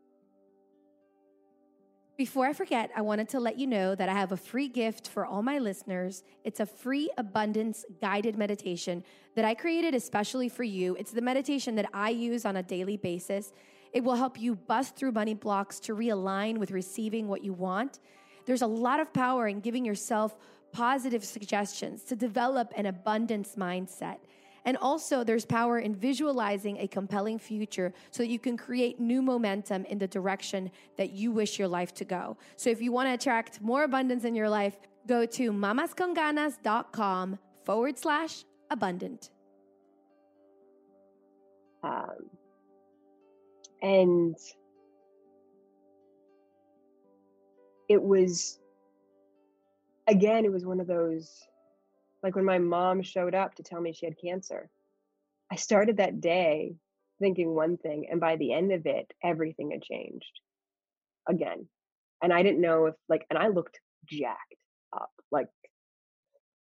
Before 2.17 2.47
I 2.47 2.53
forget, 2.53 2.93
I 2.95 3.03
wanted 3.03 3.29
to 3.31 3.41
let 3.41 3.59
you 3.59 3.67
know 3.67 3.97
that 3.97 4.09
I 4.09 4.13
have 4.13 4.31
a 4.31 4.37
free 4.37 4.69
gift 4.69 5.09
for 5.09 5.27
all 5.27 5.43
my 5.43 5.59
listeners. 5.59 6.23
It's 6.45 6.61
a 6.61 6.67
free 6.67 7.11
abundance 7.19 7.85
guided 8.01 8.39
meditation 8.39 9.03
that 9.35 9.45
I 9.45 9.55
created 9.55 9.97
especially 9.97 10.49
for 10.49 10.63
you. 10.63 10.95
It's 10.95 11.11
the 11.11 11.21
meditation 11.21 11.75
that 11.75 11.91
I 11.93 12.11
use 12.11 12.45
on 12.45 12.57
a 12.57 12.63
daily 12.63 12.97
basis. 12.97 13.53
It 13.93 14.05
will 14.05 14.15
help 14.15 14.41
you 14.41 14.55
bust 14.55 14.95
through 14.95 15.11
money 15.11 15.35
blocks 15.35 15.81
to 15.81 15.97
realign 15.97 16.59
with 16.59 16.71
receiving 16.71 17.27
what 17.27 17.43
you 17.43 17.53
want. 17.53 17.99
There's 18.47 18.63
a 18.63 18.67
lot 18.67 19.01
of 19.01 19.13
power 19.13 19.49
in 19.49 19.59
giving 19.59 19.85
yourself 19.85 20.37
positive 20.71 21.25
suggestions 21.25 22.05
to 22.05 22.15
develop 22.15 22.73
an 22.77 22.87
abundance 22.87 23.57
mindset. 23.57 24.19
And 24.65 24.77
also, 24.79 25.25
there's 25.25 25.45
power 25.45 25.79
in 25.79 25.95
visualizing 25.95 26.79
a 26.79 26.87
compelling 26.87 27.39
future 27.39 27.93
so 28.11 28.23
that 28.23 28.31
you 28.31 28.39
can 28.39 28.57
create 28.57 28.99
new 28.99 29.21
momentum 29.21 29.85
in 29.85 29.99
the 29.99 30.09
direction 30.09 30.71
that 30.97 31.13
you 31.13 31.31
wish 31.33 31.59
your 31.59 31.69
life 31.69 31.93
to 31.95 32.05
go. 32.05 32.39
So, 32.57 32.71
if 32.71 32.81
you 32.81 32.91
want 32.91 33.09
to 33.09 33.15
attract 33.15 33.61
more 33.61 33.85
abundance 33.85 34.25
in 34.25 34.35
your 34.35 34.49
life, 34.49 34.77
go 35.07 35.27
to 35.27 35.53
mamasconganas.com 35.53 37.39
forward 37.65 37.99
slash 37.99 38.45
abundant. 38.71 39.31
Um, 41.83 42.31
and 43.83 44.37
it 47.89 48.03
was, 48.03 48.59
again, 50.07 50.47
it 50.47 50.53
was 50.53 50.65
one 50.65 50.81
of 50.81 50.87
those 50.87 51.47
like 52.25 52.35
when 52.35 52.47
my 52.47 52.59
mom 52.59 53.03
showed 53.03 53.35
up 53.35 53.55
to 53.55 53.63
tell 53.63 53.81
me 53.81 53.93
she 53.93 54.07
had 54.07 54.19
cancer, 54.19 54.71
I 55.53 55.57
started 55.57 55.99
that 55.99 56.23
day 56.23 56.75
thinking 57.21 57.55
one 57.55 57.77
thing, 57.77 58.09
and 58.11 58.19
by 58.19 58.37
the 58.37 58.55
end 58.55 58.73
of 58.73 58.87
it, 58.87 59.13
everything 59.23 59.71
had 59.71 59.83
changed 59.83 60.41
again. 61.29 61.69
And 62.23 62.33
I 62.33 62.43
didn't 62.43 62.63
know 62.63 62.87
if, 62.87 62.95
like, 63.11 63.27
and 63.29 63.39
I 63.39 63.49
looked 63.49 63.79
jacked 64.07 64.55
up, 64.91 65.11
like, 65.31 65.49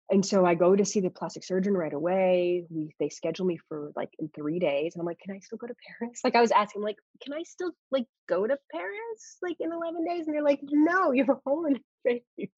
and 0.10 0.26
so 0.26 0.44
I 0.44 0.56
go 0.56 0.76
to 0.76 0.84
see 0.86 1.00
the 1.02 1.10
plastic 1.12 1.44
surgeon 1.44 1.74
right 1.74 1.94
away. 1.94 2.66
We 2.70 2.94
they 3.00 3.10
schedule 3.10 3.46
me 3.46 3.58
for 3.70 3.92
like 3.96 4.10
in 4.20 4.30
three 4.36 4.60
days, 4.60 4.96
and 4.96 5.02
I'm 5.02 5.06
like, 5.06 5.20
can 5.20 5.36
I 5.36 5.40
still 5.40 5.60
go 5.60 5.68
to 5.68 5.76
Paris? 5.88 6.22
Like 6.24 6.36
I 6.36 6.42
was 6.42 6.52
asking, 6.52 6.82
like, 6.82 6.98
can 7.24 7.34
I 7.34 7.44
still 7.44 7.72
like 7.92 8.06
go 8.28 8.46
to 8.46 8.58
Paris 8.72 9.38
like 9.42 9.58
in 9.60 9.72
11 9.72 10.04
days? 10.04 10.26
And 10.28 10.36
they're 10.36 10.44
like, 10.44 10.60
no, 10.64 11.12
you 11.12 11.24
have 11.24 11.38
a 11.38 11.40
hole 11.46 11.66
in 11.66 11.80
your 12.06 12.22
face 12.38 12.50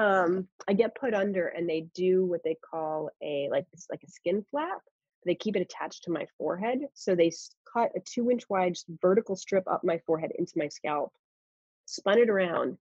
um, 0.00 0.48
I 0.66 0.72
get 0.72 0.94
put 0.94 1.14
under 1.14 1.48
and 1.48 1.68
they 1.68 1.86
do 1.94 2.24
what 2.24 2.42
they 2.42 2.56
call 2.70 3.10
a 3.22 3.48
like 3.50 3.66
it's 3.72 3.86
like 3.90 4.02
a 4.02 4.10
skin 4.10 4.44
flap. 4.50 4.80
They 5.26 5.34
keep 5.34 5.56
it 5.56 5.62
attached 5.62 6.04
to 6.04 6.10
my 6.10 6.26
forehead. 6.38 6.78
So 6.94 7.14
they 7.14 7.30
cut 7.70 7.92
a 7.94 8.00
two 8.00 8.30
inch 8.30 8.48
wide 8.48 8.76
vertical 9.02 9.36
strip 9.36 9.64
up 9.68 9.84
my 9.84 9.98
forehead 10.06 10.32
into 10.38 10.54
my 10.56 10.68
scalp, 10.68 11.12
spun 11.84 12.18
it 12.18 12.30
around, 12.30 12.78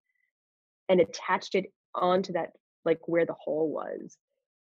and 0.88 1.01
attached 1.01 1.55
it 1.55 1.65
onto 1.93 2.34
that 2.34 2.51
like 2.86 3.08
where 3.08 3.25
the 3.25 3.34
hole 3.34 3.69
was. 3.69 4.17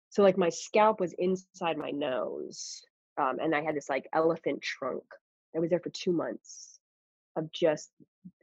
so 0.09 0.23
like 0.23 0.37
my 0.37 0.49
scalp 0.49 0.99
was 0.99 1.13
inside 1.13 1.77
my 1.77 1.91
nose 1.91 2.81
um, 3.17 3.37
and 3.41 3.53
i 3.53 3.61
had 3.61 3.75
this 3.75 3.89
like 3.89 4.07
elephant 4.13 4.61
trunk 4.61 5.03
i 5.55 5.59
was 5.59 5.69
there 5.69 5.79
for 5.79 5.89
two 5.89 6.11
months 6.11 6.79
of 7.35 7.51
just 7.51 7.91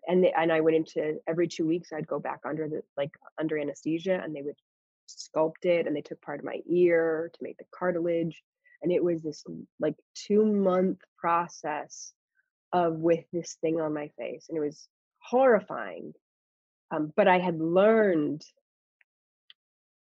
and 0.08 0.24
they, 0.24 0.32
and 0.32 0.52
i 0.52 0.60
went 0.60 0.76
into 0.76 1.18
every 1.28 1.48
two 1.48 1.66
weeks 1.66 1.90
i'd 1.92 2.06
go 2.06 2.18
back 2.18 2.40
under 2.44 2.68
the 2.68 2.82
like 2.96 3.10
under 3.38 3.58
anesthesia 3.58 4.20
and 4.22 4.34
they 4.34 4.42
would 4.42 4.56
sculpt 5.08 5.64
it 5.64 5.86
and 5.86 5.94
they 5.94 6.00
took 6.00 6.20
part 6.22 6.38
of 6.38 6.44
my 6.44 6.60
ear 6.68 7.30
to 7.32 7.38
make 7.42 7.56
the 7.58 7.64
cartilage 7.76 8.42
and 8.82 8.92
it 8.92 9.02
was 9.02 9.22
this 9.22 9.44
like 9.80 9.94
two 10.14 10.44
month 10.44 10.98
process 11.18 12.12
of 12.72 12.94
with 12.94 13.24
this 13.32 13.56
thing 13.60 13.80
on 13.80 13.92
my 13.92 14.10
face 14.18 14.46
and 14.48 14.58
it 14.58 14.60
was 14.60 14.88
horrifying 15.18 16.12
um, 16.90 17.12
but 17.16 17.28
i 17.28 17.38
had 17.38 17.58
learned 17.60 18.42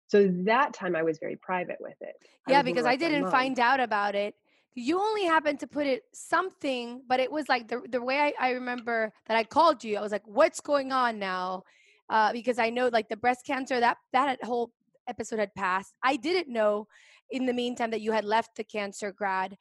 so 0.09 0.29
that 0.45 0.73
time 0.73 0.95
i 0.95 1.03
was 1.03 1.19
very 1.19 1.37
private 1.37 1.79
with 1.81 1.97
it. 2.01 2.15
Yeah 2.49 2.61
I 2.61 2.63
because 2.63 2.87
i 2.87 2.97
didn't 2.97 3.31
find 3.31 3.59
out 3.59 3.81
about 3.81 4.15
it 4.15 4.35
you 4.75 4.99
only 4.99 5.25
happened 5.25 5.61
to 5.61 5.67
put 5.67 5.87
it 5.87 6.03
something 6.13 7.03
but 7.09 7.21
it 7.21 7.31
was 7.31 7.49
like 7.49 7.69
the, 7.69 7.81
the 7.91 8.03
way 8.03 8.19
I, 8.19 8.49
I 8.49 8.51
remember 8.53 9.13
that 9.27 9.37
i 9.37 9.45
called 9.45 9.85
you 9.85 9.97
i 9.97 10.01
was 10.01 10.13
like 10.13 10.27
what's 10.27 10.61
going 10.61 10.93
on 10.93 11.19
now 11.19 11.63
uh, 12.11 12.33
because 12.33 12.59
i 12.59 12.71
know 12.71 12.89
like 12.89 13.09
the 13.09 13.17
breast 13.17 13.47
cancer 13.47 13.81
that 13.81 13.97
that 14.13 14.43
whole 14.45 14.73
episode 15.09 15.39
had 15.39 15.55
passed 15.55 15.95
i 16.03 16.17
didn't 16.17 16.53
know 16.53 16.87
in 17.31 17.47
the 17.47 17.53
meantime 17.53 17.91
that 17.91 18.01
you 18.01 18.13
had 18.13 18.25
left 18.25 18.57
the 18.57 18.65
cancer 18.65 19.13
grad 19.13 19.57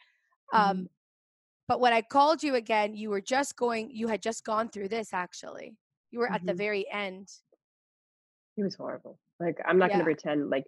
um, 0.52 0.78
mm-hmm. 0.78 0.84
but 1.67 1.80
when 1.80 1.93
i 1.93 2.02
called 2.02 2.41
you 2.41 2.56
again 2.56 2.95
you 2.95 3.10
were 3.10 3.21
just 3.21 3.56
going 3.56 3.89
you 3.91 4.08
had 4.08 4.21
just 4.21 4.43
gone 4.43 4.69
through 4.69 4.88
this 4.88 5.13
actually 5.13 5.76
you 6.12 6.19
were 6.19 6.26
mm-hmm. 6.26 6.36
at 6.36 6.45
the 6.45 6.52
mm-hmm. 6.52 6.58
very 6.58 6.86
end 6.91 7.28
it 8.58 8.63
was 8.63 8.76
horrible 8.76 9.19
like 9.39 9.58
i'm 9.67 9.78
not 9.78 9.89
yeah. 9.89 9.97
going 9.97 9.99
to 9.99 10.06
pretend 10.06 10.49
like 10.49 10.65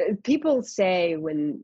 uh, 0.00 0.14
people 0.22 0.62
say 0.62 1.16
when 1.16 1.62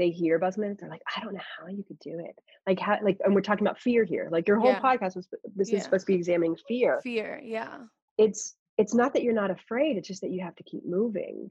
they 0.00 0.10
hear 0.10 0.36
about 0.36 0.54
something 0.54 0.74
they're 0.80 0.88
like 0.88 1.02
i 1.16 1.20
don't 1.20 1.34
know 1.34 1.40
how 1.58 1.68
you 1.68 1.84
could 1.86 1.98
do 1.98 2.18
it. 2.18 2.34
Like 2.66 2.80
how 2.80 2.98
like 3.02 3.18
and 3.24 3.34
we're 3.34 3.40
talking 3.42 3.66
about 3.66 3.78
fear 3.78 4.04
here 4.04 4.28
like 4.32 4.48
your 4.48 4.58
whole 4.58 4.70
yeah. 4.70 4.80
podcast 4.80 5.16
was 5.16 5.28
this 5.56 5.70
yeah. 5.70 5.78
is 5.78 5.84
supposed 5.84 6.06
to 6.06 6.12
be 6.12 6.18
examining 6.18 6.56
fear. 6.66 7.00
Fear 7.02 7.40
yeah. 7.44 7.78
It's 8.18 8.56
it's 8.78 8.94
not 8.94 9.12
that 9.12 9.22
you're 9.22 9.34
not 9.34 9.50
afraid 9.50 9.96
it's 9.96 10.08
just 10.08 10.22
that 10.22 10.30
you 10.30 10.42
have 10.42 10.56
to 10.56 10.64
keep 10.64 10.84
moving. 10.86 11.50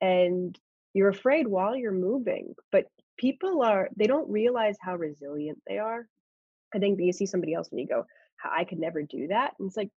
And 0.00 0.58
you're 0.94 1.08
afraid 1.08 1.46
while 1.46 1.76
you're 1.76 1.92
moving 1.92 2.54
but 2.70 2.86
people 3.18 3.62
are 3.62 3.88
they 3.96 4.06
don't 4.06 4.30
realize 4.30 4.76
how 4.80 4.96
resilient 4.96 5.58
they 5.66 5.78
are. 5.78 6.06
I 6.74 6.78
think 6.78 7.00
you 7.00 7.12
see 7.12 7.26
somebody 7.26 7.54
else 7.54 7.68
and 7.70 7.80
you 7.80 7.86
go 7.86 8.06
i 8.44 8.64
could 8.64 8.80
never 8.80 9.02
do 9.02 9.28
that 9.28 9.52
and 9.58 9.68
it's 9.68 9.76
like 9.76 9.90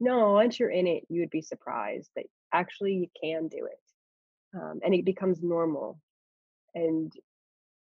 no 0.00 0.32
once 0.32 0.58
you're 0.58 0.70
in 0.70 0.88
it 0.88 1.04
you 1.08 1.20
would 1.20 1.30
be 1.30 1.42
surprised 1.42 2.10
that 2.16 2.26
actually 2.52 2.94
you 2.94 3.06
can 3.22 3.48
do 3.48 3.66
it. 3.66 3.78
Um, 4.54 4.80
and 4.84 4.94
it 4.94 5.04
becomes 5.04 5.42
normal 5.42 5.98
and 6.74 7.12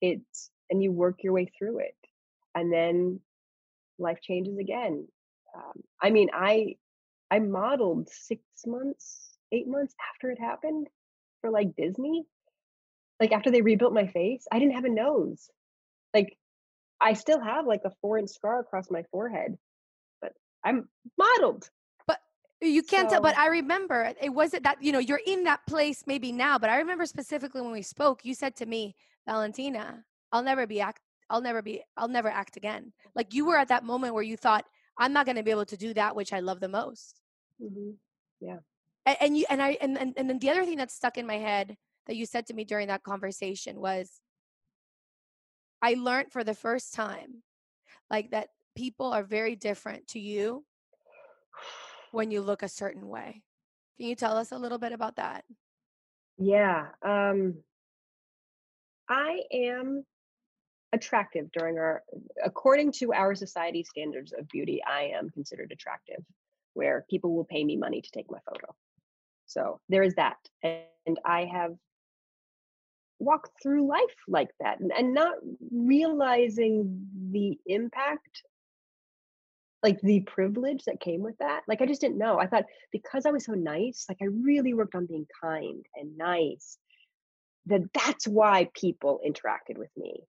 it's 0.02 0.50
and 0.69 0.82
you 0.84 0.91
work 0.91 1.24
your 1.24 1.34
way 1.34 1.50
through 1.58 1.80
it 1.80 1.96
and 2.56 2.72
then 2.72 3.19
life 4.00 4.19
changes 4.22 4.58
again 4.58 5.08
um, 5.56 5.84
i 6.02 6.10
mean 6.10 6.30
i 6.34 6.76
i 7.32 7.39
modeled 7.39 8.10
six 8.10 8.41
months 8.65 9.34
eight 9.54 9.67
months 9.67 9.93
after 10.12 10.32
it 10.32 10.39
happened 10.39 10.88
for 11.43 11.52
like 11.52 11.76
Disney. 11.76 12.26
Like 13.19 13.32
after 13.32 13.52
they 13.52 13.62
rebuilt 13.62 13.93
my 13.93 14.08
face, 14.08 14.48
I 14.52 14.60
didn't 14.60 14.74
have 14.74 14.86
a 14.86 14.89
nose. 14.89 15.50
Like 16.13 16.36
I 17.00 17.13
still 17.13 17.39
have 17.39 17.67
like 17.67 17.82
a 17.86 17.91
four 18.02 18.17
inch 18.17 18.32
scar 18.32 18.60
across 18.60 18.89
my 18.89 19.04
forehead, 19.12 19.58
but 20.22 20.34
I'm 20.65 20.89
modeled. 21.17 21.69
You 22.63 22.84
can't 22.84 23.10
so, 23.10 23.15
tell. 23.15 23.21
But 23.21 23.38
I 23.38 23.47
remember 23.47 24.13
it 24.21 24.30
wasn't 24.30 24.63
that, 24.63 24.82
you 24.82 24.91
know, 24.91 24.99
you're 24.99 25.21
in 25.26 25.43
that 25.43 25.65
place 25.67 26.04
maybe 26.08 26.32
now, 26.32 26.58
but 26.58 26.69
I 26.69 26.78
remember 26.78 27.06
specifically 27.06 27.62
when 27.62 27.71
we 27.71 27.82
spoke, 27.82 28.23
you 28.23 28.34
said 28.34 28.56
to 28.58 28.65
me, 28.65 28.95
Valentina, 29.28 30.04
I'll 30.32 30.43
never 30.43 30.65
be 30.65 30.82
act. 30.82 31.02
I'll 31.30 31.41
never 31.41 31.62
be, 31.62 31.82
I'll 31.97 32.08
never 32.08 32.30
act 32.30 32.58
again. 32.58 32.93
Like 33.15 33.34
you 33.34 33.45
were 33.45 33.58
at 33.58 33.69
that 33.69 33.84
moment 33.84 34.13
where 34.13 34.23
you 34.23 34.38
thought, 34.38 34.65
I'm 34.97 35.13
not 35.13 35.26
going 35.26 35.38
to 35.38 35.43
be 35.43 35.52
able 35.52 35.65
to 35.65 35.78
do 35.78 35.93
that 35.95 36.15
which 36.15 36.34
I 36.34 36.39
love 36.39 36.60
the 36.60 36.67
most. 36.69 37.21
Mm-hmm. 37.62 37.91
Yeah 38.39 38.58
and, 39.06 39.17
and 39.19 39.38
you 39.38 39.45
and 39.49 39.62
I 39.62 39.78
and, 39.82 39.97
and 39.97 40.13
and 40.17 40.30
then 40.30 40.39
the 40.39 40.49
other 40.49 40.65
thing 40.65 40.78
that 40.78 40.91
stuck 40.91 41.17
in 41.17 41.28
my 41.28 41.38
head 41.38 41.78
that 42.08 42.15
you 42.15 42.26
said 42.26 42.47
to 42.47 42.54
me 42.54 42.63
during 42.63 42.88
that 42.88 43.04
conversation 43.04 43.80
was 43.80 44.21
I 45.82 45.95
learned 45.95 46.32
for 46.32 46.43
the 46.43 46.54
first 46.54 46.93
time 46.93 47.43
like 48.10 48.32
that 48.32 48.49
people 48.76 49.13
are 49.13 49.23
very 49.23 49.56
different 49.56 50.08
to 50.10 50.19
you 50.19 50.65
when 52.13 52.32
you 52.32 52.41
look 52.41 52.62
a 52.62 52.69
certain 52.69 53.08
way. 53.08 53.41
Can 53.97 54.08
you 54.08 54.15
tell 54.15 54.38
us 54.38 54.52
a 54.52 54.58
little 54.58 54.78
bit 54.78 54.91
about 54.91 55.15
that? 55.15 55.43
Yeah. 56.38 56.88
Um 57.02 57.56
I 59.10 59.41
am 59.52 60.06
attractive 60.93 61.52
during 61.52 61.78
our 61.78 62.04
according 62.43 62.91
to 62.93 63.13
our 63.13 63.34
society 63.34 63.84
standards 63.84 64.32
of 64.38 64.47
beauty, 64.47 64.82
I 64.88 65.12
am 65.15 65.30
considered 65.32 65.71
attractive 65.71 66.23
where 66.76 67.06
people 67.10 67.36
will 67.36 67.45
pay 67.45 67.63
me 67.63 67.78
money 67.78 68.02
to 68.02 68.12
take 68.12 68.30
my 68.32 68.39
photo. 68.47 68.76
So 69.45 69.80
there 69.89 70.04
is 70.04 70.15
that. 70.15 70.38
And 70.63 71.19
I 71.26 71.45
have 71.45 71.73
walked 73.19 73.62
through 73.62 73.88
life 73.88 74.15
like 74.28 74.49
that 74.60 74.80
and, 74.80 74.91
and 74.91 75.13
not 75.13 75.36
realizing 75.71 77.08
the 77.32 77.58
impact 77.65 78.43
like 79.84 80.00
the 80.02 80.22
privilege 80.22 80.84
that 80.86 81.00
came 81.00 81.22
with 81.22 81.38
that 81.39 81.62
like 81.67 81.82
i 81.82 81.86
just 81.86 82.02
didn't 82.02 82.17
know 82.17 82.39
i 82.39 82.48
thought 82.48 82.63
because 82.91 83.26
i 83.26 83.32
was 83.32 83.46
so 83.46 83.54
nice 83.54 84.06
like 84.10 84.17
i 84.22 84.26
really 84.26 84.74
worked 84.74 84.96
on 84.96 85.06
being 85.06 85.28
kind 85.41 85.86
and 85.96 86.17
nice 86.17 86.78
that 87.65 87.82
that's 87.93 88.28
why 88.28 88.69
people 88.74 89.19
interacted 89.26 89.78
with 89.78 89.91
me 89.98 90.24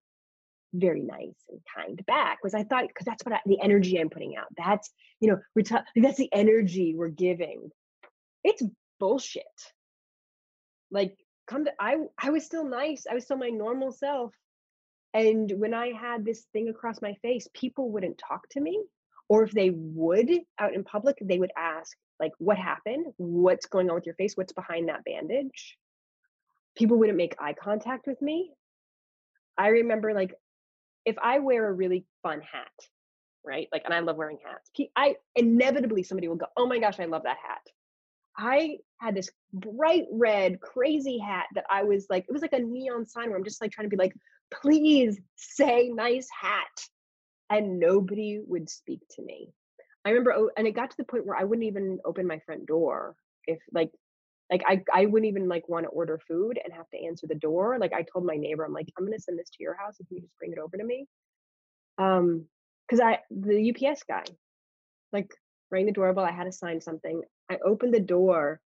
very 0.72 1.02
nice 1.02 1.36
and 1.48 1.60
kind 1.76 2.04
back 2.06 2.38
was 2.42 2.52
i 2.52 2.64
thought 2.64 2.88
because 2.88 3.04
that's 3.06 3.24
what 3.24 3.34
I, 3.34 3.40
the 3.46 3.60
energy 3.62 4.00
i'm 4.00 4.10
putting 4.10 4.36
out 4.36 4.46
that's 4.56 4.90
you 5.20 5.30
know 5.30 5.38
we're 5.54 5.62
ta- 5.62 5.84
that's 5.94 6.18
the 6.18 6.32
energy 6.32 6.94
we're 6.96 7.08
giving 7.08 7.70
it's 8.44 8.62
bullshit. 9.00 9.42
Like 10.90 11.16
come 11.46 11.64
to 11.64 11.72
I 11.80 11.96
I 12.22 12.30
was 12.30 12.44
still 12.44 12.64
nice. 12.64 13.04
I 13.10 13.14
was 13.14 13.24
still 13.24 13.38
my 13.38 13.48
normal 13.48 13.90
self. 13.90 14.32
And 15.14 15.50
when 15.56 15.74
I 15.74 15.92
had 15.92 16.24
this 16.24 16.44
thing 16.52 16.68
across 16.68 17.00
my 17.00 17.14
face, 17.22 17.48
people 17.54 17.90
wouldn't 17.90 18.18
talk 18.18 18.48
to 18.50 18.60
me. 18.60 18.82
Or 19.28 19.42
if 19.44 19.52
they 19.52 19.70
would 19.70 20.30
out 20.58 20.74
in 20.74 20.84
public, 20.84 21.16
they 21.20 21.38
would 21.38 21.52
ask, 21.56 21.96
like, 22.20 22.32
what 22.38 22.58
happened? 22.58 23.06
What's 23.16 23.66
going 23.66 23.88
on 23.88 23.96
with 23.96 24.06
your 24.06 24.14
face? 24.16 24.36
What's 24.36 24.52
behind 24.52 24.88
that 24.88 25.04
bandage? 25.04 25.76
People 26.76 26.98
wouldn't 26.98 27.18
make 27.18 27.34
eye 27.38 27.54
contact 27.54 28.06
with 28.06 28.20
me. 28.20 28.52
I 29.56 29.68
remember, 29.68 30.12
like, 30.12 30.34
if 31.04 31.16
I 31.22 31.38
wear 31.38 31.68
a 31.68 31.72
really 31.72 32.04
fun 32.22 32.40
hat, 32.40 32.68
right? 33.44 33.68
Like, 33.72 33.82
and 33.84 33.94
I 33.94 34.00
love 34.00 34.16
wearing 34.16 34.38
hats. 34.44 34.70
I 34.96 35.16
inevitably 35.36 36.02
somebody 36.02 36.28
will 36.28 36.36
go, 36.36 36.46
"Oh 36.56 36.66
my 36.66 36.78
gosh, 36.78 36.98
I 36.98 37.04
love 37.04 37.24
that 37.24 37.36
hat." 37.36 37.60
I 38.36 38.78
had 38.98 39.14
this 39.14 39.30
bright 39.52 40.06
red, 40.10 40.60
crazy 40.60 41.18
hat 41.18 41.46
that 41.54 41.64
I 41.70 41.84
was 41.84 42.06
like, 42.10 42.24
it 42.28 42.32
was 42.32 42.42
like 42.42 42.52
a 42.52 42.58
neon 42.58 43.06
sign 43.06 43.28
where 43.28 43.38
I'm 43.38 43.44
just 43.44 43.60
like 43.60 43.70
trying 43.70 43.88
to 43.88 43.96
be 43.96 44.02
like, 44.02 44.14
please 44.52 45.20
say 45.36 45.88
nice 45.88 46.28
hat. 46.30 46.88
And 47.50 47.78
nobody 47.78 48.40
would 48.44 48.68
speak 48.68 49.00
to 49.12 49.22
me. 49.22 49.52
I 50.04 50.10
remember, 50.10 50.32
oh, 50.32 50.50
and 50.56 50.66
it 50.66 50.74
got 50.74 50.90
to 50.90 50.96
the 50.96 51.04
point 51.04 51.26
where 51.26 51.36
I 51.36 51.44
wouldn't 51.44 51.66
even 51.66 51.98
open 52.04 52.26
my 52.26 52.38
front 52.40 52.66
door 52.66 53.16
if 53.46 53.58
like, 53.72 53.90
like 54.50 54.62
I, 54.66 54.82
I 54.92 55.06
wouldn't 55.06 55.28
even 55.28 55.48
like 55.48 55.68
want 55.68 55.84
to 55.84 55.90
order 55.90 56.20
food 56.28 56.58
and 56.62 56.72
have 56.72 56.88
to 56.90 57.04
answer 57.04 57.26
the 57.26 57.34
door. 57.34 57.78
Like 57.78 57.92
I 57.92 58.02
told 58.02 58.26
my 58.26 58.36
neighbor, 58.36 58.64
I'm 58.64 58.72
like, 58.72 58.88
I'm 58.98 59.04
gonna 59.04 59.18
send 59.18 59.38
this 59.38 59.50
to 59.50 59.62
your 59.62 59.76
house 59.76 59.96
if 60.00 60.06
you 60.10 60.20
just 60.20 60.36
bring 60.38 60.52
it 60.52 60.58
over 60.58 60.76
to 60.76 60.84
me. 60.84 61.06
Um, 61.96 62.46
because 62.86 63.00
I 63.00 63.20
the 63.30 63.70
UPS 63.70 64.02
guy, 64.06 64.24
like 65.12 65.30
rang 65.70 65.86
the 65.86 65.92
doorbell. 65.92 66.24
I 66.24 66.32
had 66.32 66.44
to 66.44 66.52
sign 66.52 66.80
something. 66.80 67.22
I 67.50 67.58
opened 67.64 67.94
the 67.94 68.00
door 68.00 68.60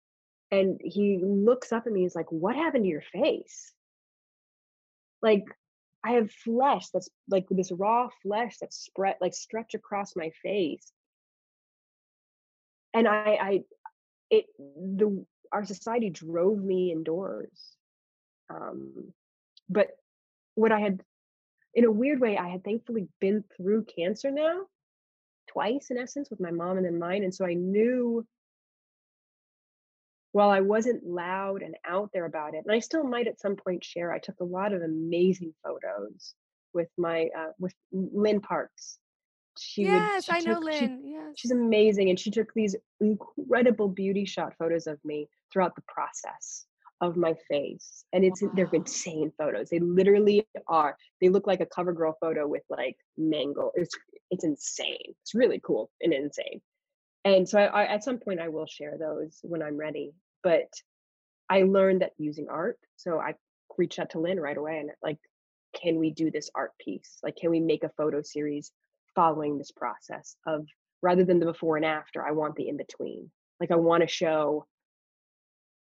and 0.50 0.80
he 0.82 1.18
looks 1.22 1.72
up 1.72 1.86
at 1.86 1.92
me. 1.92 2.02
He's 2.02 2.14
like, 2.14 2.30
What 2.30 2.56
happened 2.56 2.84
to 2.84 2.90
your 2.90 3.02
face? 3.12 3.72
Like, 5.22 5.44
I 6.04 6.12
have 6.12 6.30
flesh 6.30 6.88
that's 6.90 7.08
like 7.28 7.46
this 7.48 7.72
raw 7.72 8.08
flesh 8.22 8.58
that's 8.60 8.76
spread, 8.76 9.16
like 9.20 9.34
stretch 9.34 9.74
across 9.74 10.14
my 10.14 10.30
face. 10.42 10.92
And 12.92 13.08
I, 13.08 13.38
I, 13.40 13.60
it, 14.30 14.44
the, 14.58 15.24
our 15.50 15.64
society 15.64 16.10
drove 16.10 16.62
me 16.62 16.92
indoors. 16.92 17.76
Um, 18.50 19.12
but 19.68 19.88
what 20.54 20.72
I 20.72 20.80
had, 20.80 21.00
in 21.74 21.84
a 21.84 21.90
weird 21.90 22.20
way, 22.20 22.36
I 22.36 22.48
had 22.48 22.62
thankfully 22.62 23.08
been 23.20 23.42
through 23.56 23.86
cancer 23.96 24.30
now 24.30 24.66
twice 25.48 25.90
in 25.90 25.98
essence 25.98 26.28
with 26.30 26.40
my 26.40 26.50
mom 26.50 26.76
and 26.76 26.84
then 26.84 26.98
mine. 26.98 27.24
And 27.24 27.34
so 27.34 27.46
I 27.46 27.54
knew 27.54 28.26
while 30.34 30.50
I 30.50 30.62
wasn't 30.62 31.06
loud 31.06 31.62
and 31.62 31.76
out 31.86 32.10
there 32.12 32.24
about 32.24 32.54
it, 32.54 32.64
and 32.66 32.74
I 32.74 32.80
still 32.80 33.04
might 33.04 33.28
at 33.28 33.40
some 33.40 33.54
point 33.54 33.84
share, 33.84 34.12
I 34.12 34.18
took 34.18 34.40
a 34.40 34.44
lot 34.44 34.72
of 34.72 34.82
amazing 34.82 35.54
photos 35.62 36.34
with 36.72 36.88
my 36.98 37.28
uh, 37.38 37.52
with 37.60 37.72
Lynn 37.92 38.40
Parks. 38.40 38.98
She 39.56 39.84
yes, 39.84 40.14
would, 40.14 40.24
she 40.24 40.32
I 40.32 40.40
took, 40.40 40.48
know 40.48 40.58
Lynn. 40.58 41.00
She, 41.04 41.10
yes. 41.12 41.32
she's 41.36 41.52
amazing, 41.52 42.10
and 42.10 42.18
she 42.18 42.32
took 42.32 42.52
these 42.52 42.74
incredible 43.00 43.86
beauty 43.86 44.24
shot 44.24 44.54
photos 44.58 44.88
of 44.88 44.98
me 45.04 45.28
throughout 45.52 45.76
the 45.76 45.84
process 45.86 46.66
of 47.00 47.16
my 47.16 47.34
face 47.48 48.04
and 48.12 48.24
it's 48.24 48.42
they're 48.54 48.70
insane 48.72 49.30
photos 49.36 49.68
they 49.68 49.80
literally 49.80 50.46
are 50.68 50.96
they 51.20 51.28
look 51.28 51.44
like 51.44 51.60
a 51.60 51.66
cover 51.66 51.92
girl 51.92 52.16
photo 52.20 52.46
with 52.46 52.62
like 52.70 52.96
mangle. 53.18 53.72
it's 53.74 53.94
it's 54.30 54.44
insane 54.44 55.12
it's 55.22 55.34
really 55.34 55.60
cool 55.64 55.90
and 56.00 56.12
insane 56.12 56.60
and 57.24 57.48
so 57.48 57.58
I, 57.58 57.82
I, 57.82 57.84
at 57.86 58.04
some 58.04 58.18
point 58.18 58.40
i 58.40 58.48
will 58.48 58.66
share 58.66 58.96
those 58.96 59.40
when 59.42 59.60
i'm 59.60 59.76
ready 59.76 60.12
but 60.44 60.68
i 61.50 61.62
learned 61.62 62.00
that 62.00 62.12
using 62.18 62.46
art 62.48 62.78
so 62.96 63.18
i 63.18 63.34
reached 63.76 63.98
out 63.98 64.10
to 64.10 64.20
lynn 64.20 64.38
right 64.38 64.56
away 64.56 64.78
and 64.78 64.90
like 65.02 65.18
can 65.74 65.98
we 65.98 66.10
do 66.10 66.30
this 66.30 66.48
art 66.54 66.70
piece 66.78 67.18
like 67.24 67.34
can 67.34 67.50
we 67.50 67.58
make 67.58 67.82
a 67.82 67.90
photo 67.96 68.22
series 68.22 68.70
following 69.16 69.58
this 69.58 69.72
process 69.72 70.36
of 70.46 70.64
rather 71.02 71.24
than 71.24 71.40
the 71.40 71.46
before 71.46 71.76
and 71.76 71.84
after 71.84 72.24
i 72.24 72.30
want 72.30 72.54
the 72.54 72.68
in 72.68 72.76
between 72.76 73.28
like 73.58 73.72
i 73.72 73.76
want 73.76 74.00
to 74.00 74.06
show 74.06 74.64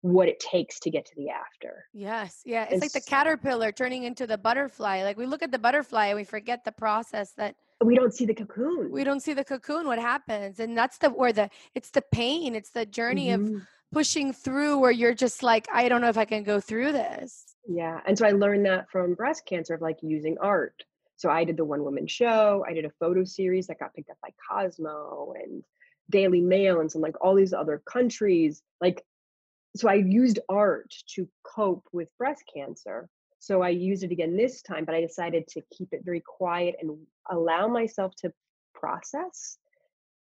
what 0.01 0.27
it 0.27 0.39
takes 0.39 0.79
to 0.79 0.89
get 0.89 1.05
to 1.05 1.11
the 1.15 1.29
after. 1.29 1.85
Yes. 1.93 2.41
Yeah. 2.45 2.63
It's, 2.63 2.73
it's 2.73 2.95
like 2.95 3.03
the 3.03 3.09
caterpillar 3.09 3.71
turning 3.71 4.03
into 4.03 4.27
the 4.27 4.37
butterfly. 4.37 5.03
Like 5.03 5.17
we 5.17 5.25
look 5.25 5.41
at 5.41 5.51
the 5.51 5.59
butterfly 5.59 6.07
and 6.07 6.17
we 6.17 6.23
forget 6.23 6.63
the 6.63 6.71
process 6.71 7.31
that 7.33 7.55
we 7.83 7.95
don't 7.95 8.13
see 8.13 8.25
the 8.25 8.33
cocoon. 8.33 8.91
We 8.91 9.03
don't 9.03 9.19
see 9.19 9.33
the 9.33 9.43
cocoon, 9.43 9.85
what 9.85 9.99
happens. 9.99 10.59
And 10.59 10.77
that's 10.77 10.97
the 10.97 11.09
where 11.09 11.33
the 11.33 11.49
it's 11.75 11.91
the 11.91 12.03
pain, 12.11 12.55
it's 12.55 12.71
the 12.71 12.85
journey 12.85 13.27
mm-hmm. 13.27 13.55
of 13.55 13.61
pushing 13.93 14.33
through 14.33 14.79
where 14.79 14.91
you're 14.91 15.13
just 15.13 15.43
like, 15.43 15.67
I 15.73 15.89
don't 15.89 16.01
know 16.01 16.09
if 16.09 16.17
I 16.17 16.25
can 16.25 16.43
go 16.43 16.59
through 16.59 16.91
this. 16.91 17.45
Yeah. 17.67 17.99
And 18.05 18.17
so 18.17 18.25
I 18.25 18.31
learned 18.31 18.65
that 18.65 18.89
from 18.89 19.13
breast 19.13 19.45
cancer 19.45 19.73
of 19.73 19.81
like 19.81 19.97
using 20.01 20.37
art. 20.41 20.83
So 21.15 21.29
I 21.29 21.43
did 21.43 21.57
the 21.57 21.65
one 21.65 21.83
woman 21.83 22.05
show, 22.05 22.63
I 22.67 22.73
did 22.73 22.85
a 22.85 22.91
photo 22.99 23.23
series 23.23 23.67
that 23.67 23.79
got 23.79 23.93
picked 23.93 24.09
up 24.09 24.17
by 24.21 24.29
Cosmo 24.49 25.33
and 25.41 25.63
Daily 26.09 26.41
Mail 26.41 26.79
and 26.79 26.91
some 26.91 27.01
like 27.01 27.15
all 27.21 27.35
these 27.35 27.53
other 27.53 27.81
countries. 27.91 28.61
Like 28.81 29.03
so 29.75 29.89
I 29.89 29.95
used 29.95 30.39
art 30.49 30.93
to 31.15 31.27
cope 31.43 31.85
with 31.91 32.09
breast 32.17 32.43
cancer. 32.53 33.09
So 33.39 33.61
I 33.61 33.69
used 33.69 34.03
it 34.03 34.11
again 34.11 34.35
this 34.35 34.61
time, 34.61 34.85
but 34.85 34.95
I 34.95 35.01
decided 35.01 35.47
to 35.49 35.61
keep 35.75 35.89
it 35.91 36.01
very 36.03 36.21
quiet 36.25 36.75
and 36.81 36.97
allow 37.29 37.67
myself 37.67 38.13
to 38.17 38.33
process 38.73 39.57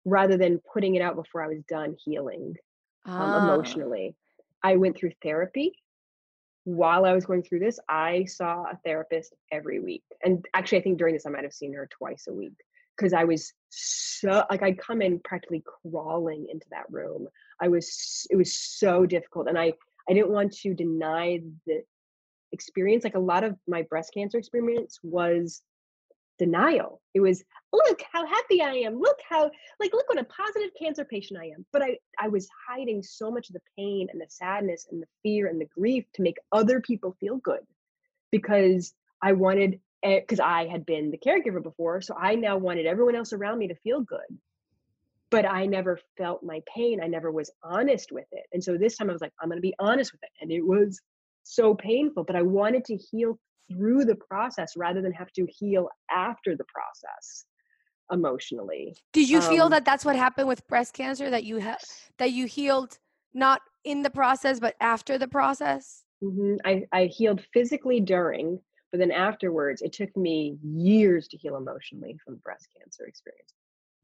rather 0.05 0.37
than 0.37 0.61
putting 0.71 0.95
it 0.95 1.01
out 1.01 1.15
before 1.15 1.43
I 1.43 1.47
was 1.47 1.63
done 1.67 1.95
healing 2.03 2.55
um, 3.05 3.13
ah. 3.13 3.53
emotionally. 3.53 4.15
I 4.63 4.75
went 4.77 4.97
through 4.97 5.11
therapy. 5.21 5.73
While 6.63 7.05
I 7.05 7.13
was 7.13 7.25
going 7.25 7.43
through 7.43 7.59
this, 7.59 7.79
I 7.87 8.25
saw 8.25 8.63
a 8.63 8.79
therapist 8.83 9.33
every 9.51 9.79
week. 9.79 10.03
And 10.23 10.43
actually, 10.55 10.79
I 10.79 10.81
think 10.81 10.97
during 10.97 11.13
this, 11.13 11.27
I 11.27 11.29
might 11.29 11.43
have 11.43 11.53
seen 11.53 11.73
her 11.73 11.87
twice 11.91 12.25
a 12.27 12.33
week 12.33 12.53
because 12.97 13.13
I 13.13 13.23
was 13.25 13.53
so 13.69 14.43
like 14.49 14.63
I'd 14.63 14.79
come 14.79 15.01
in 15.01 15.19
practically 15.19 15.63
crawling 15.65 16.47
into 16.49 16.65
that 16.71 16.85
room. 16.89 17.27
I 17.61 17.67
was 17.67 18.25
it 18.29 18.35
was 18.35 18.53
so 18.53 19.05
difficult, 19.05 19.47
and 19.47 19.59
I 19.59 19.73
I 20.09 20.13
didn't 20.13 20.31
want 20.31 20.53
to 20.57 20.73
deny 20.73 21.39
the 21.67 21.83
experience. 22.51 23.03
Like 23.03 23.15
a 23.15 23.19
lot 23.19 23.43
of 23.43 23.55
my 23.67 23.83
breast 23.83 24.13
cancer 24.13 24.37
experience 24.37 24.99
was 25.03 25.61
denial. 26.37 27.01
It 27.13 27.19
was 27.19 27.43
look 27.71 28.01
how 28.11 28.25
happy 28.25 28.61
I 28.61 28.73
am. 28.73 28.99
Look 28.99 29.17
how 29.27 29.51
like 29.79 29.93
look 29.93 30.07
what 30.07 30.19
a 30.19 30.25
positive 30.25 30.71
cancer 30.79 31.05
patient 31.05 31.39
I 31.39 31.47
am. 31.47 31.65
But 31.71 31.81
I 31.83 31.97
I 32.19 32.27
was 32.27 32.47
hiding 32.67 33.03
so 33.03 33.31
much 33.31 33.49
of 33.49 33.53
the 33.53 33.61
pain 33.77 34.07
and 34.11 34.21
the 34.21 34.27
sadness 34.29 34.87
and 34.91 35.01
the 35.01 35.07
fear 35.23 35.47
and 35.47 35.59
the 35.59 35.65
grief 35.65 36.05
to 36.13 36.21
make 36.21 36.37
other 36.51 36.81
people 36.81 37.15
feel 37.19 37.37
good 37.37 37.61
because 38.31 38.93
I 39.21 39.33
wanted 39.33 39.79
eh, 40.03 40.19
because 40.19 40.39
I 40.39 40.67
had 40.67 40.85
been 40.85 41.11
the 41.11 41.17
caregiver 41.17 41.61
before. 41.61 42.01
So 42.01 42.15
I 42.19 42.35
now 42.35 42.57
wanted 42.57 42.85
everyone 42.85 43.15
else 43.15 43.33
around 43.33 43.59
me 43.59 43.67
to 43.69 43.75
feel 43.75 44.01
good. 44.01 44.39
But 45.31 45.45
I 45.45 45.65
never 45.65 45.99
felt 46.17 46.43
my 46.43 46.61
pain. 46.73 47.01
I 47.01 47.07
never 47.07 47.31
was 47.31 47.51
honest 47.63 48.11
with 48.11 48.27
it. 48.31 48.45
And 48.53 48.63
so 48.63 48.77
this 48.77 48.95
time 48.95 49.09
I 49.09 49.13
was 49.13 49.21
like, 49.21 49.33
I'm 49.41 49.49
going 49.49 49.57
to 49.57 49.61
be 49.61 49.73
honest 49.79 50.11
with 50.11 50.21
it. 50.23 50.29
And 50.39 50.51
it 50.51 50.65
was 50.65 51.01
so 51.43 51.73
painful, 51.73 52.23
but 52.23 52.35
I 52.35 52.41
wanted 52.41 52.85
to 52.85 52.95
heal 52.95 53.39
through 53.69 54.05
the 54.05 54.15
process 54.15 54.73
rather 54.75 55.01
than 55.01 55.11
have 55.11 55.31
to 55.33 55.47
heal 55.47 55.89
after 56.11 56.55
the 56.55 56.65
process 56.65 57.45
emotionally. 58.11 58.95
Did 59.13 59.29
you 59.29 59.39
um, 59.39 59.49
feel 59.49 59.69
that 59.69 59.85
that's 59.85 60.05
what 60.05 60.15
happened 60.15 60.47
with 60.47 60.67
breast 60.67 60.93
cancer 60.93 61.29
that 61.29 61.43
you 61.43 61.57
have 61.57 61.81
that 62.17 62.31
you 62.31 62.45
healed 62.45 62.99
not 63.33 63.61
in 63.83 64.01
the 64.01 64.09
process 64.09 64.59
but 64.59 64.75
after 64.79 65.17
the 65.17 65.27
process? 65.27 66.03
Mm-hmm. 66.23 66.55
I, 66.65 66.85
I 66.91 67.05
healed 67.05 67.41
physically 67.53 67.99
during 67.99 68.59
but 68.95 68.99
then 68.99 69.11
afterwards, 69.11 69.81
it 69.81 69.91
took 69.91 70.15
me 70.15 70.57
years 70.63 71.27
to 71.27 71.35
heal 71.35 71.57
emotionally 71.57 72.17
from 72.23 72.35
the 72.35 72.39
breast 72.39 72.69
cancer 72.79 73.03
experience. 73.05 73.53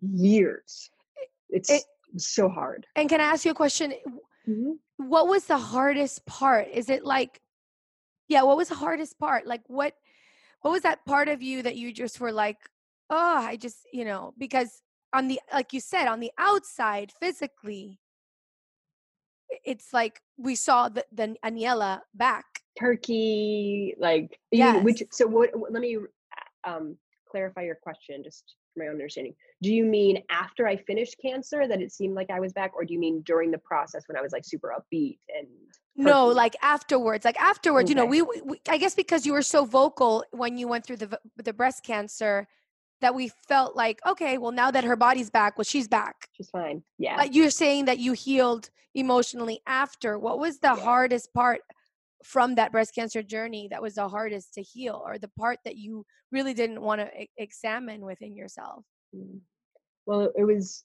Years. 0.02 0.89
It's 1.50 1.69
it, 1.71 1.84
so 2.17 2.50
hard. 2.50 2.86
And 2.97 3.08
can 3.08 3.21
I 3.21 3.24
ask 3.24 3.45
you 3.45 3.52
a 3.52 3.56
question? 3.56 3.93
Mm-hmm. 4.45 4.71
What 4.97 5.30
was 5.30 5.45
the 5.45 5.58
hardest 5.58 6.26
part? 6.26 6.67
Is 6.67 6.89
it 6.89 7.06
like, 7.06 7.39
yeah, 8.31 8.43
what 8.43 8.55
was 8.55 8.69
the 8.69 8.75
hardest 8.75 9.19
part? 9.19 9.45
Like, 9.45 9.61
what, 9.67 9.93
what 10.61 10.71
was 10.71 10.83
that 10.83 11.05
part 11.05 11.27
of 11.27 11.41
you 11.41 11.61
that 11.63 11.75
you 11.75 11.91
just 11.91 12.21
were 12.21 12.31
like, 12.31 12.59
oh, 13.09 13.39
I 13.39 13.57
just, 13.57 13.79
you 13.91 14.05
know, 14.05 14.33
because 14.37 14.81
on 15.11 15.27
the, 15.27 15.41
like 15.51 15.73
you 15.73 15.81
said, 15.81 16.07
on 16.07 16.21
the 16.21 16.31
outside, 16.37 17.11
physically, 17.19 17.99
it's 19.65 19.91
like 19.91 20.21
we 20.37 20.55
saw 20.55 20.87
the, 20.87 21.05
the 21.11 21.35
Aniela 21.43 21.99
back. 22.13 22.45
Turkey 22.79 23.95
like 23.99 24.39
yeah 24.49 24.77
which 24.77 25.03
so 25.11 25.27
what, 25.27 25.49
let 25.69 25.81
me 25.81 25.97
um 26.63 26.95
clarify 27.29 27.63
your 27.63 27.75
question 27.75 28.23
just 28.23 28.55
for 28.73 28.79
my 28.79 28.85
own 28.87 28.93
understanding. 28.93 29.35
Do 29.61 29.73
you 29.73 29.83
mean 29.83 30.23
after 30.29 30.65
i 30.69 30.77
finished 30.77 31.17
cancer 31.21 31.67
that 31.67 31.81
it 31.81 31.91
seemed 31.91 32.15
like 32.15 32.29
i 32.29 32.39
was 32.39 32.53
back 32.53 32.71
or 32.73 32.85
do 32.85 32.93
you 32.93 32.99
mean 32.99 33.23
during 33.25 33.51
the 33.51 33.57
process 33.57 34.03
when 34.07 34.17
i 34.17 34.21
was 34.21 34.31
like 34.31 34.45
super 34.45 34.73
upbeat 34.73 35.19
and 35.37 35.49
no 35.95 36.27
like 36.27 36.56
afterwards 36.62 37.25
like 37.25 37.39
afterwards 37.41 37.89
okay. 37.89 37.91
you 37.91 37.95
know 37.95 38.06
we, 38.06 38.21
we, 38.21 38.62
i 38.69 38.77
guess 38.77 38.95
because 38.95 39.25
you 39.25 39.34
were 39.34 39.41
so 39.41 39.65
vocal 39.65 40.23
when 40.32 40.58
you 40.58 40.67
went 40.67 40.86
through 40.86 40.95
the 40.95 41.19
the 41.43 41.54
breast 41.54 41.84
cancer 41.84 42.47
that 43.01 43.13
we 43.13 43.32
felt 43.47 43.75
like 43.75 43.99
okay 44.06 44.38
well 44.38 44.51
now 44.51 44.71
that 44.71 44.84
her 44.84 44.95
body's 44.95 45.30
back 45.30 45.58
well 45.58 45.63
she's 45.63 45.88
back 45.88 46.30
she's 46.34 46.49
fine 46.49 46.82
yeah 46.97 47.17
but 47.17 47.34
you're 47.34 47.49
saying 47.49 47.86
that 47.86 47.99
you 47.99 48.13
healed 48.13 48.69
emotionally 48.95 49.62
after 49.67 50.17
what 50.17 50.39
was 50.39 50.60
the 50.60 50.67
yeah. 50.67 50.84
hardest 50.84 51.34
part 51.34 51.62
from 52.23 52.56
that 52.56 52.71
breast 52.71 52.93
cancer 52.93 53.23
journey 53.23 53.67
that 53.69 53.82
was 53.82 53.95
the 53.95 54.08
hardest 54.08 54.54
to 54.54 54.62
heal 54.62 55.01
or 55.06 55.17
the 55.17 55.30
part 55.39 55.58
that 55.65 55.75
you 55.75 56.06
really 56.32 56.54
didn't 56.54 56.82
want 56.82 57.01
to 57.01 57.21
e- 57.21 57.30
examine 57.38 58.01
within 58.01 58.36
yourself 58.36 58.84
mm. 59.15 59.39
well 60.06 60.32
it 60.38 60.43
was 60.43 60.84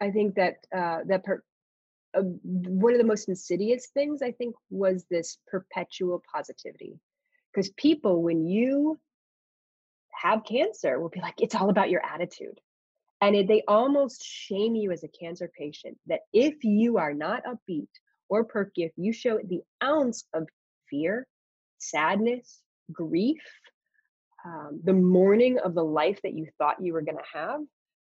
i 0.00 0.10
think 0.10 0.34
that 0.34 0.56
uh 0.76 0.98
that 1.06 1.24
part 1.24 1.44
uh, 2.16 2.22
one 2.22 2.92
of 2.92 2.98
the 2.98 3.06
most 3.06 3.28
insidious 3.28 3.88
things 3.88 4.22
i 4.22 4.32
think 4.32 4.54
was 4.70 5.04
this 5.10 5.38
perpetual 5.46 6.22
positivity 6.32 6.98
because 7.52 7.70
people 7.70 8.22
when 8.22 8.46
you 8.46 8.98
have 10.12 10.44
cancer 10.44 11.00
will 11.00 11.08
be 11.08 11.20
like 11.20 11.34
it's 11.38 11.54
all 11.54 11.70
about 11.70 11.90
your 11.90 12.04
attitude 12.04 12.58
and 13.20 13.34
it, 13.34 13.48
they 13.48 13.62
almost 13.66 14.22
shame 14.22 14.74
you 14.74 14.92
as 14.92 15.02
a 15.02 15.08
cancer 15.08 15.50
patient 15.58 15.96
that 16.06 16.20
if 16.32 16.62
you 16.62 16.98
are 16.98 17.14
not 17.14 17.42
upbeat 17.44 17.88
or 18.28 18.44
perky, 18.44 18.84
if 18.84 18.92
you 18.96 19.12
show 19.12 19.38
the 19.38 19.62
ounce 19.82 20.24
of 20.34 20.46
fear, 20.90 21.26
sadness, 21.78 22.60
grief, 22.92 23.42
um, 24.44 24.80
the 24.84 24.92
mourning 24.92 25.58
of 25.58 25.74
the 25.74 25.82
life 25.82 26.20
that 26.22 26.34
you 26.34 26.48
thought 26.58 26.82
you 26.84 26.92
were 26.92 27.02
going 27.02 27.16
to 27.16 27.38
have, 27.38 27.60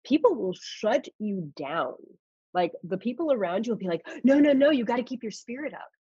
people 0.06 0.36
will 0.36 0.56
shut 0.62 1.08
you 1.18 1.52
down. 1.56 1.96
Like 2.58 2.72
the 2.84 2.98
people 2.98 3.32
around 3.32 3.68
you 3.68 3.74
will 3.74 3.78
be 3.78 3.88
like, 3.88 4.02
no, 4.24 4.40
no, 4.40 4.52
no, 4.52 4.72
you 4.72 4.84
got 4.84 4.96
to 4.96 5.04
keep 5.04 5.22
your 5.22 5.32
spirit 5.32 5.76
up. 5.76 5.92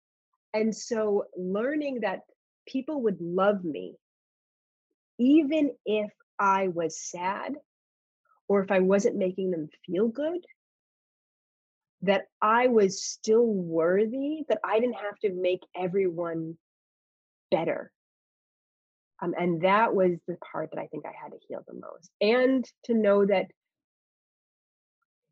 And 0.55 0.75
so 0.75 1.25
learning 1.37 2.01
that 2.01 2.21
people 2.66 3.03
would 3.03 3.21
love 3.21 3.62
me, 3.62 3.97
even 5.19 5.73
if 5.85 6.11
I 6.38 6.69
was 6.69 6.99
sad 6.99 7.53
or 8.49 8.62
if 8.62 8.71
I 8.71 8.79
wasn't 8.79 9.16
making 9.16 9.51
them 9.51 9.69
feel 9.85 10.09
good, 10.09 10.47
that 12.01 12.22
I 12.41 12.68
was 12.68 13.05
still 13.05 13.45
worthy, 13.45 14.45
that 14.49 14.61
I 14.64 14.80
didn't 14.80 14.97
have 14.97 15.18
to 15.24 15.35
make 15.35 15.61
everyone 15.78 16.57
better. 17.51 17.93
Um, 19.20 19.35
and 19.39 19.61
that 19.61 19.95
was 19.95 20.12
the 20.26 20.39
part 20.53 20.70
that 20.72 20.80
I 20.80 20.87
think 20.87 21.05
I 21.05 21.12
had 21.22 21.33
to 21.33 21.39
heal 21.47 21.62
the 21.68 21.74
most. 21.74 22.11
And 22.22 22.64
to 22.85 22.95
know 22.95 23.26
that 23.26 23.47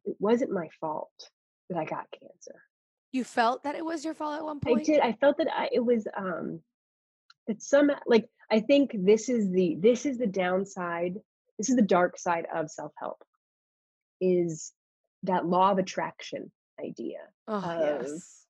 it 0.04 0.16
wasn't 0.18 0.52
my 0.52 0.68
fault 0.80 1.30
that 1.68 1.78
I 1.78 1.84
got 1.84 2.06
cancer. 2.10 2.62
You 3.12 3.24
felt 3.24 3.62
that 3.62 3.74
it 3.74 3.84
was 3.84 4.04
your 4.04 4.14
fault 4.14 4.36
at 4.36 4.44
one 4.44 4.60
point? 4.60 4.80
I 4.80 4.82
did. 4.82 5.00
I 5.00 5.12
felt 5.12 5.38
that 5.38 5.48
I, 5.54 5.68
it 5.72 5.84
was 5.84 6.06
um 6.16 6.60
that 7.46 7.62
some 7.62 7.90
like 8.06 8.28
I 8.50 8.60
think 8.60 8.90
this 8.94 9.28
is 9.28 9.50
the 9.50 9.76
this 9.80 10.06
is 10.06 10.18
the 10.18 10.26
downside 10.26 11.16
this 11.58 11.68
is 11.68 11.76
the 11.76 11.82
dark 11.82 12.18
side 12.18 12.46
of 12.54 12.70
self-help 12.70 13.22
is 14.20 14.72
that 15.22 15.46
law 15.46 15.70
of 15.70 15.78
attraction 15.78 16.50
idea 16.80 17.18
oh, 17.48 17.56
of, 17.56 18.02
yes. 18.02 18.44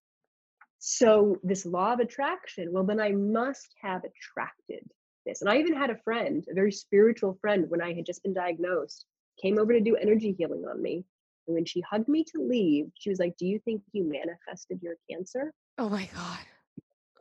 so 0.79 1.37
this 1.43 1.67
law 1.67 1.93
of 1.93 2.01
attraction 2.01 2.73
well 2.73 2.85
then 2.85 3.01
i 3.01 3.11
must 3.11 3.75
have 3.83 4.03
attracted 4.05 4.83
this 5.27 5.43
and 5.43 5.51
i 5.51 5.59
even 5.59 5.75
had 5.75 5.91
a 5.91 5.99
friend 5.99 6.45
a 6.51 6.55
very 6.55 6.73
spiritual 6.73 7.37
friend 7.41 7.67
when 7.69 7.83
i 7.83 7.93
had 7.93 8.07
just 8.07 8.23
been 8.23 8.33
diagnosed 8.33 9.05
came 9.41 9.59
over 9.59 9.73
to 9.73 9.81
do 9.81 9.97
energy 9.97 10.35
healing 10.37 10.65
on 10.71 10.81
me 10.81 11.05
And 11.47 11.55
when 11.55 11.65
she 11.65 11.83
hugged 11.83 12.09
me 12.09 12.25
to 12.25 12.41
leave, 12.41 12.87
she 12.95 13.11
was 13.11 13.19
like, 13.19 13.37
Do 13.37 13.47
you 13.47 13.59
think 13.65 13.83
you 13.93 14.05
manifested 14.05 14.81
your 14.83 14.97
cancer? 15.11 15.53
Oh 15.79 15.89
my 15.89 16.09
God. 16.15 16.39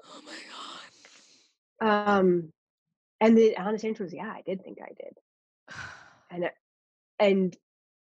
Oh 0.05 0.21
my 0.26 0.38
God. 1.82 2.17
Um, 2.19 2.53
and 3.19 3.38
the 3.38 3.57
honest 3.57 3.86
answer 3.86 4.03
was, 4.03 4.13
Yeah, 4.13 4.30
I 4.30 4.41
did 4.45 4.63
think 4.63 4.80
I 4.82 4.93
did. 5.01 5.13
And 6.32 6.49
and 7.19 7.55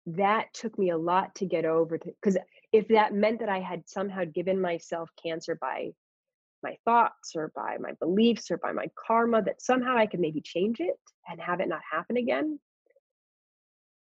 that 0.08 0.52
took 0.54 0.80
me 0.80 0.90
a 0.90 0.98
lot 0.98 1.36
to 1.36 1.46
get 1.46 1.66
over 1.66 2.00
to 2.00 2.12
because 2.22 2.38
if 2.72 2.88
that 2.88 3.14
meant 3.14 3.42
that 3.42 3.50
I 3.50 3.60
had 3.60 3.88
somehow 3.88 4.24
given 4.24 4.60
myself 4.60 5.10
cancer 5.22 5.56
by 5.60 5.92
my 6.64 6.78
thoughts 6.86 7.34
or 7.36 7.52
by 7.56 7.78
my 7.80 7.92
beliefs 8.00 8.50
or 8.50 8.58
by 8.58 8.72
my 8.72 8.88
karma, 9.08 9.42
that 9.44 9.62
somehow 9.62 9.96
I 9.96 10.08
could 10.08 10.20
maybe 10.20 10.42
change 10.42 10.80
it 10.80 11.00
and 11.30 11.40
have 11.40 11.60
it 11.60 11.70
not 11.70 11.82
happen 11.90 12.18
again. 12.18 12.60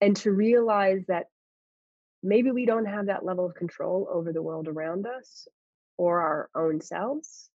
And 0.01 0.15
to 0.17 0.31
realize 0.31 1.03
that 1.07 1.27
maybe 2.25 2.51
we 2.51 2.65
don't 2.65 2.85
have 2.85 3.07
that 3.07 3.23
level 3.23 3.45
of 3.45 3.55
control 3.55 4.07
over 4.11 4.33
the 4.33 4.41
world 4.41 4.67
around 4.67 5.05
us 5.07 5.47
or 5.97 6.21
our 6.21 6.49
own 6.55 6.81
selves. 6.81 7.49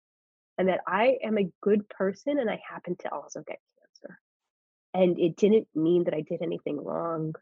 And 0.58 0.68
that 0.68 0.80
I 0.86 1.18
am 1.22 1.38
a 1.38 1.50
good 1.60 1.88
person 1.88 2.38
and 2.38 2.50
I 2.50 2.60
happen 2.68 2.96
to 3.00 3.12
also 3.12 3.44
get 3.46 3.60
cancer. 3.78 4.18
And 4.92 5.18
it 5.18 5.36
didn't 5.36 5.68
mean 5.74 6.04
that 6.04 6.14
I 6.14 6.22
did 6.22 6.42
anything 6.42 6.82
wrong 6.82 7.34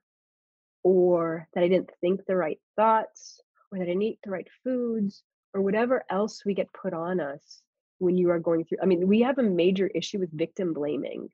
or 0.82 1.48
that 1.54 1.64
I 1.64 1.68
didn't 1.68 1.90
think 2.00 2.26
the 2.26 2.36
right 2.36 2.60
thoughts 2.76 3.40
or 3.72 3.78
that 3.78 3.84
I 3.84 3.86
didn't 3.86 4.02
eat 4.02 4.18
the 4.22 4.30
right 4.30 4.48
foods 4.62 5.22
or 5.54 5.62
whatever 5.62 6.04
else 6.10 6.44
we 6.44 6.54
get 6.54 6.72
put 6.72 6.92
on 6.92 7.20
us 7.20 7.62
when 7.98 8.18
you 8.18 8.30
are 8.30 8.38
going 8.38 8.64
through. 8.64 8.78
I 8.82 8.86
mean, 8.86 9.08
we 9.08 9.22
have 9.22 9.38
a 9.38 9.42
major 9.42 9.86
issue 9.86 10.18
with 10.18 10.30
victim 10.30 10.74
blaming 10.74 11.30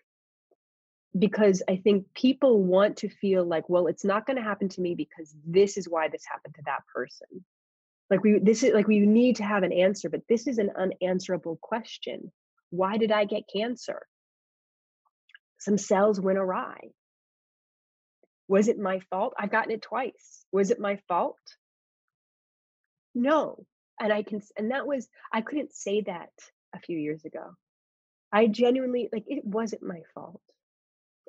because 1.19 1.63
I 1.69 1.77
think 1.77 2.07
people 2.15 2.63
want 2.63 2.99
to 2.99 3.09
feel 3.09 3.45
like, 3.45 3.69
well, 3.69 3.87
it's 3.87 4.05
not 4.05 4.27
going 4.27 4.37
to 4.37 4.43
happen 4.43 4.69
to 4.71 4.81
me 4.81 4.95
because 4.95 5.35
this 5.47 5.77
is 5.77 5.89
why 5.89 6.09
this 6.09 6.25
happened 6.27 6.55
to 6.55 6.63
that 6.67 6.87
person. 6.93 7.45
Like 8.09 8.23
we 8.23 8.39
this 8.39 8.63
is 8.63 8.75
like 8.75 8.89
we 8.89 9.01
need 9.01 9.37
to 9.37 9.45
have 9.45 9.63
an 9.63 9.73
answer, 9.73 10.11
but 10.11 10.23
this 10.29 10.47
is 10.47 10.59
an 10.59 10.71
unanswerable 10.77 11.59
question. 11.61 12.31
Why 12.71 12.99
did 12.99 13.11
I 13.11 13.25
get 13.25 13.45
cancer? 13.51 14.03
Some 15.59 15.79
cells 15.79 16.21
went 16.21 16.39
awry. 16.39 16.79
Was 18.49 18.69
it 18.69 18.79
my 18.79 19.01
fault? 19.09 19.35
I've 19.39 19.51
gotten 19.51 19.73
it 19.73 19.81
twice. 19.81 20.45
Was 20.53 20.71
it 20.71 20.81
my 20.81 20.99
fault? 21.09 21.39
No. 23.15 23.65
And 23.99 24.13
I 24.13 24.23
can 24.23 24.43
and 24.59 24.73
that 24.73 24.87
was 24.87 25.09
I 25.33 25.41
couldn't 25.41 25.75
say 25.75 26.03
that 26.03 26.33
a 26.75 26.81
few 26.81 26.99
years 26.99 27.25
ago. 27.25 27.55
I 28.31 28.47
genuinely 28.47 29.09
like 29.13 29.25
it 29.27 29.45
wasn't 29.45 29.83
my 29.83 30.01
fault 30.15 30.43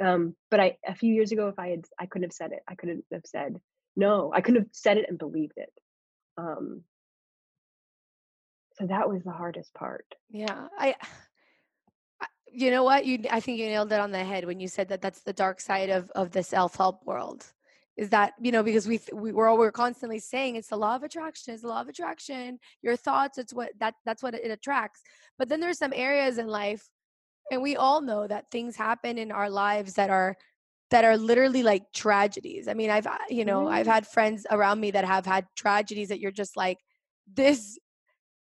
um 0.01 0.35
but 0.49 0.59
i 0.59 0.77
a 0.87 0.95
few 0.95 1.13
years 1.13 1.31
ago 1.31 1.47
if 1.47 1.59
i 1.59 1.69
had 1.69 1.85
i 1.99 2.05
couldn't 2.05 2.27
have 2.27 2.33
said 2.33 2.51
it 2.51 2.63
i 2.67 2.75
couldn't 2.75 3.03
have 3.11 3.25
said 3.25 3.59
no 3.95 4.31
i 4.33 4.41
couldn't 4.41 4.61
have 4.61 4.69
said 4.71 4.97
it 4.97 5.05
and 5.07 5.17
believed 5.17 5.57
it. 5.57 5.71
Um 6.37 6.83
so 8.73 8.87
that 8.87 9.07
was 9.07 9.23
the 9.23 9.31
hardest 9.31 9.73
part. 9.73 10.05
Yeah 10.29 10.67
i 10.77 10.95
you 12.55 12.69
know 12.69 12.83
what? 12.83 13.05
You 13.05 13.19
i 13.31 13.39
think 13.39 13.59
you 13.59 13.65
nailed 13.65 13.91
it 13.91 13.99
on 13.99 14.11
the 14.11 14.23
head 14.23 14.45
when 14.45 14.59
you 14.59 14.67
said 14.67 14.89
that 14.89 15.01
that's 15.01 15.21
the 15.21 15.33
dark 15.33 15.59
side 15.59 15.89
of 15.89 16.09
of 16.11 16.31
the 16.31 16.43
self-help 16.43 17.05
world 17.05 17.45
is 17.97 18.09
that 18.09 18.33
you 18.39 18.51
know 18.51 18.63
because 18.63 18.87
we, 18.87 18.99
we 19.11 19.31
we're 19.31 19.47
all 19.47 19.57
we're 19.57 19.71
constantly 19.71 20.19
saying 20.19 20.55
it's 20.55 20.69
the 20.69 20.77
law 20.77 20.95
of 20.95 21.03
attraction 21.03 21.53
it's 21.53 21.63
the 21.63 21.67
law 21.67 21.81
of 21.81 21.87
attraction 21.87 22.59
your 22.81 22.95
thoughts 22.95 23.37
it's 23.37 23.53
what 23.53 23.69
that 23.79 23.95
that's 24.05 24.23
what 24.23 24.33
it 24.33 24.51
attracts. 24.51 25.01
But 25.37 25.49
then 25.49 25.59
there's 25.59 25.79
some 25.79 25.93
areas 25.95 26.37
in 26.37 26.47
life 26.47 26.87
and 27.51 27.61
we 27.61 27.75
all 27.75 28.01
know 28.01 28.27
that 28.27 28.49
things 28.51 28.75
happen 28.75 29.17
in 29.17 29.31
our 29.31 29.49
lives 29.49 29.93
that 29.93 30.09
are 30.09 30.35
that 30.91 31.05
are 31.05 31.17
literally 31.17 31.63
like 31.63 31.91
tragedies. 31.93 32.67
I 32.67 32.73
mean 32.73 32.89
i've 32.89 33.07
uh, 33.07 33.17
you 33.29 33.45
know 33.45 33.67
i've 33.67 33.87
had 33.87 34.07
friends 34.07 34.45
around 34.51 34.79
me 34.79 34.91
that 34.91 35.05
have 35.05 35.25
had 35.25 35.45
tragedies 35.55 36.09
that 36.09 36.19
you're 36.19 36.31
just 36.31 36.55
like 36.55 36.79
this 37.31 37.79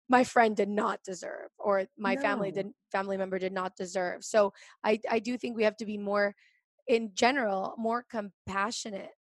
my 0.09 0.23
friend 0.23 0.55
did 0.55 0.69
not 0.69 0.99
deserve 1.03 1.49
or 1.59 1.85
my 1.97 2.15
no. 2.15 2.21
family 2.21 2.51
did 2.51 2.67
family 2.91 3.15
member 3.17 3.37
did 3.37 3.53
not 3.53 3.75
deserve. 3.75 4.23
So 4.23 4.53
i 4.83 4.99
i 5.09 5.19
do 5.19 5.37
think 5.37 5.55
we 5.55 5.63
have 5.63 5.77
to 5.77 5.85
be 5.85 5.97
more 5.97 6.35
in 6.87 7.11
general 7.13 7.75
more 7.77 8.03
compassionate 8.09 9.11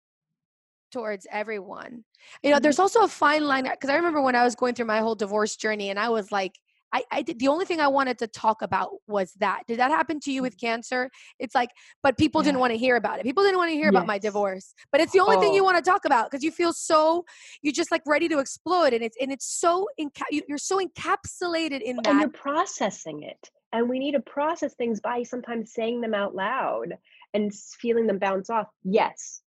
towards 0.90 1.26
everyone. 1.30 2.04
You 2.42 2.50
know 2.50 2.58
there's 2.58 2.78
also 2.78 3.02
a 3.02 3.08
fine 3.08 3.46
line 3.46 3.64
because 3.64 3.90
i 3.90 3.96
remember 3.96 4.22
when 4.22 4.34
i 4.34 4.42
was 4.44 4.54
going 4.54 4.74
through 4.74 4.86
my 4.86 5.00
whole 5.00 5.14
divorce 5.14 5.54
journey 5.56 5.90
and 5.90 5.98
i 5.98 6.08
was 6.08 6.32
like 6.32 6.54
I, 6.92 7.04
I 7.10 7.22
did 7.22 7.38
the 7.38 7.48
only 7.48 7.64
thing 7.64 7.80
I 7.80 7.88
wanted 7.88 8.18
to 8.18 8.26
talk 8.26 8.62
about 8.62 8.90
was 9.06 9.32
that. 9.40 9.62
Did 9.66 9.78
that 9.78 9.90
happen 9.90 10.20
to 10.20 10.32
you 10.32 10.42
with 10.42 10.56
mm. 10.56 10.60
cancer? 10.60 11.10
It's 11.38 11.54
like, 11.54 11.70
but 12.02 12.16
people 12.16 12.40
yeah. 12.40 12.46
didn't 12.46 12.60
want 12.60 12.72
to 12.72 12.78
hear 12.78 12.96
about 12.96 13.18
it. 13.18 13.24
People 13.24 13.42
didn't 13.42 13.58
want 13.58 13.70
to 13.70 13.74
hear 13.74 13.86
yes. 13.86 13.90
about 13.90 14.06
my 14.06 14.18
divorce. 14.18 14.74
But 14.90 15.00
it's 15.00 15.12
the 15.12 15.20
only 15.20 15.36
oh. 15.36 15.40
thing 15.40 15.54
you 15.54 15.62
oh. 15.62 15.64
want 15.64 15.82
to 15.82 15.88
talk 15.88 16.04
about 16.04 16.30
because 16.30 16.42
you 16.42 16.50
feel 16.50 16.72
so 16.72 17.24
you're 17.62 17.72
just 17.72 17.90
like 17.90 18.02
ready 18.06 18.28
to 18.28 18.38
explode, 18.38 18.92
and 18.92 19.02
it's 19.02 19.16
and 19.20 19.30
it's 19.32 19.46
so 19.46 19.86
inca- 19.98 20.24
you're 20.30 20.58
so 20.58 20.78
encapsulated 20.78 21.82
in 21.82 21.96
that. 21.96 22.06
And 22.06 22.20
you're 22.20 22.30
processing 22.30 23.22
it, 23.22 23.50
and 23.72 23.88
we 23.88 23.98
need 23.98 24.12
to 24.12 24.20
process 24.20 24.74
things 24.74 25.00
by 25.00 25.22
sometimes 25.22 25.72
saying 25.72 26.00
them 26.00 26.14
out 26.14 26.34
loud 26.34 26.96
and 27.34 27.52
feeling 27.54 28.06
them 28.06 28.18
bounce 28.18 28.50
off. 28.50 28.68
Yes, 28.84 29.40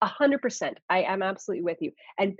a 0.00 0.06
hundred 0.06 0.42
percent. 0.42 0.78
I 0.88 1.02
am 1.02 1.22
absolutely 1.22 1.64
with 1.64 1.78
you. 1.80 1.92
And 2.18 2.38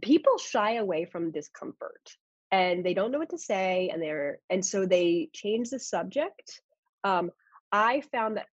people 0.00 0.38
shy 0.38 0.74
away 0.74 1.04
from 1.04 1.30
discomfort 1.30 2.16
and 2.52 2.84
they 2.84 2.94
don't 2.94 3.12
know 3.12 3.18
what 3.18 3.30
to 3.30 3.38
say 3.38 3.90
and 3.92 4.02
they're 4.02 4.38
and 4.50 4.64
so 4.64 4.86
they 4.86 5.30
change 5.32 5.70
the 5.70 5.78
subject. 5.78 6.60
Um, 7.04 7.30
i 7.72 8.02
found 8.12 8.36
that 8.36 8.46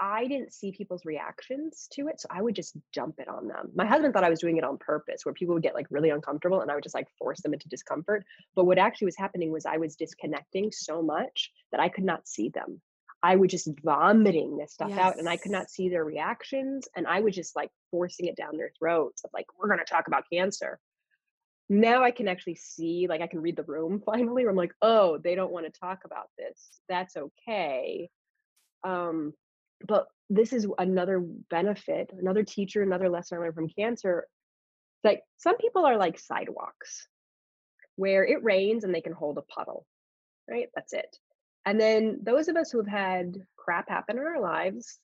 i 0.00 0.26
didn't 0.26 0.52
see 0.52 0.72
people's 0.72 1.04
reactions 1.04 1.88
to 1.92 2.08
it 2.08 2.18
so 2.18 2.26
i 2.30 2.40
would 2.40 2.54
just 2.54 2.76
dump 2.92 3.16
it 3.18 3.28
on 3.28 3.46
them. 3.46 3.70
My 3.74 3.86
husband 3.86 4.14
thought 4.14 4.24
i 4.24 4.30
was 4.30 4.40
doing 4.40 4.56
it 4.56 4.64
on 4.64 4.78
purpose 4.78 5.24
where 5.24 5.34
people 5.34 5.54
would 5.54 5.62
get 5.62 5.74
like 5.74 5.86
really 5.90 6.10
uncomfortable 6.10 6.62
and 6.62 6.70
i 6.70 6.74
would 6.74 6.82
just 6.82 6.94
like 6.94 7.08
force 7.18 7.40
them 7.42 7.52
into 7.52 7.68
discomfort. 7.68 8.24
But 8.56 8.64
what 8.64 8.78
actually 8.78 9.06
was 9.06 9.16
happening 9.16 9.52
was 9.52 9.66
i 9.66 9.76
was 9.76 9.96
disconnecting 9.96 10.72
so 10.72 11.02
much 11.02 11.52
that 11.70 11.80
i 11.80 11.88
could 11.88 12.04
not 12.04 12.26
see 12.26 12.48
them. 12.48 12.80
I 13.22 13.36
was 13.36 13.50
just 13.50 13.68
vomiting 13.84 14.56
this 14.56 14.72
stuff 14.72 14.90
yes. 14.90 14.98
out 14.98 15.18
and 15.18 15.28
i 15.28 15.36
could 15.36 15.52
not 15.52 15.70
see 15.70 15.90
their 15.90 16.04
reactions 16.04 16.88
and 16.96 17.06
i 17.06 17.20
was 17.20 17.34
just 17.34 17.54
like 17.54 17.70
forcing 17.90 18.26
it 18.26 18.36
down 18.36 18.56
their 18.56 18.72
throats 18.78 19.22
of 19.24 19.30
like 19.34 19.46
we're 19.58 19.68
going 19.68 19.78
to 19.78 19.84
talk 19.84 20.06
about 20.08 20.24
cancer 20.32 20.80
now 21.70 22.02
I 22.02 22.10
can 22.10 22.26
actually 22.26 22.56
see, 22.56 23.06
like 23.08 23.20
I 23.22 23.28
can 23.28 23.40
read 23.40 23.56
the 23.56 23.62
room 23.62 24.02
finally, 24.06 24.42
where 24.42 24.50
I'm 24.50 24.56
like, 24.56 24.74
oh, 24.82 25.18
they 25.18 25.34
don't 25.34 25.52
want 25.52 25.66
to 25.66 25.80
talk 25.80 26.00
about 26.04 26.28
this. 26.36 26.80
That's 26.88 27.16
okay. 27.16 28.10
Um, 28.84 29.32
but 29.86 30.08
this 30.28 30.52
is 30.52 30.66
another 30.78 31.20
benefit, 31.20 32.10
another 32.18 32.42
teacher, 32.42 32.82
another 32.82 33.08
lesson 33.08 33.38
I 33.38 33.40
learned 33.42 33.54
from 33.54 33.68
cancer. 33.68 34.26
Like 35.04 35.22
some 35.38 35.56
people 35.56 35.86
are 35.86 35.96
like 35.96 36.18
sidewalks 36.18 37.06
where 37.96 38.24
it 38.24 38.42
rains 38.42 38.84
and 38.84 38.94
they 38.94 39.00
can 39.00 39.12
hold 39.12 39.38
a 39.38 39.42
puddle, 39.42 39.86
right? 40.48 40.68
That's 40.74 40.92
it. 40.92 41.16
And 41.64 41.80
then 41.80 42.18
those 42.22 42.48
of 42.48 42.56
us 42.56 42.70
who 42.70 42.78
have 42.78 42.86
had 42.88 43.36
crap 43.56 43.88
happen 43.88 44.18
in 44.18 44.24
our 44.24 44.40
lives, 44.40 44.98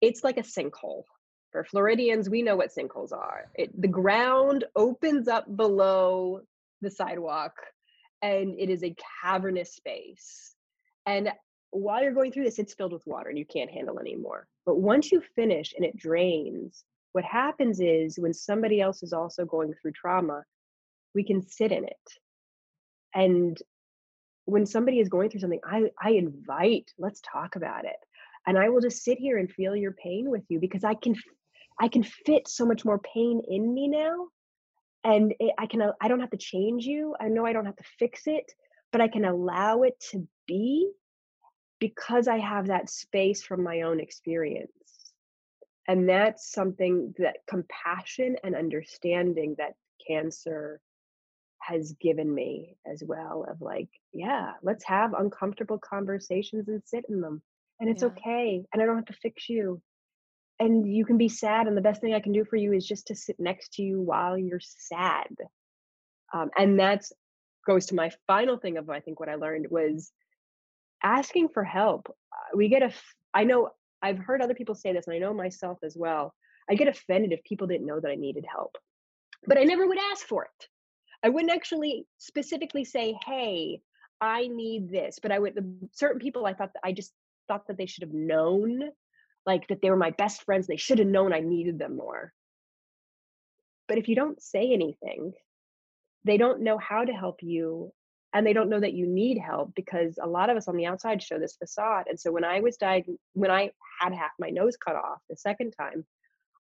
it's 0.00 0.22
like 0.22 0.36
a 0.36 0.42
sinkhole 0.42 1.02
for 1.50 1.64
Floridians, 1.64 2.28
we 2.28 2.42
know 2.42 2.56
what 2.56 2.70
sinkholes 2.74 3.12
are. 3.12 3.50
It, 3.54 3.80
the 3.80 3.88
ground 3.88 4.64
opens 4.76 5.28
up 5.28 5.56
below 5.56 6.40
the 6.80 6.90
sidewalk 6.90 7.52
and 8.22 8.58
it 8.58 8.70
is 8.70 8.82
a 8.82 8.94
cavernous 9.22 9.74
space. 9.74 10.54
And 11.06 11.30
while 11.70 12.02
you're 12.02 12.12
going 12.12 12.32
through 12.32 12.44
this, 12.44 12.58
it's 12.58 12.74
filled 12.74 12.92
with 12.92 13.06
water 13.06 13.28
and 13.28 13.38
you 13.38 13.46
can't 13.46 13.70
handle 13.70 13.98
anymore. 13.98 14.46
But 14.66 14.78
once 14.78 15.12
you 15.12 15.22
finish 15.36 15.72
and 15.76 15.84
it 15.84 15.96
drains, 15.96 16.84
what 17.12 17.24
happens 17.24 17.80
is 17.80 18.18
when 18.18 18.34
somebody 18.34 18.80
else 18.80 19.02
is 19.02 19.12
also 19.12 19.44
going 19.44 19.74
through 19.74 19.92
trauma, 19.92 20.44
we 21.14 21.24
can 21.24 21.42
sit 21.42 21.72
in 21.72 21.84
it. 21.84 21.96
And 23.14 23.56
when 24.44 24.66
somebody 24.66 25.00
is 25.00 25.08
going 25.08 25.30
through 25.30 25.40
something, 25.40 25.60
I, 25.64 25.90
I 26.02 26.12
invite, 26.12 26.90
let's 26.98 27.20
talk 27.20 27.56
about 27.56 27.84
it. 27.84 27.96
And 28.46 28.58
I 28.58 28.68
will 28.68 28.80
just 28.80 29.02
sit 29.02 29.18
here 29.18 29.38
and 29.38 29.50
feel 29.50 29.76
your 29.76 29.92
pain 29.92 30.30
with 30.30 30.44
you 30.48 30.58
because 30.58 30.84
I 30.84 30.94
can 30.94 31.14
I 31.80 31.88
can 31.88 32.02
fit 32.02 32.48
so 32.48 32.66
much 32.66 32.84
more 32.84 32.98
pain 32.98 33.42
in 33.48 33.72
me 33.72 33.88
now. 33.88 34.26
And 35.04 35.34
it, 35.38 35.54
I 35.58 35.66
can, 35.66 35.80
uh, 35.80 35.92
I 36.00 36.08
don't 36.08 36.20
have 36.20 36.30
to 36.30 36.36
change 36.36 36.84
you. 36.84 37.14
I 37.20 37.28
know 37.28 37.46
I 37.46 37.52
don't 37.52 37.66
have 37.66 37.76
to 37.76 37.84
fix 37.98 38.22
it, 38.26 38.50
but 38.90 39.00
I 39.00 39.08
can 39.08 39.24
allow 39.24 39.82
it 39.82 39.94
to 40.10 40.26
be 40.46 40.90
because 41.78 42.26
I 42.26 42.38
have 42.38 42.66
that 42.66 42.90
space 42.90 43.42
from 43.42 43.62
my 43.62 43.82
own 43.82 44.00
experience. 44.00 44.72
And 45.86 46.08
that's 46.08 46.52
something 46.52 47.14
that 47.18 47.38
compassion 47.48 48.36
and 48.44 48.54
understanding 48.54 49.54
that 49.58 49.74
cancer 50.06 50.80
has 51.60 51.92
given 52.00 52.32
me 52.32 52.76
as 52.90 53.02
well 53.06 53.46
of 53.48 53.60
like, 53.60 53.88
yeah, 54.12 54.52
let's 54.62 54.84
have 54.84 55.14
uncomfortable 55.14 55.78
conversations 55.78 56.68
and 56.68 56.82
sit 56.84 57.04
in 57.08 57.20
them. 57.20 57.42
And 57.80 57.88
it's 57.88 58.02
yeah. 58.02 58.08
okay. 58.08 58.64
And 58.72 58.82
I 58.82 58.86
don't 58.86 58.96
have 58.96 59.06
to 59.06 59.12
fix 59.14 59.48
you 59.48 59.80
and 60.60 60.92
you 60.92 61.04
can 61.04 61.18
be 61.18 61.28
sad 61.28 61.66
and 61.66 61.76
the 61.76 61.82
best 61.82 62.00
thing 62.00 62.14
i 62.14 62.20
can 62.20 62.32
do 62.32 62.44
for 62.44 62.56
you 62.56 62.72
is 62.72 62.86
just 62.86 63.06
to 63.06 63.14
sit 63.14 63.36
next 63.38 63.72
to 63.74 63.82
you 63.82 64.00
while 64.00 64.36
you're 64.36 64.60
sad 64.60 65.28
um, 66.32 66.50
and 66.56 66.78
that's 66.78 67.12
goes 67.66 67.86
to 67.86 67.94
my 67.94 68.10
final 68.26 68.56
thing 68.56 68.76
of 68.76 68.88
i 68.90 69.00
think 69.00 69.20
what 69.20 69.28
i 69.28 69.34
learned 69.34 69.66
was 69.70 70.12
asking 71.02 71.48
for 71.48 71.64
help 71.64 72.08
uh, 72.32 72.56
we 72.56 72.68
get 72.68 72.82
a 72.82 72.92
i 73.34 73.44
know 73.44 73.70
i've 74.02 74.18
heard 74.18 74.42
other 74.42 74.54
people 74.54 74.74
say 74.74 74.92
this 74.92 75.06
and 75.06 75.14
i 75.14 75.18
know 75.18 75.34
myself 75.34 75.78
as 75.82 75.96
well 75.96 76.34
I 76.70 76.74
get 76.74 76.88
offended 76.88 77.32
if 77.32 77.42
people 77.44 77.66
didn't 77.66 77.86
know 77.86 78.00
that 78.00 78.10
I 78.10 78.14
needed 78.14 78.44
help. 78.50 78.76
But 79.46 79.58
I 79.58 79.64
never 79.64 79.86
would 79.86 79.98
ask 80.12 80.26
for 80.26 80.44
it. 80.44 80.66
I 81.22 81.30
wouldn't 81.30 81.52
actually 81.52 82.06
specifically 82.18 82.84
say, 82.84 83.18
"Hey, 83.24 83.80
I 84.20 84.48
need 84.48 84.90
this." 84.90 85.18
But 85.20 85.32
I 85.32 85.38
would 85.38 85.88
certain 85.92 86.20
people 86.20 86.46
I 86.46 86.54
thought 86.54 86.72
that 86.74 86.82
I 86.84 86.92
just 86.92 87.12
thought 87.48 87.66
that 87.68 87.76
they 87.76 87.86
should 87.86 88.02
have 88.02 88.12
known 88.12 88.90
like 89.46 89.66
that 89.68 89.80
they 89.80 89.90
were 89.90 89.96
my 89.96 90.10
best 90.10 90.44
friends 90.44 90.66
they 90.66 90.76
should 90.76 90.98
have 90.98 91.08
known 91.08 91.32
I 91.32 91.40
needed 91.40 91.78
them 91.78 91.96
more. 91.96 92.32
But 93.86 93.98
if 93.98 94.08
you 94.08 94.14
don't 94.14 94.42
say 94.42 94.72
anything, 94.72 95.32
they 96.24 96.36
don't 96.36 96.62
know 96.62 96.78
how 96.78 97.04
to 97.04 97.12
help 97.12 97.42
you 97.42 97.92
and 98.34 98.46
they 98.46 98.52
don't 98.52 98.68
know 98.68 98.80
that 98.80 98.92
you 98.92 99.06
need 99.06 99.38
help 99.38 99.74
because 99.74 100.18
a 100.22 100.26
lot 100.26 100.50
of 100.50 100.56
us 100.56 100.68
on 100.68 100.76
the 100.76 100.86
outside 100.86 101.22
show 101.22 101.38
this 101.38 101.56
facade 101.56 102.04
and 102.08 102.18
so 102.18 102.30
when 102.30 102.44
i 102.44 102.60
was 102.60 102.76
diagnosed 102.76 103.20
when 103.32 103.50
i 103.50 103.70
had 104.00 104.12
half 104.12 104.30
my 104.38 104.50
nose 104.50 104.76
cut 104.76 104.96
off 104.96 105.18
the 105.28 105.36
second 105.36 105.72
time 105.72 106.04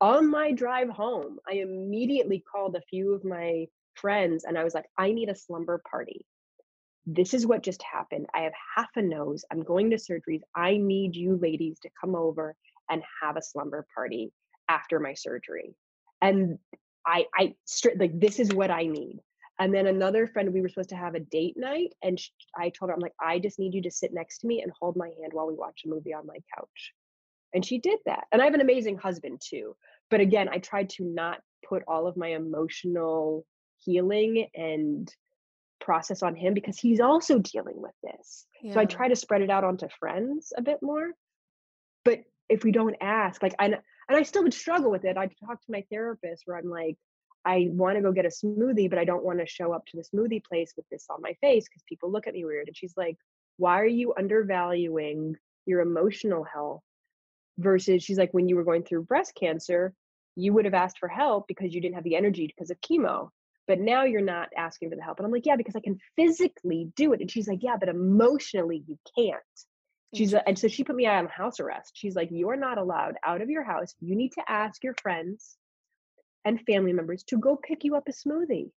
on 0.01 0.30
my 0.30 0.51
drive 0.51 0.89
home 0.89 1.38
i 1.49 1.55
immediately 1.55 2.43
called 2.49 2.76
a 2.76 2.82
few 2.89 3.13
of 3.13 3.24
my 3.24 3.65
friends 3.95 4.45
and 4.45 4.57
i 4.57 4.63
was 4.63 4.74
like 4.74 4.86
i 4.97 5.11
need 5.11 5.30
a 5.30 5.36
slumber 5.36 5.82
party 5.89 6.26
this 7.05 7.33
is 7.33 7.45
what 7.45 7.63
just 7.63 7.81
happened 7.83 8.25
i 8.35 8.41
have 8.41 8.53
half 8.75 8.89
a 8.95 9.01
nose 9.01 9.45
i'm 9.51 9.63
going 9.63 9.89
to 9.89 9.95
surgeries 9.95 10.41
i 10.55 10.77
need 10.77 11.15
you 11.15 11.37
ladies 11.41 11.79
to 11.79 11.89
come 11.99 12.15
over 12.15 12.55
and 12.89 13.03
have 13.21 13.37
a 13.37 13.41
slumber 13.41 13.85
party 13.95 14.31
after 14.67 14.99
my 14.99 15.13
surgery 15.13 15.73
and 16.21 16.57
i 17.05 17.25
i 17.35 17.53
like 17.97 18.19
this 18.19 18.39
is 18.39 18.53
what 18.53 18.71
i 18.71 18.83
need 18.83 19.19
and 19.59 19.73
then 19.73 19.87
another 19.87 20.25
friend, 20.25 20.53
we 20.53 20.61
were 20.61 20.69
supposed 20.69 20.89
to 20.89 20.95
have 20.95 21.15
a 21.15 21.19
date 21.19 21.57
night. 21.57 21.93
And 22.01 22.17
she, 22.17 22.31
I 22.55 22.69
told 22.69 22.89
her, 22.89 22.95
I'm 22.95 23.01
like, 23.01 23.13
I 23.21 23.39
just 23.39 23.59
need 23.59 23.73
you 23.73 23.81
to 23.83 23.91
sit 23.91 24.13
next 24.13 24.39
to 24.39 24.47
me 24.47 24.61
and 24.61 24.71
hold 24.79 24.95
my 24.95 25.07
hand 25.07 25.33
while 25.33 25.47
we 25.47 25.53
watch 25.53 25.81
a 25.85 25.89
movie 25.89 26.13
on 26.13 26.25
my 26.25 26.37
couch. 26.57 26.93
And 27.53 27.65
she 27.65 27.77
did 27.77 27.99
that. 28.05 28.25
And 28.31 28.41
I 28.41 28.45
have 28.45 28.53
an 28.53 28.61
amazing 28.61 28.97
husband 28.97 29.41
too. 29.43 29.75
But 30.09 30.21
again, 30.21 30.47
I 30.49 30.59
tried 30.59 30.89
to 30.91 31.03
not 31.03 31.41
put 31.67 31.83
all 31.87 32.07
of 32.07 32.15
my 32.15 32.29
emotional 32.29 33.45
healing 33.79 34.47
and 34.55 35.13
process 35.80 36.23
on 36.23 36.36
him 36.36 36.53
because 36.53 36.77
he's 36.77 36.99
also 36.99 37.39
dealing 37.39 37.82
with 37.82 37.93
this. 38.03 38.45
Yeah. 38.61 38.73
So 38.73 38.80
I 38.80 38.86
try 38.86 39.07
to 39.07 39.15
spread 39.15 39.41
it 39.41 39.49
out 39.49 39.63
onto 39.63 39.88
friends 39.99 40.53
a 40.57 40.61
bit 40.61 40.80
more. 40.82 41.11
But 42.05 42.19
if 42.49 42.63
we 42.63 42.71
don't 42.71 42.95
ask, 43.01 43.41
like 43.43 43.55
I 43.59 43.65
and 44.09 44.17
I 44.17 44.23
still 44.23 44.43
would 44.43 44.53
struggle 44.53 44.89
with 44.89 45.05
it. 45.05 45.17
I'd 45.17 45.32
talk 45.45 45.61
to 45.61 45.71
my 45.71 45.84
therapist 45.91 46.43
where 46.45 46.57
I'm 46.57 46.69
like, 46.69 46.97
I 47.45 47.67
want 47.71 47.95
to 47.95 48.01
go 48.01 48.11
get 48.11 48.25
a 48.25 48.30
smoothie, 48.30 48.89
but 48.89 48.99
I 48.99 49.05
don't 49.05 49.23
want 49.23 49.39
to 49.39 49.45
show 49.45 49.71
up 49.71 49.86
to 49.88 49.97
the 49.97 50.03
smoothie 50.03 50.43
place 50.43 50.73
with 50.75 50.86
this 50.89 51.05
on 51.09 51.21
my 51.21 51.34
face 51.41 51.65
because 51.69 51.84
people 51.88 52.11
look 52.11 52.27
at 52.27 52.34
me 52.34 52.43
weird. 52.43 52.67
And 52.67 52.75
she's 52.75 52.95
like, 52.97 53.17
why 53.57 53.80
are 53.80 53.86
you 53.86 54.13
undervaluing 54.17 55.36
your 55.65 55.82
emotional 55.82 56.43
health? 56.43 56.82
Versus, 57.59 58.03
she's 58.03 58.17
like, 58.17 58.34
when 58.34 58.47
you 58.47 58.55
were 58.55 58.63
going 58.63 58.84
through 58.84 59.03
breast 59.03 59.36
cancer, 59.36 59.93
you 60.36 60.53
would 60.53 60.65
have 60.65 60.73
asked 60.73 60.97
for 60.97 61.09
help 61.09 61.45
because 61.47 61.73
you 61.73 61.82
didn't 61.82 61.95
have 61.95 62.03
the 62.03 62.15
energy 62.15 62.47
because 62.47 62.71
of 62.71 62.80
chemo. 62.82 63.30
But 63.70 63.80
now 63.80 64.03
you're 64.03 64.20
not 64.20 64.49
asking 64.57 64.89
for 64.89 64.95
the 64.95 65.03
help. 65.03 65.20
And 65.20 65.28
I'm 65.28 65.32
like, 65.32 65.45
yeah, 65.45 65.55
because 65.55 65.76
I 65.76 65.80
can 65.80 65.99
physically 66.15 66.91
do 66.95 67.13
it. 67.13 67.22
And 67.22 67.30
she's 67.30 67.47
like, 67.47 67.61
yeah, 67.61 67.78
but 67.80 67.88
emotionally 67.88 68.84
you 68.88 68.97
can't. 69.15 69.38
She's 70.15 70.34
and 70.34 70.57
so 70.57 70.67
she 70.67 70.84
put 70.84 70.95
me 70.95 71.05
on 71.05 71.28
house 71.28 71.59
arrest. 71.59 71.91
She's 71.93 72.15
like, 72.15 72.30
you're 72.32 72.55
not 72.55 72.80
allowed 72.80 73.17
out 73.24 73.43
of 73.43 73.51
your 73.51 73.63
house. 73.63 73.93
You 73.99 74.15
need 74.15 74.32
to 74.34 74.41
ask 74.47 74.84
your 74.84 74.95
friends 74.99 75.55
and 76.43 76.59
family 76.65 76.93
members 76.93 77.22
to 77.26 77.38
go 77.38 77.55
pick 77.55 77.84
you 77.84 77.95
up 77.95 78.07
a 78.07 78.11
smoothie. 78.11 78.72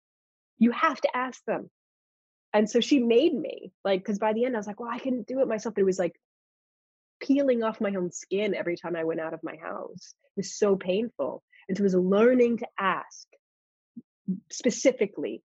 You 0.58 0.72
have 0.72 1.00
to 1.02 1.16
ask 1.16 1.40
them. 1.44 1.70
And 2.52 2.68
so 2.68 2.80
she 2.80 2.98
made 2.98 3.32
me, 3.32 3.70
like, 3.84 4.00
because 4.00 4.18
by 4.18 4.32
the 4.32 4.44
end 4.44 4.56
I 4.56 4.58
was 4.58 4.66
like, 4.66 4.80
well, 4.80 4.90
I 4.92 4.98
can 4.98 5.22
do 5.22 5.40
it 5.40 5.46
myself. 5.46 5.76
But 5.76 5.82
it 5.82 5.84
was 5.84 6.00
like 6.00 6.16
peeling 7.22 7.62
off 7.62 7.80
my 7.80 7.94
own 7.94 8.10
skin 8.10 8.56
every 8.56 8.76
time 8.76 8.96
I 8.96 9.04
went 9.04 9.20
out 9.20 9.34
of 9.34 9.44
my 9.44 9.54
house. 9.54 10.14
It 10.36 10.40
was 10.40 10.52
so 10.52 10.74
painful. 10.74 11.44
And 11.68 11.78
so 11.78 11.82
it 11.82 11.84
was 11.84 11.94
learning 11.94 12.58
to 12.58 12.66
ask 12.76 13.28
specifically, 14.50 15.42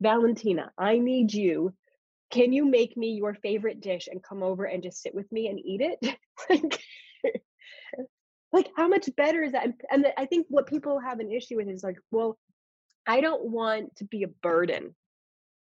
Valentina, 0.00 0.72
I 0.76 0.98
need 0.98 1.32
you. 1.32 1.74
Can 2.30 2.52
you 2.52 2.64
make 2.64 2.96
me 2.96 3.10
your 3.12 3.34
favorite 3.34 3.80
dish 3.80 4.08
and 4.10 4.22
come 4.22 4.42
over 4.42 4.64
and 4.64 4.82
just 4.82 5.02
sit 5.02 5.14
with 5.14 5.30
me 5.30 5.48
and 5.48 5.58
eat 5.58 5.80
it? 5.80 6.18
like 8.52 8.70
how 8.76 8.88
much 8.88 9.08
better 9.16 9.42
is 9.42 9.52
that? 9.52 9.68
And 9.90 10.06
i 10.18 10.26
think 10.26 10.46
what 10.48 10.66
people 10.66 10.98
have 11.00 11.20
an 11.20 11.30
issue 11.30 11.56
with 11.56 11.68
is 11.68 11.82
like 11.82 11.96
well 12.10 12.38
i 13.06 13.20
don't 13.20 13.44
want 13.50 13.96
to 13.96 14.04
be 14.04 14.22
a 14.22 14.28
burden. 14.28 14.94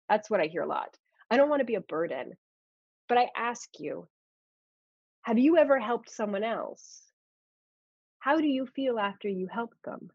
That's 0.08 0.30
what 0.30 0.40
i 0.40 0.46
hear 0.46 0.62
a 0.62 0.66
lot. 0.68 0.96
I 1.30 1.36
don't 1.36 1.48
want 1.48 1.60
to 1.60 1.66
be 1.66 1.76
a 1.76 1.80
burden 1.80 2.32
but 3.08 3.18
i 3.18 3.28
ask 3.36 3.68
you 3.78 4.08
have 5.22 5.38
you 5.38 5.56
ever 5.56 5.78
helped 5.78 6.10
someone 6.10 6.44
else? 6.44 7.00
How 8.18 8.36
do 8.36 8.46
you 8.46 8.66
feel 8.66 8.98
after 8.98 9.28
you 9.28 9.48
help 9.50 9.74
them? 9.84 10.10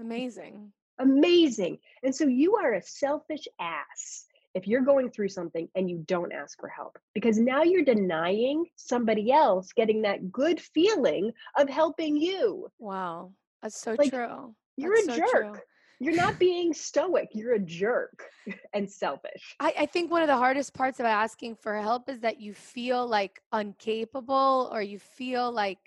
Amazing 0.00 0.72
amazing 0.98 1.78
and 2.02 2.14
so 2.14 2.26
you 2.26 2.56
are 2.56 2.74
a 2.74 2.82
selfish 2.82 3.46
ass 3.60 4.26
if 4.54 4.66
you're 4.66 4.82
going 4.82 5.10
through 5.10 5.28
something 5.28 5.68
and 5.74 5.88
you 5.88 6.04
don't 6.06 6.32
ask 6.32 6.58
for 6.60 6.68
help 6.68 6.98
because 7.14 7.38
now 7.38 7.62
you're 7.62 7.84
denying 7.84 8.66
somebody 8.76 9.32
else 9.32 9.72
getting 9.72 10.02
that 10.02 10.30
good 10.30 10.60
feeling 10.60 11.32
of 11.56 11.68
helping 11.68 12.16
you. 12.16 12.70
Wow. 12.78 13.32
That's 13.62 13.80
so 13.80 13.94
like, 13.98 14.10
true. 14.10 14.54
You're 14.76 14.96
That's 14.96 15.08
a 15.08 15.10
so 15.12 15.16
jerk. 15.16 15.52
True. 15.52 15.60
You're 16.00 16.16
not 16.16 16.38
being 16.38 16.74
stoic. 16.74 17.28
You're 17.32 17.54
a 17.54 17.60
jerk 17.60 18.24
and 18.74 18.90
selfish. 18.90 19.54
I, 19.60 19.72
I 19.80 19.86
think 19.86 20.10
one 20.10 20.22
of 20.22 20.28
the 20.28 20.36
hardest 20.36 20.74
parts 20.74 20.98
about 20.98 21.22
asking 21.22 21.56
for 21.56 21.80
help 21.80 22.08
is 22.08 22.20
that 22.20 22.40
you 22.40 22.54
feel 22.54 23.06
like 23.06 23.40
incapable 23.54 24.68
or 24.72 24.82
you 24.82 24.98
feel 24.98 25.52
like 25.52 25.78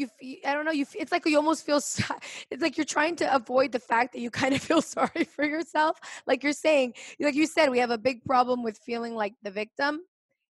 you 0.00 0.36
i 0.46 0.54
don't 0.54 0.64
know 0.64 0.70
you 0.70 0.86
it's 0.94 1.12
like 1.12 1.26
you 1.26 1.36
almost 1.36 1.64
feel 1.64 1.76
it's 2.50 2.62
like 2.62 2.76
you're 2.76 2.84
trying 2.84 3.16
to 3.16 3.34
avoid 3.34 3.72
the 3.72 3.78
fact 3.78 4.12
that 4.12 4.20
you 4.20 4.30
kind 4.30 4.54
of 4.54 4.62
feel 4.68 4.82
sorry 4.82 5.24
for 5.24 5.44
yourself. 5.44 5.98
Like 6.26 6.42
you're 6.42 6.52
saying 6.52 6.94
like 7.20 7.34
you 7.34 7.46
said 7.46 7.70
we 7.70 7.78
have 7.78 7.90
a 7.90 7.98
big 7.98 8.24
problem 8.24 8.62
with 8.62 8.78
feeling 8.78 9.14
like 9.14 9.34
the 9.42 9.50
victim. 9.50 10.00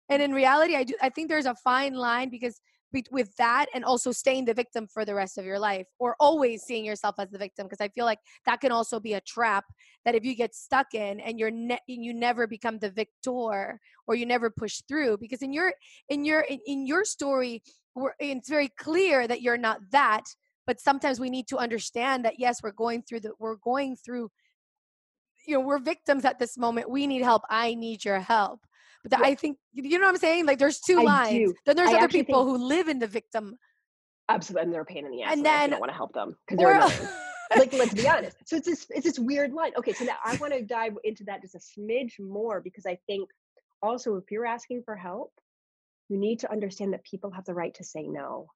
And 0.09 0.22
in 0.22 0.32
reality 0.32 0.76
i 0.76 0.84
do 0.84 0.94
i 1.03 1.09
think 1.09 1.28
there's 1.28 1.46
a 1.46 1.55
fine 1.55 1.94
line 1.94 2.30
because 2.30 2.61
with 3.11 3.34
that 3.36 3.66
and 3.74 3.84
also 3.84 4.11
staying 4.11 4.44
the 4.44 4.55
victim 4.55 4.86
for 4.86 5.05
the 5.05 5.14
rest 5.14 5.38
of 5.38 5.44
your 5.44 5.59
life 5.59 5.86
or 5.98 6.16
always 6.18 6.62
seeing 6.62 6.84
yourself 6.84 7.14
as 7.18 7.30
the 7.30 7.38
victim 7.38 7.66
because 7.66 7.80
i 7.80 7.88
feel 7.88 8.05
like 8.05 8.18
that 8.46 8.61
can 8.61 8.72
also 8.72 8.98
be 8.98 9.14
a 9.14 9.20
trap 9.20 9.64
that 10.05 10.14
if 10.14 10.24
you 10.24 10.34
get 10.34 10.55
stuck 10.55 10.94
in 10.94 11.20
and 11.20 11.38
you're 11.38 11.51
ne- 11.51 11.78
you 11.86 12.12
never 12.12 12.46
become 12.46 12.78
the 12.78 12.90
victor 12.90 13.80
or 14.07 14.14
you 14.14 14.26
never 14.26 14.51
push 14.51 14.82
through 14.88 15.16
because 15.18 15.42
in 15.42 15.53
your 15.53 15.72
in 16.09 16.24
your 16.24 16.40
in, 16.40 16.59
in 16.66 16.86
your 16.86 17.05
story 17.05 17.62
it's 18.18 18.49
very 18.49 18.68
clear 18.68 19.26
that 19.26 19.43
you're 19.43 19.59
not 19.59 19.80
that 19.91 20.24
but 20.66 20.80
sometimes 20.80 21.18
we 21.18 21.30
need 21.30 21.49
to 21.49 21.59
understand 21.59 22.24
that 22.24 22.38
yes 22.38 22.62
we're 22.62 22.70
going 22.72 23.03
through 23.03 23.20
the 23.20 23.32
we're 23.38 23.57
going 23.57 23.97
through 23.97 24.30
you 25.47 25.55
know 25.55 25.61
we're 25.61 25.78
victims 25.78 26.24
at 26.24 26.38
this 26.38 26.57
moment 26.57 26.88
we 26.88 27.07
need 27.07 27.22
help 27.22 27.43
i 27.51 27.74
need 27.74 28.05
your 28.05 28.20
help 28.20 28.61
but 29.03 29.18
yeah. 29.18 29.26
I 29.26 29.34
think 29.34 29.57
you 29.72 29.99
know 29.99 30.07
what 30.07 30.14
I'm 30.14 30.16
saying. 30.18 30.47
Like 30.47 30.59
there's 30.59 30.80
two 30.80 31.01
I 31.01 31.03
lines. 31.03 31.32
Do. 31.32 31.55
Then 31.66 31.76
there's 31.76 31.91
I 31.91 31.99
other 31.99 32.09
people 32.09 32.45
who 32.45 32.57
live 32.57 32.88
in 32.88 32.99
the 32.99 33.07
victim. 33.07 33.57
Absolutely, 34.28 34.64
and 34.64 34.72
they're 34.72 34.82
a 34.82 34.86
pain 34.86 35.07
in 35.07 35.11
the 35.11 35.22
ass. 35.22 35.32
And 35.32 35.45
then 35.45 35.61
I 35.61 35.66
don't 35.68 35.80
want 35.80 35.91
to 35.91 35.97
help 35.97 36.12
them 36.12 36.36
because 36.47 36.59
they're 36.59 36.74
annoying. 36.74 37.09
like 37.57 37.72
let's 37.72 37.95
be 37.95 38.09
honest. 38.09 38.36
So 38.47 38.57
it's 38.57 38.66
this 38.66 38.86
it's 38.91 39.05
this 39.05 39.18
weird 39.18 39.53
line. 39.53 39.72
Okay, 39.78 39.93
so 39.93 40.05
now 40.05 40.16
I 40.24 40.36
want 40.36 40.53
to 40.53 40.62
dive 40.62 40.97
into 41.05 41.24
that 41.24 41.41
just 41.43 41.55
a 41.55 41.59
smidge 41.59 42.20
more 42.20 42.61
because 42.61 42.86
I 42.86 42.99
think 43.07 43.28
also 43.82 44.16
if 44.16 44.24
you're 44.30 44.47
asking 44.47 44.82
for 44.84 44.97
help, 44.97 45.32
you 46.11 46.18
need 46.18 46.40
to 46.40 46.52
understand 46.52 46.92
that 46.92 47.04
people 47.04 47.30
have 47.30 47.44
the 47.44 47.54
right 47.54 47.74
to 47.74 47.84
say 47.84 48.06
no. 48.06 48.48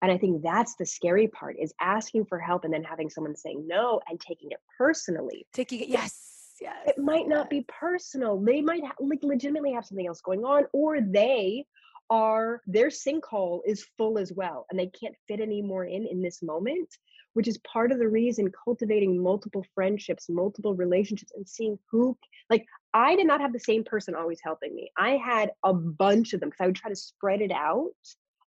And 0.00 0.10
I 0.10 0.18
think 0.18 0.42
that's 0.42 0.74
the 0.74 0.86
scary 0.86 1.28
part 1.28 1.56
is 1.60 1.72
asking 1.80 2.24
for 2.24 2.40
help 2.40 2.64
and 2.64 2.74
then 2.74 2.82
having 2.82 3.08
someone 3.08 3.36
say 3.36 3.54
no 3.54 4.00
and 4.08 4.18
taking 4.18 4.50
it 4.50 4.58
personally. 4.76 5.46
Taking 5.52 5.80
it, 5.80 5.88
yes 5.88 6.32
yes. 6.62 6.76
It 6.86 6.98
might 6.98 7.28
not 7.28 7.50
be 7.50 7.66
personal. 7.68 8.40
They 8.40 8.60
might 8.62 8.84
ha- 8.84 8.94
like 9.00 9.22
legitimately 9.22 9.72
have 9.72 9.84
something 9.84 10.06
else 10.06 10.20
going 10.20 10.44
on, 10.44 10.64
or 10.72 11.00
they 11.00 11.66
are 12.10 12.60
their 12.66 12.88
sinkhole 12.88 13.60
is 13.66 13.86
full 13.96 14.18
as 14.18 14.32
well, 14.32 14.66
and 14.70 14.78
they 14.78 14.88
can't 14.88 15.14
fit 15.28 15.40
any 15.40 15.62
more 15.62 15.84
in 15.84 16.06
in 16.06 16.22
this 16.22 16.42
moment. 16.42 16.88
Which 17.34 17.48
is 17.48 17.56
part 17.58 17.92
of 17.92 17.98
the 17.98 18.08
reason 18.08 18.52
cultivating 18.64 19.22
multiple 19.22 19.64
friendships, 19.74 20.28
multiple 20.28 20.74
relationships, 20.74 21.32
and 21.34 21.48
seeing 21.48 21.78
who 21.90 22.16
like 22.50 22.66
I 22.92 23.16
did 23.16 23.26
not 23.26 23.40
have 23.40 23.54
the 23.54 23.58
same 23.58 23.84
person 23.84 24.14
always 24.14 24.40
helping 24.42 24.74
me. 24.74 24.90
I 24.98 25.12
had 25.12 25.50
a 25.64 25.72
bunch 25.72 26.34
of 26.34 26.40
them 26.40 26.50
because 26.50 26.62
I 26.62 26.66
would 26.66 26.76
try 26.76 26.90
to 26.90 26.96
spread 26.96 27.40
it 27.40 27.52
out 27.52 27.90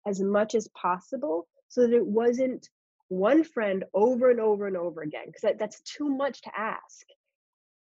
as 0.05 0.21
much 0.21 0.53
as 0.53 0.67
possible 0.69 1.47
so 1.67 1.81
that 1.81 1.93
it 1.93 2.05
wasn't 2.05 2.69
one 3.07 3.43
friend 3.43 3.83
over 3.93 4.29
and 4.29 4.39
over 4.39 4.67
and 4.67 4.77
over 4.77 5.01
again 5.01 5.25
because 5.27 5.41
that, 5.41 5.57
that's 5.57 5.81
too 5.81 6.09
much 6.09 6.41
to 6.41 6.51
ask 6.55 7.05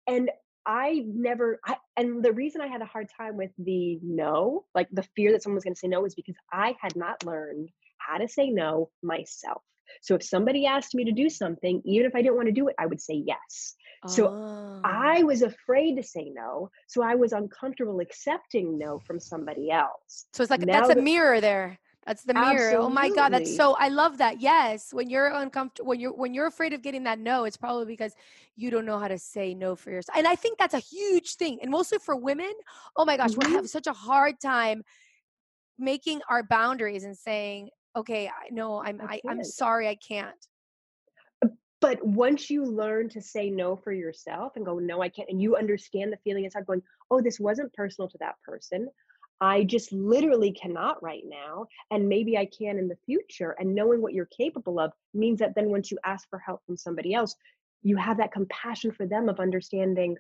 and 0.07 0.29
I 0.65 1.03
never, 1.07 1.59
I, 1.65 1.77
and 1.97 2.23
the 2.23 2.31
reason 2.31 2.61
I 2.61 2.67
had 2.67 2.81
a 2.81 2.85
hard 2.85 3.07
time 3.17 3.37
with 3.37 3.51
the 3.57 3.99
no, 4.03 4.65
like 4.75 4.87
the 4.91 5.03
fear 5.15 5.31
that 5.31 5.43
someone 5.43 5.55
was 5.55 5.63
going 5.63 5.73
to 5.73 5.79
say 5.79 5.87
no, 5.87 6.05
is 6.05 6.15
because 6.15 6.35
I 6.51 6.75
had 6.79 6.95
not 6.95 7.25
learned 7.25 7.69
how 7.97 8.17
to 8.17 8.27
say 8.27 8.49
no 8.49 8.89
myself. 9.01 9.61
So 10.01 10.15
if 10.15 10.23
somebody 10.23 10.65
asked 10.65 10.95
me 10.95 11.03
to 11.05 11.11
do 11.11 11.29
something, 11.29 11.81
even 11.85 12.05
if 12.05 12.15
I 12.15 12.21
didn't 12.21 12.35
want 12.35 12.47
to 12.47 12.53
do 12.53 12.67
it, 12.67 12.75
I 12.79 12.85
would 12.85 13.01
say 13.01 13.23
yes. 13.25 13.75
So 14.07 14.29
oh. 14.29 14.81
I 14.83 15.21
was 15.23 15.43
afraid 15.43 15.95
to 15.97 16.03
say 16.03 16.31
no. 16.33 16.71
So 16.87 17.03
I 17.03 17.15
was 17.15 17.33
uncomfortable 17.33 17.99
accepting 17.99 18.79
no 18.79 18.99
from 18.99 19.19
somebody 19.19 19.69
else. 19.69 20.25
So 20.33 20.41
it's 20.41 20.49
like 20.49 20.61
now 20.61 20.87
that's 20.87 20.99
a 20.99 21.01
mirror 21.01 21.39
there. 21.39 21.77
That's 22.05 22.23
the 22.23 22.33
mirror. 22.33 22.47
Absolutely. 22.47 22.85
Oh 22.85 22.89
my 22.89 23.09
God. 23.09 23.33
That's 23.33 23.55
so 23.55 23.75
I 23.79 23.89
love 23.89 24.17
that. 24.17 24.41
Yes. 24.41 24.93
When 24.93 25.09
you're 25.09 25.27
uncomfortable 25.27 25.89
when 25.89 25.99
you're 25.99 26.13
when 26.13 26.33
you're 26.33 26.47
afraid 26.47 26.73
of 26.73 26.81
getting 26.81 27.03
that 27.03 27.19
no, 27.19 27.43
it's 27.43 27.57
probably 27.57 27.85
because 27.85 28.15
you 28.55 28.71
don't 28.71 28.85
know 28.85 28.97
how 28.97 29.07
to 29.07 29.19
say 29.19 29.53
no 29.53 29.75
for 29.75 29.91
yourself. 29.91 30.17
And 30.17 30.27
I 30.27 30.35
think 30.35 30.57
that's 30.57 30.73
a 30.73 30.79
huge 30.79 31.35
thing. 31.35 31.59
And 31.61 31.69
mostly 31.69 31.99
for 31.99 32.15
women, 32.15 32.51
oh 32.95 33.05
my 33.05 33.17
gosh, 33.17 33.31
Mhm. 33.31 33.45
we 33.47 33.53
have 33.53 33.69
such 33.69 33.87
a 33.87 33.93
hard 33.93 34.39
time 34.39 34.83
making 35.77 36.21
our 36.29 36.43
boundaries 36.43 37.03
and 37.03 37.17
saying, 37.17 37.69
okay, 37.95 38.27
I 38.27 38.49
know 38.51 38.81
I'm 38.81 38.99
I 39.01 39.15
I, 39.15 39.21
I'm 39.29 39.43
sorry 39.43 39.87
I 39.87 39.95
can't. 39.95 40.47
But 41.81 42.03
once 42.05 42.51
you 42.51 42.63
learn 42.63 43.09
to 43.09 43.21
say 43.21 43.49
no 43.49 43.75
for 43.75 43.91
yourself 43.91 44.55
and 44.55 44.63
go, 44.63 44.77
no, 44.77 45.01
I 45.01 45.09
can't, 45.09 45.27
and 45.29 45.41
you 45.41 45.55
understand 45.55 46.13
the 46.13 46.17
feeling 46.17 46.45
inside 46.45 46.67
going, 46.67 46.83
oh, 47.09 47.21
this 47.21 47.39
wasn't 47.39 47.73
personal 47.73 48.07
to 48.09 48.17
that 48.19 48.35
person. 48.45 48.87
I 49.41 49.63
just 49.63 49.91
literally 49.91 50.51
cannot 50.51 51.01
right 51.01 51.23
now. 51.25 51.65
And 51.89 52.07
maybe 52.07 52.37
I 52.37 52.45
can 52.45 52.77
in 52.77 52.87
the 52.87 52.97
future. 53.07 53.55
And 53.59 53.73
knowing 53.73 54.01
what 54.01 54.13
you're 54.13 54.27
capable 54.27 54.79
of 54.79 54.91
means 55.15 55.39
that 55.39 55.55
then 55.55 55.69
once 55.69 55.89
you 55.89 55.97
ask 56.05 56.29
for 56.29 56.37
help 56.37 56.63
from 56.65 56.77
somebody 56.77 57.15
else, 57.15 57.35
you 57.81 57.97
have 57.97 58.17
that 58.17 58.31
compassion 58.31 58.91
for 58.91 59.07
them 59.07 59.27
of 59.27 59.39
understanding 59.39 60.15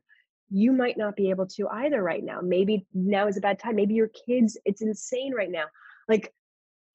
you 0.49 0.73
might 0.73 0.97
not 0.97 1.15
be 1.15 1.29
able 1.29 1.45
to 1.45 1.67
either 1.69 2.03
right 2.03 2.23
now. 2.23 2.41
Maybe 2.41 2.85
now 2.93 3.27
is 3.27 3.37
a 3.37 3.41
bad 3.41 3.59
time. 3.59 3.75
Maybe 3.75 3.93
your 3.93 4.09
kids, 4.27 4.57
it's 4.65 4.81
insane 4.81 5.33
right 5.33 5.51
now. 5.51 5.65
Like, 6.09 6.33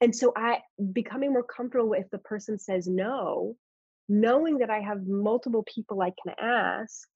and 0.00 0.14
so 0.14 0.32
I 0.36 0.58
becoming 0.92 1.32
more 1.32 1.44
comfortable 1.44 1.94
if 1.94 2.10
the 2.10 2.18
person 2.18 2.58
says 2.58 2.86
no, 2.86 3.56
knowing 4.08 4.58
that 4.58 4.68
I 4.68 4.80
have 4.80 5.06
multiple 5.06 5.64
people 5.64 6.02
I 6.02 6.12
can 6.22 6.34
ask 6.38 7.08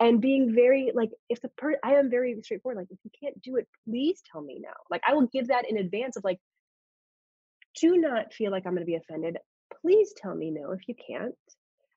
and 0.00 0.20
being 0.20 0.54
very 0.54 0.90
like 0.94 1.10
if 1.28 1.40
the 1.42 1.50
per 1.56 1.76
I 1.84 1.94
am 1.94 2.10
very 2.10 2.40
straightforward, 2.42 2.78
like 2.78 2.88
if 2.90 2.98
you 3.04 3.10
can't 3.22 3.40
do 3.42 3.56
it, 3.56 3.68
please 3.86 4.22
tell 4.32 4.40
me 4.40 4.58
now. 4.60 4.72
Like 4.90 5.02
I 5.06 5.12
will 5.14 5.26
give 5.26 5.48
that 5.48 5.68
in 5.68 5.76
advance 5.76 6.16
of 6.16 6.24
like, 6.24 6.38
do 7.80 7.98
not 7.98 8.32
feel 8.32 8.50
like 8.50 8.66
I'm 8.66 8.74
gonna 8.74 8.86
be 8.86 8.96
offended. 8.96 9.36
Please 9.82 10.12
tell 10.16 10.34
me 10.34 10.50
no 10.50 10.72
if 10.72 10.80
you 10.88 10.94
can't. 10.94 11.34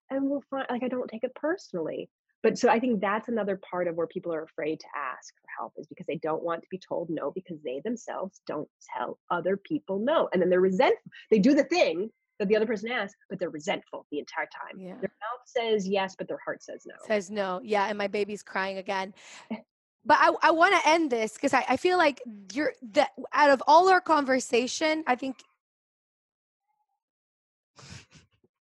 And 0.10 0.30
we'll 0.30 0.44
find 0.50 0.68
like 0.70 0.84
I 0.84 0.90
don't 0.90 1.10
take 1.10 1.24
it 1.24 1.34
personally. 1.34 2.10
But 2.44 2.58
so 2.58 2.68
I 2.68 2.78
think 2.78 3.00
that's 3.00 3.30
another 3.30 3.58
part 3.72 3.88
of 3.88 3.96
where 3.96 4.06
people 4.06 4.34
are 4.34 4.44
afraid 4.44 4.82
to 4.82 4.86
ask 4.94 5.34
for 5.34 5.48
help 5.58 5.74
is 5.78 5.88
because 5.88 6.06
they 6.06 6.18
don't 6.18 6.44
want 6.44 6.62
to 6.62 6.68
be 6.70 6.78
told 6.78 7.10
no 7.10 7.32
because 7.32 7.62
they 7.64 7.80
themselves 7.86 8.42
don't 8.46 8.68
tell 8.98 9.18
other 9.32 9.56
people 9.56 9.98
no. 10.00 10.28
And 10.34 10.42
then 10.42 10.50
they're 10.50 10.60
resentful. 10.60 11.10
They 11.32 11.40
do 11.40 11.56
the 11.56 11.64
thing 11.64 12.10
that 12.40 12.48
the 12.48 12.56
other 12.56 12.66
person 12.66 12.92
asks, 12.92 13.18
but 13.30 13.40
they're 13.40 13.50
resentful 13.50 14.06
the 14.12 14.20
entire 14.20 14.48
time. 14.48 14.80
Yeah. 14.80 14.96
Their 15.00 15.12
mouth 15.22 15.46
says 15.46 15.88
yes, 15.88 16.16
but 16.18 16.28
their 16.28 16.40
heart 16.44 16.64
says 16.64 16.84
no. 16.86 16.96
Says 17.08 17.30
no. 17.30 17.62
Yeah, 17.64 17.86
and 17.88 17.98
my 17.98 18.08
baby's 18.08 18.44
crying 18.44 18.78
again. 18.78 19.14
But 20.06 20.18
I, 20.20 20.34
I 20.42 20.52
want 20.52 20.76
to 20.76 20.90
end 20.90 21.12
this 21.12 21.32
because 21.32 21.54
I, 21.54 21.64
I 21.70 21.78
feel 21.78 21.98
like 21.98 22.22
you're 22.52 22.74
that 22.92 23.12
out 23.32 23.52
of 23.52 23.64
all 23.68 23.88
our 23.88 24.02
conversation, 24.02 25.02
I 25.08 25.16
think 25.16 25.38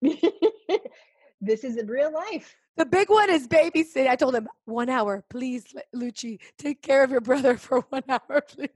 this 1.41 1.65
is 1.65 1.77
in 1.77 1.89
real 1.89 2.13
life. 2.13 2.55
The 2.77 2.87
big 2.87 3.09
one 3.09 3.31
is 3.31 3.47
babysitting. 3.47 4.09
I 4.09 4.17
told 4.17 4.35
him 4.35 4.49
one 4.65 4.89
hour, 4.89 5.25
please, 5.29 5.65
Lu- 5.93 6.07
Lucci, 6.11 6.39
take 6.59 6.83
care 6.83 7.03
of 7.05 7.11
your 7.11 7.21
brother 7.21 7.57
for 7.59 7.81
one 7.91 8.05
hour, 8.09 8.41
please. 8.41 8.69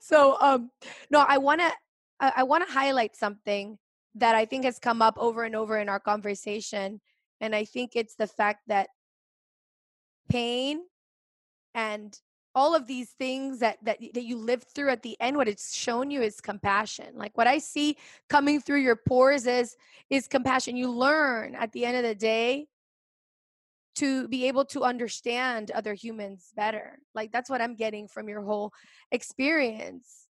So, 0.00 0.36
um, 0.40 0.70
no, 1.10 1.24
I 1.26 1.38
want 1.38 1.60
to, 1.60 1.72
I, 2.20 2.32
I 2.36 2.42
want 2.44 2.66
to 2.66 2.72
highlight 2.72 3.16
something 3.16 3.78
that 4.14 4.34
I 4.34 4.44
think 4.44 4.64
has 4.64 4.78
come 4.78 5.02
up 5.02 5.16
over 5.18 5.44
and 5.44 5.54
over 5.54 5.78
in 5.78 5.88
our 5.88 6.00
conversation, 6.00 7.00
and 7.40 7.54
I 7.54 7.64
think 7.64 7.92
it's 7.94 8.14
the 8.14 8.26
fact 8.26 8.62
that 8.68 8.88
pain 10.28 10.80
and 11.74 12.18
all 12.54 12.74
of 12.74 12.86
these 12.86 13.10
things 13.10 13.60
that 13.60 13.78
that 13.84 13.98
that 14.14 14.24
you 14.24 14.36
lived 14.36 14.66
through 14.74 14.90
at 14.90 15.02
the 15.02 15.16
end 15.20 15.36
what 15.36 15.48
it's 15.48 15.74
shown 15.74 16.10
you 16.10 16.20
is 16.20 16.40
compassion 16.40 17.06
like 17.14 17.36
what 17.38 17.46
i 17.46 17.58
see 17.58 17.96
coming 18.28 18.60
through 18.60 18.80
your 18.80 18.96
pores 18.96 19.46
is 19.46 19.76
is 20.08 20.26
compassion 20.26 20.76
you 20.76 20.90
learn 20.90 21.54
at 21.54 21.70
the 21.72 21.84
end 21.84 21.96
of 21.96 22.02
the 22.02 22.14
day 22.14 22.66
to 23.96 24.28
be 24.28 24.48
able 24.48 24.64
to 24.64 24.82
understand 24.82 25.70
other 25.72 25.92
humans 25.92 26.52
better. 26.56 26.98
Like 27.14 27.32
that's 27.32 27.50
what 27.50 27.60
I'm 27.60 27.74
getting 27.74 28.08
from 28.08 28.28
your 28.28 28.42
whole 28.42 28.72
experience. 29.12 30.26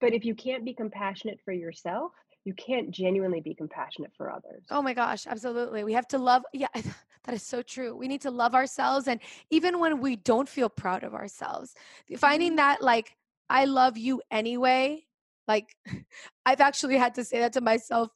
But 0.00 0.12
if 0.12 0.24
you 0.26 0.34
can't 0.34 0.64
be 0.64 0.74
compassionate 0.74 1.40
for 1.42 1.52
yourself, 1.52 2.12
you 2.44 2.54
can't 2.54 2.90
genuinely 2.90 3.40
be 3.40 3.54
compassionate 3.54 4.12
for 4.16 4.30
others. 4.30 4.62
Oh 4.70 4.82
my 4.82 4.94
gosh, 4.94 5.26
absolutely. 5.26 5.84
We 5.84 5.92
have 5.94 6.06
to 6.08 6.18
love 6.18 6.42
yeah, 6.52 6.68
that 7.24 7.34
is 7.34 7.42
so 7.42 7.62
true. 7.62 7.96
We 7.96 8.08
need 8.08 8.20
to 8.22 8.30
love 8.30 8.54
ourselves 8.54 9.08
and 9.08 9.20
even 9.50 9.78
when 9.80 10.00
we 10.00 10.16
don't 10.16 10.48
feel 10.48 10.68
proud 10.68 11.04
of 11.04 11.14
ourselves, 11.14 11.74
finding 12.16 12.56
that 12.56 12.82
like 12.82 13.16
I 13.48 13.64
love 13.64 13.96
you 13.96 14.22
anyway. 14.30 15.04
Like 15.48 15.74
I've 16.46 16.60
actually 16.60 16.96
had 16.96 17.14
to 17.16 17.24
say 17.24 17.40
that 17.40 17.52
to 17.54 17.60
myself 17.60 18.10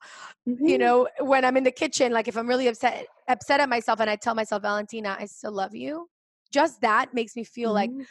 you 0.65 0.77
Mhm. 0.77 0.79
know 0.79 1.09
when 1.21 1.45
i'm 1.45 1.57
in 1.57 1.65
the 1.65 1.71
kitchen 1.71 2.13
like 2.13 2.29
if 2.29 2.37
i'm 2.37 2.49
really 2.49 2.67
upset 2.67 3.07
upset 3.29 3.61
at 3.61 3.69
myself 3.69 4.01
and 4.01 4.11
i 4.11 4.17
tell 4.17 4.35
myself 4.35 4.63
valentina 4.63 5.17
i 5.19 5.25
still 5.27 5.53
love 5.53 5.75
you 5.75 6.09
just 6.53 6.81
that 6.81 7.15
makes 7.15 7.37
me 7.37 7.45
feel 7.45 7.73
like 7.73 7.91
Mhm. 7.91 8.07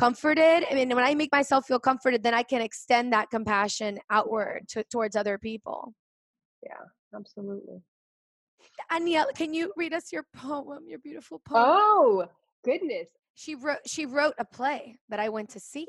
Comforted 0.00 0.64
i 0.70 0.74
mean 0.74 0.88
when 0.88 1.04
i 1.04 1.14
make 1.14 1.30
myself 1.30 1.66
feel 1.66 1.78
comforted 1.78 2.22
then 2.22 2.32
i 2.32 2.42
can 2.42 2.62
extend 2.62 3.12
that 3.12 3.28
compassion 3.30 3.98
outward 4.10 4.66
to, 4.70 4.82
towards 4.84 5.14
other 5.14 5.36
people 5.36 5.92
Yeah, 6.62 6.84
Absolutely. 7.14 7.82
Aniela 8.90 9.34
can 9.34 9.52
you 9.52 9.72
read 9.76 9.92
us 9.92 10.10
your 10.10 10.24
poem 10.34 10.84
your 10.88 11.00
beautiful 11.00 11.38
poem 11.46 11.64
Oh, 11.66 12.26
goodness. 12.64 13.08
she 13.34 13.54
wrote 13.54 13.78
she 13.86 14.06
wrote 14.06 14.34
a 14.38 14.44
play 14.44 14.96
that 15.10 15.20
i 15.20 15.28
went 15.28 15.50
to 15.50 15.60
see 15.60 15.86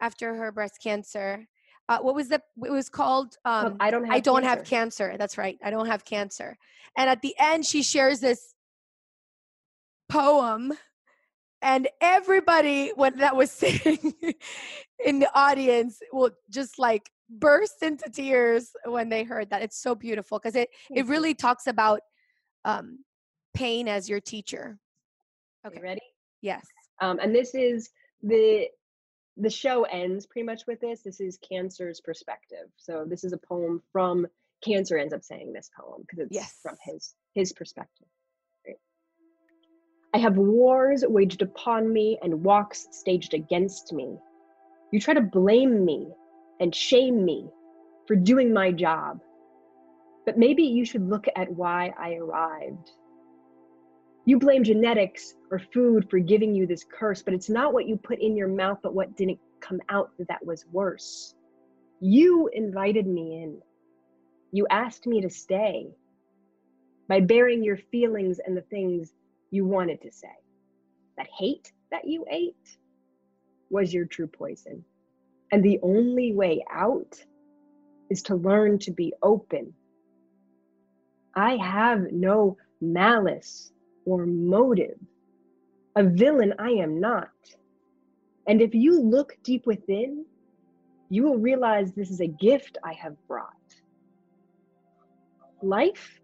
after 0.00 0.34
her 0.34 0.50
breast 0.50 0.78
cancer 0.82 1.46
uh, 1.88 1.98
what 2.00 2.14
was 2.16 2.28
the 2.28 2.40
it 2.64 2.70
was 2.70 2.88
called 2.88 3.36
Um, 3.44 3.66
um, 3.66 3.76
I 3.80 3.90
don't 3.92 4.04
have 4.06 4.14
I 4.16 4.20
don't 4.20 4.42
have 4.44 4.58
cancer. 4.64 5.08
cancer. 5.10 5.18
That's 5.18 5.36
right. 5.38 5.58
I 5.64 5.70
don't 5.70 5.86
have 5.86 6.04
cancer. 6.04 6.56
And 6.96 7.10
at 7.10 7.20
the 7.20 7.34
end, 7.36 7.66
she 7.66 7.82
shares 7.82 8.20
this 8.20 8.54
poem, 10.08 10.72
and 11.62 11.88
everybody 12.00 12.92
when 12.94 13.18
that 13.18 13.36
was 13.36 13.50
sitting 13.62 14.14
in 15.04 15.18
the 15.18 15.30
audience 15.38 16.00
will 16.12 16.30
just 16.50 16.78
like 16.78 17.10
burst 17.28 17.82
into 17.82 18.10
tears 18.10 18.70
when 18.84 19.08
they 19.08 19.24
heard 19.24 19.50
that. 19.50 19.62
It's 19.62 19.80
so 19.80 19.94
beautiful 19.94 20.38
because 20.38 20.56
it 20.56 20.70
it 20.90 21.06
really 21.06 21.34
talks 21.34 21.66
about 21.66 22.00
um, 22.64 22.98
pain 23.54 23.88
as 23.88 24.08
your 24.08 24.20
teacher. 24.20 24.78
Okay, 25.66 25.76
Okay. 25.76 25.82
ready? 25.82 26.02
Yes. 26.42 26.66
Um, 27.00 27.18
and 27.20 27.34
this 27.34 27.54
is 27.54 27.90
the 28.22 28.68
the 29.36 29.50
show 29.50 29.84
ends 29.84 30.26
pretty 30.26 30.44
much 30.44 30.62
with 30.66 30.80
this. 30.80 31.00
This 31.00 31.20
is 31.20 31.38
Cancer's 31.38 32.00
perspective. 32.00 32.68
So 32.76 33.04
this 33.06 33.24
is 33.24 33.32
a 33.32 33.38
poem 33.38 33.82
from 33.92 34.26
Cancer 34.62 34.98
ends 34.98 35.14
up 35.14 35.22
saying 35.22 35.52
this 35.52 35.70
poem 35.78 36.02
because 36.02 36.28
it's 36.30 36.52
from 36.62 36.76
his 36.84 37.14
his 37.34 37.52
perspective. 37.52 38.06
I 40.12 40.18
have 40.18 40.36
wars 40.36 41.04
waged 41.06 41.42
upon 41.42 41.92
me 41.92 42.18
and 42.22 42.42
walks 42.42 42.88
staged 42.90 43.32
against 43.32 43.92
me. 43.92 44.18
You 44.90 44.98
try 44.98 45.14
to 45.14 45.20
blame 45.20 45.84
me 45.84 46.08
and 46.58 46.74
shame 46.74 47.24
me 47.24 47.48
for 48.06 48.16
doing 48.16 48.52
my 48.52 48.72
job. 48.72 49.20
But 50.26 50.36
maybe 50.36 50.64
you 50.64 50.84
should 50.84 51.08
look 51.08 51.26
at 51.36 51.52
why 51.52 51.94
I 51.98 52.14
arrived. 52.14 52.90
You 54.24 54.38
blame 54.38 54.64
genetics 54.64 55.34
or 55.50 55.60
food 55.72 56.10
for 56.10 56.18
giving 56.18 56.54
you 56.54 56.66
this 56.66 56.84
curse, 56.84 57.22
but 57.22 57.32
it's 57.32 57.48
not 57.48 57.72
what 57.72 57.86
you 57.86 57.96
put 57.96 58.20
in 58.20 58.36
your 58.36 58.48
mouth, 58.48 58.78
but 58.82 58.94
what 58.94 59.16
didn't 59.16 59.38
come 59.60 59.80
out 59.88 60.10
that 60.28 60.44
was 60.44 60.66
worse. 60.72 61.34
You 62.00 62.50
invited 62.52 63.06
me 63.06 63.42
in. 63.42 63.60
You 64.52 64.66
asked 64.70 65.06
me 65.06 65.20
to 65.20 65.30
stay 65.30 65.86
by 67.08 67.20
bearing 67.20 67.62
your 67.62 67.76
feelings 67.76 68.40
and 68.44 68.56
the 68.56 68.62
things 68.62 69.12
you 69.50 69.64
wanted 69.64 70.02
to 70.02 70.12
say. 70.12 70.28
That 71.16 71.28
hate 71.36 71.72
that 71.90 72.06
you 72.06 72.24
ate 72.30 72.78
was 73.70 73.92
your 73.92 74.04
true 74.04 74.26
poison. 74.26 74.84
And 75.52 75.62
the 75.62 75.80
only 75.82 76.32
way 76.32 76.64
out 76.70 77.22
is 78.08 78.22
to 78.24 78.34
learn 78.34 78.78
to 78.80 78.90
be 78.90 79.12
open. 79.22 79.72
I 81.34 81.56
have 81.56 82.12
no 82.12 82.56
malice 82.80 83.72
or 84.04 84.26
motive. 84.26 84.98
A 85.96 86.04
villain 86.04 86.54
I 86.58 86.70
am 86.70 87.00
not. 87.00 87.30
And 88.46 88.60
if 88.60 88.74
you 88.74 89.00
look 89.00 89.36
deep 89.42 89.66
within, 89.66 90.24
you 91.08 91.24
will 91.24 91.38
realize 91.38 91.92
this 91.92 92.10
is 92.10 92.20
a 92.20 92.26
gift 92.26 92.78
I 92.84 92.92
have 92.94 93.16
brought. 93.26 93.48
Life 95.62 96.20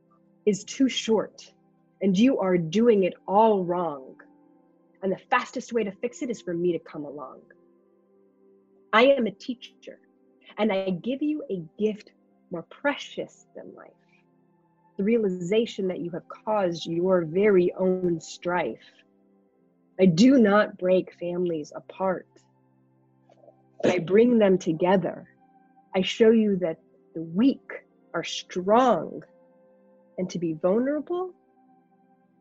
is 0.47 0.65
too 0.65 0.89
short, 0.89 1.53
and 2.01 2.17
you 2.17 2.39
are 2.39 2.59
doing 2.59 3.05
it 3.05 3.15
all 3.27 3.65
wrong. 3.65 4.17
And 5.03 5.13
the 5.13 5.21
fastest 5.31 5.73
way 5.73 5.85
to 5.85 5.93
fix 5.93 6.23
it 6.23 6.31
is 6.31 6.41
for 6.41 6.55
me 6.55 6.73
to 6.73 6.79
come 6.79 7.05
along. 7.05 7.41
I 8.93 9.07
am 9.07 9.27
a 9.27 9.31
teacher, 9.31 9.99
and 10.59 10.73
I 10.73 10.91
give 10.91 11.23
you 11.23 11.45
a 11.51 11.63
gift 11.79 12.13
more 12.51 12.63
precious 12.63 13.47
than 13.55 13.75
life 13.75 13.93
the 14.97 15.05
realization 15.05 15.89
that 15.89 16.01
you 16.01 16.11
have 16.11 16.27
caused 16.29 16.87
your 16.87 17.25
very 17.25 17.73
own 17.79 18.21
strife. 18.21 18.79
I 20.01 20.07
do 20.07 20.39
not 20.39 20.79
break 20.79 21.13
families 21.15 21.73
apart, 21.75 22.27
I 23.85 23.99
bring 23.99 24.39
them 24.39 24.59
together. 24.59 25.29
I 25.95 26.03
show 26.03 26.31
you 26.31 26.57
that 26.57 26.79
the 27.15 27.23
weak 27.23 27.85
are 28.15 28.25
strong, 28.25 29.23
and 30.19 30.29
to 30.31 30.39
be 30.39 30.55
vulnerable 30.55 31.33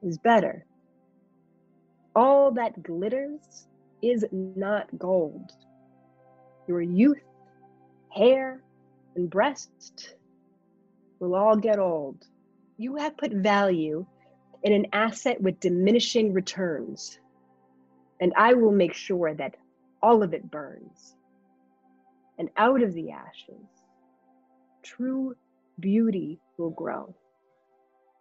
is 0.05 0.17
better. 0.19 0.65
All 2.15 2.51
that 2.51 2.81
glitters 2.81 3.67
is 4.01 4.25
not 4.31 4.87
gold. 4.97 5.51
Your 6.67 6.81
youth, 6.81 7.23
hair, 8.09 8.61
and 9.15 9.29
breast 9.29 10.15
will 11.19 11.35
all 11.35 11.57
get 11.57 11.79
old. 11.79 12.23
You 12.77 12.95
have 12.97 13.17
put 13.17 13.31
value 13.31 14.05
in 14.63 14.73
an 14.73 14.87
asset 14.93 15.41
with 15.41 15.59
diminishing 15.59 16.33
returns, 16.33 17.19
and 18.19 18.33
I 18.37 18.53
will 18.53 18.71
make 18.71 18.93
sure 18.93 19.33
that 19.33 19.55
all 20.01 20.23
of 20.23 20.33
it 20.33 20.49
burns. 20.49 21.15
And 22.37 22.49
out 22.57 22.81
of 22.81 22.93
the 22.93 23.11
ashes, 23.11 23.65
true 24.83 25.35
beauty 25.79 26.39
will 26.57 26.71
grow. 26.71 27.15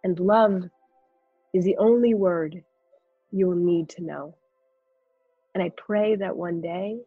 And 0.03 0.19
love 0.19 0.69
is 1.55 1.63
the 1.63 1.77
only 1.77 2.13
word 2.13 2.61
you 3.31 3.47
will 3.47 3.55
need 3.55 3.87
to 3.87 4.03
know. 4.03 4.35
And 5.53 5.63
I 5.63 5.71
pray 5.77 6.17
that 6.17 6.35
one 6.35 6.59
day 6.59 6.97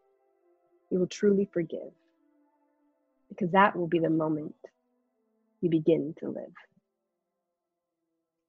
you 0.90 0.99
will 0.99 1.07
truly 1.07 1.46
forgive, 1.53 1.92
because 3.28 3.51
that 3.53 3.76
will 3.76 3.86
be 3.86 3.99
the 3.99 4.09
moment 4.09 4.55
you 5.61 5.68
begin 5.68 6.14
to 6.20 6.28
live. 6.28 6.55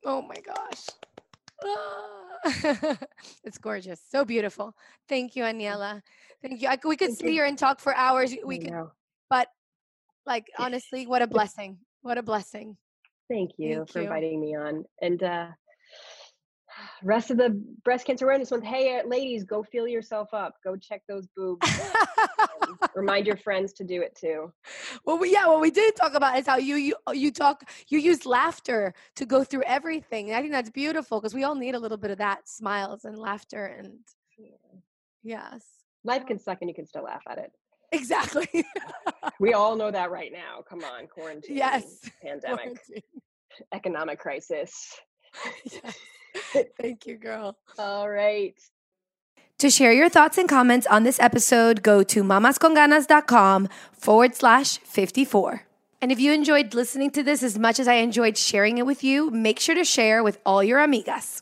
Oh 0.06 0.22
my 0.22 0.38
gosh. 0.40 0.86
Ah. 1.66 2.96
it's 3.44 3.58
gorgeous. 3.58 4.00
So 4.10 4.24
beautiful. 4.24 4.74
Thank 5.10 5.36
you, 5.36 5.44
Aniela. 5.44 6.02
Thank 6.42 6.62
you. 6.62 6.70
I, 6.70 6.78
we 6.86 6.96
could 6.96 7.10
Thank 7.10 7.20
sit 7.20 7.26
you. 7.26 7.34
here 7.34 7.46
and 7.46 7.58
talk 7.58 7.82
for 7.82 7.94
hours. 7.94 8.34
We 8.46 8.56
I 8.56 8.60
could, 8.60 8.72
know. 8.72 8.92
but 9.30 9.50
like 10.26 10.48
honestly, 10.58 11.08
what 11.08 11.22
a 11.22 11.28
blessing. 11.28 11.80
What 12.04 12.18
a 12.18 12.24
blessing. 12.24 12.78
Thank 13.30 13.52
you 13.58 13.76
Thank 13.76 13.92
for 13.92 14.00
you. 14.00 14.06
inviting 14.06 14.40
me 14.40 14.56
on. 14.56 14.86
And 15.02 15.22
uh, 15.22 15.48
rest 17.04 17.32
of 17.32 17.38
the 17.38 17.50
breast 17.84 18.06
cancer 18.06 18.26
awareness 18.26 18.52
month. 18.52 18.64
Hey, 18.64 19.00
uh, 19.00 19.08
ladies, 19.08 19.44
go 19.44 19.64
feel 19.64 19.88
yourself 19.88 20.34
up. 20.34 20.56
Go 20.64 20.76
check 20.76 21.02
those 21.08 21.28
boobs. 21.36 21.68
remind 22.96 23.26
your 23.26 23.38
friends 23.38 23.74
to 23.74 23.84
do 23.84 24.02
it 24.02 24.16
too. 24.16 24.52
well, 25.06 25.18
we, 25.18 25.32
yeah, 25.32 25.48
what 25.48 25.62
we 25.62 25.72
did 25.72 25.96
talk 25.96 26.14
about 26.14 26.38
is 26.38 26.46
how 26.48 26.58
you 26.58 26.76
you 26.76 26.96
you 27.14 27.32
talk 27.32 27.70
you 27.90 28.00
use 28.00 28.26
laughter 28.26 28.94
to 29.16 29.26
go 29.26 29.44
through 29.44 29.64
everything. 29.64 30.30
And 30.30 30.36
I 30.38 30.42
think 30.42 30.54
that's 30.54 30.70
beautiful 30.70 31.20
because 31.20 31.34
we 31.34 31.44
all 31.44 31.56
need 31.56 31.76
a 31.76 31.80
little 31.80 31.98
bit 31.98 32.12
of 32.12 32.18
that, 32.20 32.48
smiles 32.48 33.06
and 33.06 33.18
laughter 33.18 33.66
and 33.66 34.00
yes. 35.24 35.64
Life 36.04 36.26
can 36.26 36.40
suck 36.40 36.60
and 36.62 36.70
you 36.70 36.74
can 36.76 36.86
still 36.86 37.04
laugh 37.04 37.24
at 37.30 37.38
it. 37.38 37.52
Exactly. 37.92 38.48
We 39.40 39.54
all 39.54 39.76
know 39.76 39.90
that 39.92 40.12
right 40.12 40.32
now. 40.32 40.62
Come 40.70 40.84
on, 40.84 41.08
quarantine. 41.14 41.58
yes. 41.58 42.00
Pandemic, 42.22 42.58
Quarantine. 42.60 43.04
economic 43.74 44.20
crisis. 44.20 44.94
Yes. 45.72 45.96
Thank 46.80 47.06
you, 47.06 47.18
girl. 47.18 47.58
All 47.78 48.10
right. 48.10 48.56
To 49.60 49.70
share 49.70 49.92
your 49.92 50.08
thoughts 50.08 50.38
and 50.38 50.48
comments 50.48 50.88
on 50.88 51.04
this 51.04 51.20
episode, 51.20 51.84
go 51.84 52.02
to 52.04 52.24
mamasconganas.com 52.24 53.68
forward 53.92 54.36
slash 54.36 54.78
54. 54.78 55.64
And 56.02 56.14
if 56.14 56.20
you 56.20 56.32
enjoyed 56.32 56.74
listening 56.74 57.12
to 57.12 57.24
this 57.24 57.44
as 57.44 57.60
much 57.60 57.78
as 57.78 57.88
I 57.88 57.96
enjoyed 57.96 58.38
sharing 58.38 58.78
it 58.78 58.86
with 58.86 59.04
you, 59.04 59.30
make 59.32 59.60
sure 59.60 59.76
to 59.76 59.84
share 59.84 60.24
with 60.24 60.40
all 60.46 60.64
your 60.64 60.80
amigas. 60.80 61.42